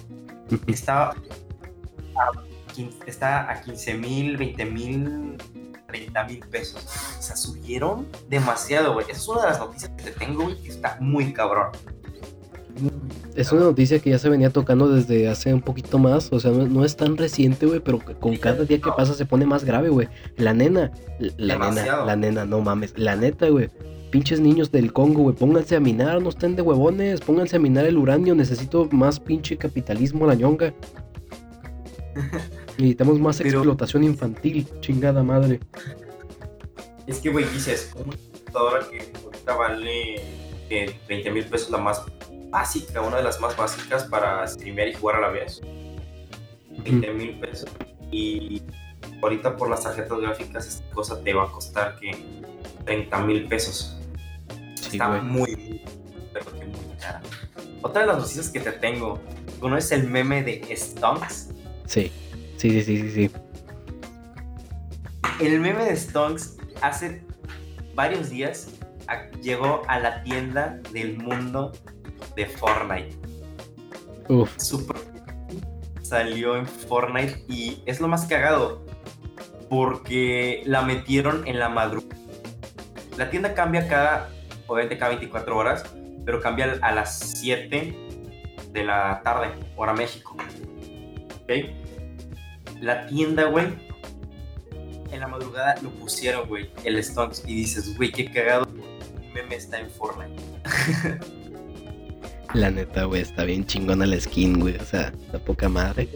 Está 0.68 1.10
a, 1.10 1.14
está 3.06 3.50
a 3.50 3.60
15 3.60 3.94
mil, 3.94 4.36
20 4.36 4.64
mil, 4.66 5.36
30 5.86 6.24
mil 6.24 6.40
pesos. 6.40 6.84
O 7.18 7.22
sea, 7.22 7.36
subieron 7.36 8.06
demasiado, 8.28 8.92
güey. 8.94 9.06
Esa 9.08 9.20
es 9.20 9.28
una 9.28 9.42
de 9.42 9.48
las 9.48 9.58
noticias 9.58 9.90
que 9.96 10.04
te 10.04 10.10
tengo, 10.12 10.44
güey, 10.44 10.56
que 10.62 10.68
está 10.68 10.98
muy 11.00 11.32
cabrón. 11.32 11.68
Es 13.34 13.52
una 13.52 13.62
noticia 13.62 13.98
que 13.98 14.10
ya 14.10 14.18
se 14.18 14.28
venía 14.28 14.50
tocando 14.50 14.88
desde 14.88 15.28
hace 15.28 15.52
un 15.52 15.62
poquito 15.62 15.98
más. 15.98 16.32
O 16.32 16.40
sea, 16.40 16.50
no, 16.50 16.66
no 16.66 16.84
es 16.84 16.96
tan 16.96 17.16
reciente, 17.16 17.66
güey, 17.66 17.80
pero 17.80 18.00
con 18.20 18.36
cada 18.36 18.64
día 18.64 18.80
que 18.80 18.90
pasa 18.90 19.14
se 19.14 19.24
pone 19.24 19.46
más 19.46 19.64
grave, 19.64 19.88
güey. 19.88 20.08
La 20.36 20.52
nena, 20.52 20.92
la 21.36 21.58
nena, 21.58 22.04
la 22.04 22.16
nena, 22.16 22.44
no 22.44 22.60
mames. 22.60 22.98
La 22.98 23.16
neta, 23.16 23.48
güey. 23.48 23.70
Pinches 24.10 24.40
niños 24.40 24.70
del 24.70 24.92
Congo, 24.92 25.22
güey. 25.22 25.34
Pónganse 25.36 25.76
a 25.76 25.80
minar, 25.80 26.22
no 26.22 26.28
estén 26.28 26.56
de 26.56 26.62
huevones. 26.62 27.20
Pónganse 27.20 27.56
a 27.56 27.58
minar 27.58 27.86
el 27.86 27.96
uranio. 27.96 28.34
Necesito 28.34 28.88
más 28.92 29.20
pinche 29.20 29.56
capitalismo 29.56 30.24
a 30.24 30.28
la 30.28 30.34
ñonga. 30.34 30.74
Necesitamos 32.78 33.18
más 33.20 33.38
Pero- 33.38 33.50
explotación 33.60 34.04
infantil, 34.04 34.66
chingada 34.80 35.22
madre. 35.22 35.60
Es 37.06 37.18
que, 37.20 37.30
güey, 37.30 37.44
dices, 37.46 37.92
una 37.94 38.16
computadora 38.16 38.86
que 38.90 39.12
ahorita 39.24 39.54
vale 39.54 40.14
eh, 40.70 40.98
20 41.08 41.30
mil 41.30 41.44
pesos, 41.44 41.70
la 41.70 41.78
más 41.78 42.02
básica, 42.50 43.00
una 43.00 43.18
de 43.18 43.22
las 43.22 43.40
más 43.40 43.56
básicas 43.56 44.04
para 44.04 44.46
streamear 44.46 44.88
y 44.88 44.94
jugar 44.94 45.16
a 45.16 45.20
la 45.22 45.28
vez. 45.28 45.60
20 46.84 47.12
mil 47.14 47.38
pesos. 47.38 47.70
Y 48.10 48.62
ahorita 49.22 49.56
por 49.56 49.70
las 49.70 49.82
tarjetas 49.84 50.18
gráficas, 50.20 50.66
esta 50.66 50.90
cosa 50.90 51.20
te 51.22 51.32
va 51.32 51.44
a 51.44 51.50
costar 51.50 51.96
que 51.98 52.10
30 52.84 53.18
mil 53.24 53.46
pesos. 53.48 53.96
Sí, 54.74 54.90
Está 54.96 55.08
güey. 55.08 55.22
muy, 55.22 55.82
pero 56.32 56.46
que 56.52 56.64
muy 56.66 56.96
cara. 57.00 57.22
Otra 57.82 58.02
de 58.02 58.08
las 58.08 58.18
noticias 58.18 58.48
que 58.50 58.60
te 58.60 58.72
tengo, 58.72 59.20
¿conoces 59.60 59.92
el 59.92 60.08
meme 60.08 60.42
de 60.42 60.76
Stonks? 60.76 61.48
Sí, 61.86 62.10
sí, 62.70 62.82
sí, 62.82 62.98
sí, 62.98 63.10
sí, 63.10 63.28
sí. 63.28 63.30
El 65.40 65.60
meme 65.60 65.84
de 65.84 65.96
Stonks 65.96 66.56
hace 66.82 67.22
varios 67.94 68.30
días 68.30 68.68
a- 69.08 69.30
llegó 69.42 69.82
a 69.88 69.98
la 69.98 70.22
tienda 70.22 70.80
del 70.92 71.18
mundo 71.18 71.72
de 72.34 72.46
Fortnite. 72.46 73.16
Uf, 74.28 74.50
Su, 74.58 74.86
pro- 74.86 75.00
salió 76.02 76.56
en 76.56 76.66
Fortnite 76.66 77.44
y 77.48 77.82
es 77.86 78.00
lo 78.00 78.08
más 78.08 78.26
cagado 78.26 78.84
porque 79.68 80.62
la 80.66 80.82
metieron 80.82 81.46
en 81.46 81.58
la 81.58 81.68
madrugada. 81.68 82.16
La 83.16 83.30
tienda 83.30 83.54
cambia 83.54 83.88
cada, 83.88 84.30
obviamente 84.66 84.98
cada 84.98 85.10
24 85.10 85.56
horas, 85.56 85.84
pero 86.24 86.40
cambia 86.40 86.78
a 86.82 86.92
las 86.92 87.18
7 87.40 87.96
de 88.72 88.84
la 88.84 89.20
tarde, 89.22 89.48
hora 89.76 89.92
México. 89.94 90.36
¿Ok? 91.42 91.85
La 92.80 93.06
tienda, 93.06 93.44
güey, 93.44 93.66
en 95.10 95.20
la 95.20 95.28
madrugada 95.28 95.76
lo 95.82 95.90
pusieron, 95.90 96.48
güey, 96.48 96.70
el 96.84 97.02
Stonks 97.02 97.42
y 97.46 97.54
dices, 97.54 97.96
güey, 97.96 98.12
qué 98.12 98.30
cagado, 98.30 98.68
el 99.22 99.32
meme 99.32 99.56
está 99.56 99.80
en 99.80 99.90
Fortnite. 99.90 100.42
La 102.54 102.70
neta, 102.70 103.04
güey, 103.04 103.22
está 103.22 103.44
bien 103.44 103.66
chingona 103.66 104.06
la 104.06 104.18
skin, 104.18 104.60
güey. 104.60 104.76
O 104.76 104.84
sea, 104.84 105.12
la 105.32 105.38
poca 105.38 105.68
madre. 105.68 106.08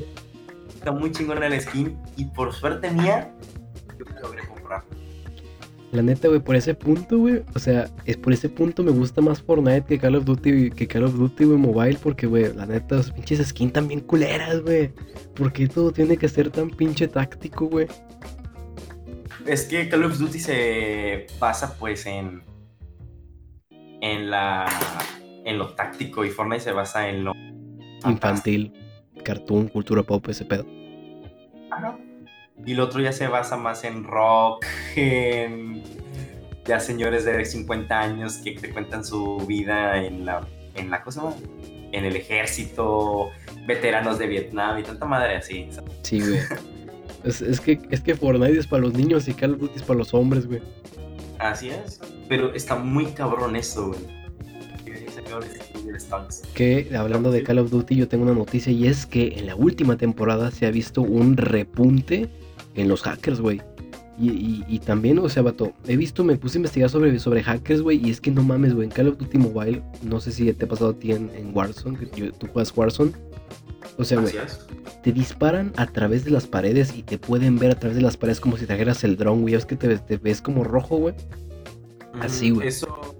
Está 0.68 0.92
muy 0.92 1.12
chingona 1.12 1.48
la 1.48 1.60
skin 1.60 1.98
y 2.16 2.24
por 2.24 2.54
suerte 2.54 2.90
mía, 2.90 3.30
yo 3.98 4.04
logré. 4.22 4.42
La 5.92 6.02
neta, 6.02 6.28
güey, 6.28 6.38
por 6.38 6.54
ese 6.54 6.74
punto, 6.74 7.18
güey. 7.18 7.42
O 7.54 7.58
sea, 7.58 7.90
es 8.04 8.16
por 8.16 8.32
ese 8.32 8.48
punto 8.48 8.84
me 8.84 8.92
gusta 8.92 9.20
más 9.20 9.42
Fortnite 9.42 9.86
que 9.88 9.98
Call 9.98 10.14
of 10.14 10.24
Duty, 10.24 10.70
que 10.70 10.86
Call 10.86 11.04
of 11.04 11.14
Duty, 11.14 11.44
güey, 11.44 11.58
mobile. 11.58 11.98
Porque, 12.00 12.26
güey, 12.26 12.54
la 12.54 12.64
neta, 12.66 12.96
los 12.96 13.10
pinches 13.10 13.44
skins 13.48 13.72
también 13.72 14.00
culeras, 14.00 14.62
güey. 14.62 14.92
¿Por 15.34 15.52
qué 15.52 15.66
todo 15.66 15.90
tiene 15.90 16.16
que 16.16 16.28
ser 16.28 16.50
tan 16.50 16.70
pinche 16.70 17.08
táctico, 17.08 17.66
güey? 17.66 17.88
Es 19.46 19.64
que 19.64 19.88
Call 19.88 20.04
of 20.04 20.18
Duty 20.18 20.38
se 20.38 21.26
basa, 21.40 21.76
pues, 21.76 22.06
en. 22.06 22.42
En 24.00 24.30
la. 24.30 24.66
En 25.44 25.58
lo 25.58 25.74
táctico 25.74 26.24
y 26.24 26.30
Fortnite 26.30 26.60
se 26.62 26.72
basa 26.72 27.08
en 27.08 27.24
lo. 27.24 27.32
Infantil, 28.04 28.72
cartoon, 29.24 29.66
cultura 29.66 30.04
pop, 30.04 30.28
ese 30.28 30.44
pedo. 30.44 30.66
Ajá. 31.72 31.98
Y 32.66 32.72
el 32.72 32.80
otro 32.80 33.00
ya 33.00 33.12
se 33.12 33.26
basa 33.26 33.56
más 33.56 33.84
en 33.84 34.04
rock, 34.04 34.64
en 34.96 35.82
ya 36.66 36.78
señores 36.78 37.24
de 37.24 37.44
50 37.44 37.98
años 37.98 38.38
que 38.38 38.52
te 38.52 38.70
cuentan 38.70 39.04
su 39.04 39.38
vida 39.46 40.04
en 40.04 40.24
la, 40.24 40.46
en 40.74 40.90
la 40.90 41.02
cosa, 41.02 41.34
en 41.92 42.04
el 42.04 42.16
ejército, 42.16 43.30
veteranos 43.66 44.18
de 44.18 44.26
Vietnam 44.26 44.78
y 44.78 44.82
tanta 44.82 45.06
madre 45.06 45.36
así. 45.36 45.68
Sí, 46.02 46.20
güey. 46.20 46.40
es, 47.24 47.40
es, 47.40 47.60
que, 47.60 47.80
es 47.90 48.00
que 48.00 48.14
Fortnite 48.14 48.58
es 48.58 48.66
para 48.66 48.82
los 48.82 48.94
niños 48.94 49.26
y 49.26 49.34
Call 49.34 49.54
of 49.54 49.60
Duty 49.60 49.76
es 49.76 49.82
para 49.82 49.98
los 49.98 50.14
hombres, 50.14 50.46
güey. 50.46 50.60
Así 51.38 51.70
es. 51.70 52.00
Pero 52.28 52.54
está 52.54 52.76
muy 52.76 53.06
cabrón 53.06 53.56
eso, 53.56 53.88
güey. 53.88 54.20
Que 56.54 56.90
hablando 56.96 57.30
de 57.30 57.42
Call 57.42 57.58
of 57.58 57.70
Duty, 57.70 57.96
yo 57.96 58.08
tengo 58.08 58.24
una 58.24 58.34
noticia 58.34 58.72
y 58.72 58.86
es 58.86 59.06
que 59.06 59.38
en 59.38 59.46
la 59.46 59.54
última 59.54 59.96
temporada 59.96 60.50
se 60.50 60.66
ha 60.66 60.70
visto 60.70 61.02
un 61.02 61.36
repunte 61.36 62.28
en 62.80 62.88
los 62.88 63.02
hackers, 63.02 63.40
güey. 63.40 63.60
Y, 64.22 64.78
también, 64.80 65.18
o 65.18 65.30
sea, 65.30 65.42
vato, 65.42 65.72
he 65.86 65.96
visto, 65.96 66.22
me 66.24 66.36
puse 66.36 66.58
a 66.58 66.58
investigar 66.58 66.90
sobre, 66.90 67.18
sobre 67.18 67.42
hackers, 67.42 67.80
güey, 67.80 68.06
y 68.06 68.10
es 68.10 68.20
que 68.20 68.30
no 68.30 68.42
mames, 68.42 68.74
güey, 68.74 68.86
en 68.86 68.92
Call 68.92 69.08
of 69.08 69.16
Duty 69.16 69.38
Mobile, 69.38 69.82
no 70.02 70.20
sé 70.20 70.30
si 70.30 70.52
te 70.52 70.66
ha 70.66 70.68
pasado 70.68 70.90
a 70.90 70.92
ti 70.92 71.12
en, 71.12 71.52
Warzone, 71.54 71.98
que 71.98 72.30
tú 72.32 72.46
juegas 72.48 72.76
Warzone. 72.76 73.12
O 73.96 74.04
sea, 74.04 74.20
güey, 74.20 74.34
te 75.02 75.12
disparan 75.12 75.72
a 75.76 75.86
través 75.86 76.26
de 76.26 76.32
las 76.32 76.46
paredes 76.46 76.94
y 76.94 77.02
te 77.02 77.16
pueden 77.16 77.58
ver 77.58 77.70
a 77.70 77.78
través 77.78 77.96
de 77.96 78.02
las 78.02 78.18
paredes 78.18 78.40
como 78.40 78.58
si 78.58 78.66
trajeras 78.66 79.04
el 79.04 79.16
drone, 79.16 79.40
güey. 79.40 79.54
Es 79.54 79.64
que 79.64 79.76
te, 79.76 79.98
te 79.98 80.18
ves 80.18 80.42
como 80.42 80.64
rojo, 80.64 80.98
güey. 80.98 81.14
Así, 82.20 82.50
güey. 82.50 82.68
Eso 82.68 83.16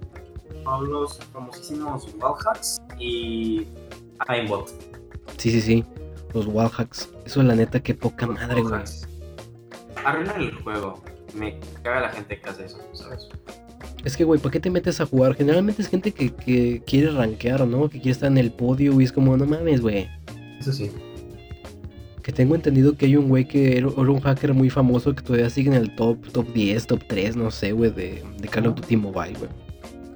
son 0.64 0.90
los 0.90 1.18
famosísimos 1.32 2.14
wallhacks 2.20 2.80
y 2.98 3.66
aimbot. 4.28 4.68
Sí, 5.38 5.50
sí, 5.50 5.61
sí. 5.62 5.84
Los 6.34 6.46
wallhacks. 6.46 7.08
Eso 7.24 7.40
es 7.40 7.46
la 7.46 7.54
neta, 7.54 7.80
que 7.80 7.94
poca 7.94 8.26
madre, 8.26 8.61
güey 8.61 8.82
arruinan 10.05 10.40
el 10.40 10.55
juego. 10.55 11.03
Me 11.34 11.59
caga 11.82 12.01
la 12.01 12.09
gente 12.11 12.40
que 12.40 12.48
hace 12.48 12.64
eso, 12.64 12.78
¿sabes? 12.92 13.28
Es 14.05 14.16
que, 14.16 14.24
güey, 14.24 14.40
¿para 14.40 14.53
qué 14.53 14.61
te 14.61 14.70
metes 14.70 15.01
a 15.01 15.07
jugar? 15.07 15.34
Generalmente 15.34 15.82
es 15.82 15.88
gente 15.88 16.12
que, 16.12 16.32
que 16.32 16.82
quiere 16.86 17.11
rankear, 17.11 17.66
¿no? 17.66 17.88
Que 17.88 17.98
quiere 17.98 18.12
estar 18.12 18.30
en 18.30 18.38
el 18.38 18.51
podio 18.51 19.01
y 19.01 19.05
es 19.05 19.12
como, 19.12 19.36
no 19.36 19.44
mames, 19.46 19.80
güey. 19.80 20.09
Eso 20.59 20.72
sí. 20.72 20.90
Que 22.22 22.32
tengo 22.32 22.55
entendido 22.55 22.96
que 22.96 23.07
hay 23.07 23.16
un 23.16 23.28
güey 23.28 23.46
que 23.46 23.78
era, 23.78 23.88
un 23.88 24.20
hacker 24.20 24.55
muy 24.55 24.70
famoso 24.70 25.14
que 25.14 25.22
todavía 25.22 25.51
sigue 25.51 25.68
en 25.68 25.76
el 25.76 25.94
top, 25.94 26.30
top 26.32 26.53
10, 26.53 26.86
top 26.86 27.01
3, 27.07 27.36
no 27.36 27.51
sé, 27.51 27.72
güey, 27.72 27.90
de, 27.90 28.24
de 28.38 28.48
Call 28.48 28.66
of 28.66 28.76
Duty 28.76 28.96
Mobile, 28.96 29.38
güey. 29.38 29.51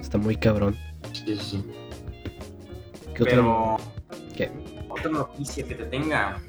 Está 0.01 0.19
muy 0.19 0.37
cabrón. 0.37 0.77
Sí, 1.13 1.37
sí. 1.37 1.65
¿Qué 3.15 3.25
Pero... 3.25 3.75
otra? 3.75 3.87
¿Qué? 4.37 4.51
Otra 4.89 5.11
noticia 5.11 5.65
que 5.67 5.75
te 5.75 5.85
tenga. 5.85 6.41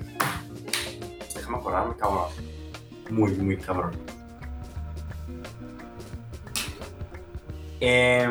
Déjame 1.34 1.58
acordarme, 1.58 1.96
cabrón 1.98 2.55
muy, 3.10 3.32
muy 3.34 3.58
cabrón. 3.58 3.92
Eh, 7.82 8.28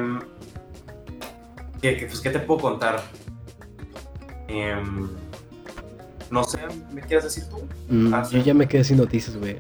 ¿qué, 1.81 2.07
pues, 2.09 2.21
¿qué, 2.21 2.31
te 2.31 2.41
puedo 2.41 2.61
contar? 2.61 3.03
Eh, 4.49 4.75
no 6.31 6.45
sé, 6.45 6.59
¿me 6.93 7.01
quieres 7.03 7.25
decir 7.25 7.45
tú? 7.49 7.59
Mm, 7.89 8.15
ah, 8.15 8.29
yo 8.31 8.41
ya 8.41 8.55
me 8.55 8.67
quedé 8.67 8.85
sin 8.85 8.97
noticias, 8.97 9.37
güey. 9.37 9.57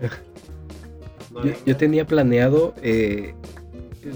yo, 1.67 1.77
tenía 1.77 2.07
planeado 2.07 2.75
eh, 2.83 3.35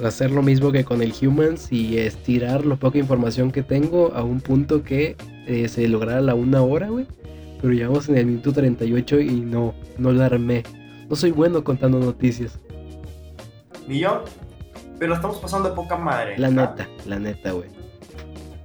hacer 0.05 0.31
lo 0.31 0.43
mismo 0.43 0.73
que 0.73 0.85
con 0.85 1.03
el 1.03 1.13
Humans 1.21 1.73
y 1.73 1.99
estirar 1.99 2.65
la 2.65 2.77
poca 2.77 2.99
información 2.99 3.51
que 3.51 3.63
tengo 3.63 4.13
a 4.15 4.23
un 4.23 4.41
punto 4.41 4.83
que 4.83 5.17
eh, 5.47 5.69
se 5.69 5.87
lograra 5.89 6.21
la 6.21 6.35
una 6.35 6.63
hora, 6.63 6.89
güey. 6.89 7.07
Pero 7.61 7.73
llegamos 7.73 8.09
en 8.09 8.17
el 8.17 8.27
minuto 8.27 8.53
38 8.53 9.21
y 9.21 9.41
no, 9.41 9.75
no 9.99 10.13
la 10.13 10.27
armé. 10.27 10.63
No 11.09 11.17
soy 11.17 11.31
bueno 11.31 11.65
contando 11.65 11.99
noticias. 11.99 12.59
Ni 13.87 14.01
yo. 14.01 14.25
Pero 14.99 15.15
estamos 15.15 15.39
pasando 15.39 15.71
de 15.71 15.75
poca 15.75 15.97
madre. 15.97 16.37
La 16.39 16.51
neta, 16.51 16.89
la 17.07 17.19
neta, 17.19 17.53
güey. 17.53 17.69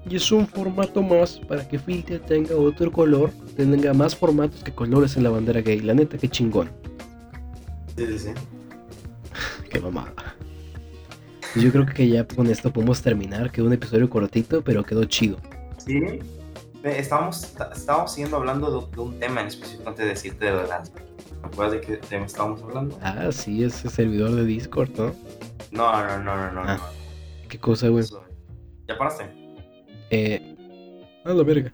Y 0.10 0.18
es 0.18 0.32
un 0.32 0.46
formato 0.46 1.02
más 1.02 1.40
para 1.40 1.66
que 1.68 1.80
Filter 1.80 2.20
tenga 2.20 2.56
otro 2.56 2.92
color, 2.92 3.32
tenga 3.56 3.94
más 3.94 4.16
formatos 4.16 4.64
que 4.64 4.74
colores 4.74 5.16
en 5.16 5.24
la 5.24 5.30
bandera 5.30 5.62
gay. 5.62 5.80
La 5.80 5.94
neta, 5.94 6.18
qué 6.18 6.28
chingón. 6.28 6.70
Sí, 7.96 8.06
sí, 8.08 8.20
sí. 8.20 8.30
qué 9.70 9.80
mamada. 9.80 10.14
Yo 11.56 11.72
creo 11.72 11.86
que 11.86 12.10
ya 12.10 12.28
con 12.28 12.48
esto 12.48 12.74
podemos 12.74 13.02
terminar. 13.02 13.52
Quedó 13.52 13.68
un 13.68 13.74
episodio 13.74 14.10
cortito, 14.10 14.64
pero 14.64 14.84
quedó 14.84 15.06
chido. 15.06 15.38
Sí. 15.78 16.20
Estábamos, 16.84 17.54
estábamos 17.74 18.12
siguiendo 18.12 18.36
hablando 18.36 18.90
de, 18.94 19.00
un 19.00 19.18
tema 19.20 19.42
en 19.42 19.48
específico 19.48 19.88
antes 19.88 20.04
de 20.04 20.10
decirte 20.10 20.46
de 20.46 20.52
verdad. 20.52 20.84
¿Te 21.44 21.48
acuerdas 21.48 21.74
de 21.74 21.82
qué 21.82 21.98
tema 21.98 22.26
estábamos 22.26 22.64
hablando? 22.64 22.98
Ah, 23.02 23.30
sí, 23.32 23.66
ese 23.66 23.90
servidor 23.90 24.32
de 24.32 24.46
Discord, 24.46 24.90
¿no? 24.98 25.14
No, 25.72 25.92
no, 26.08 26.20
no, 26.24 26.36
no, 26.38 26.52
no. 26.54 26.62
Ah, 26.66 26.80
¿Qué 27.50 27.60
cosa, 27.60 27.90
güey? 27.90 28.06
¿Ya 28.88 28.98
paraste? 28.98 29.30
Eh. 30.10 30.56
A 31.26 31.34
la 31.34 31.44
verga. 31.44 31.74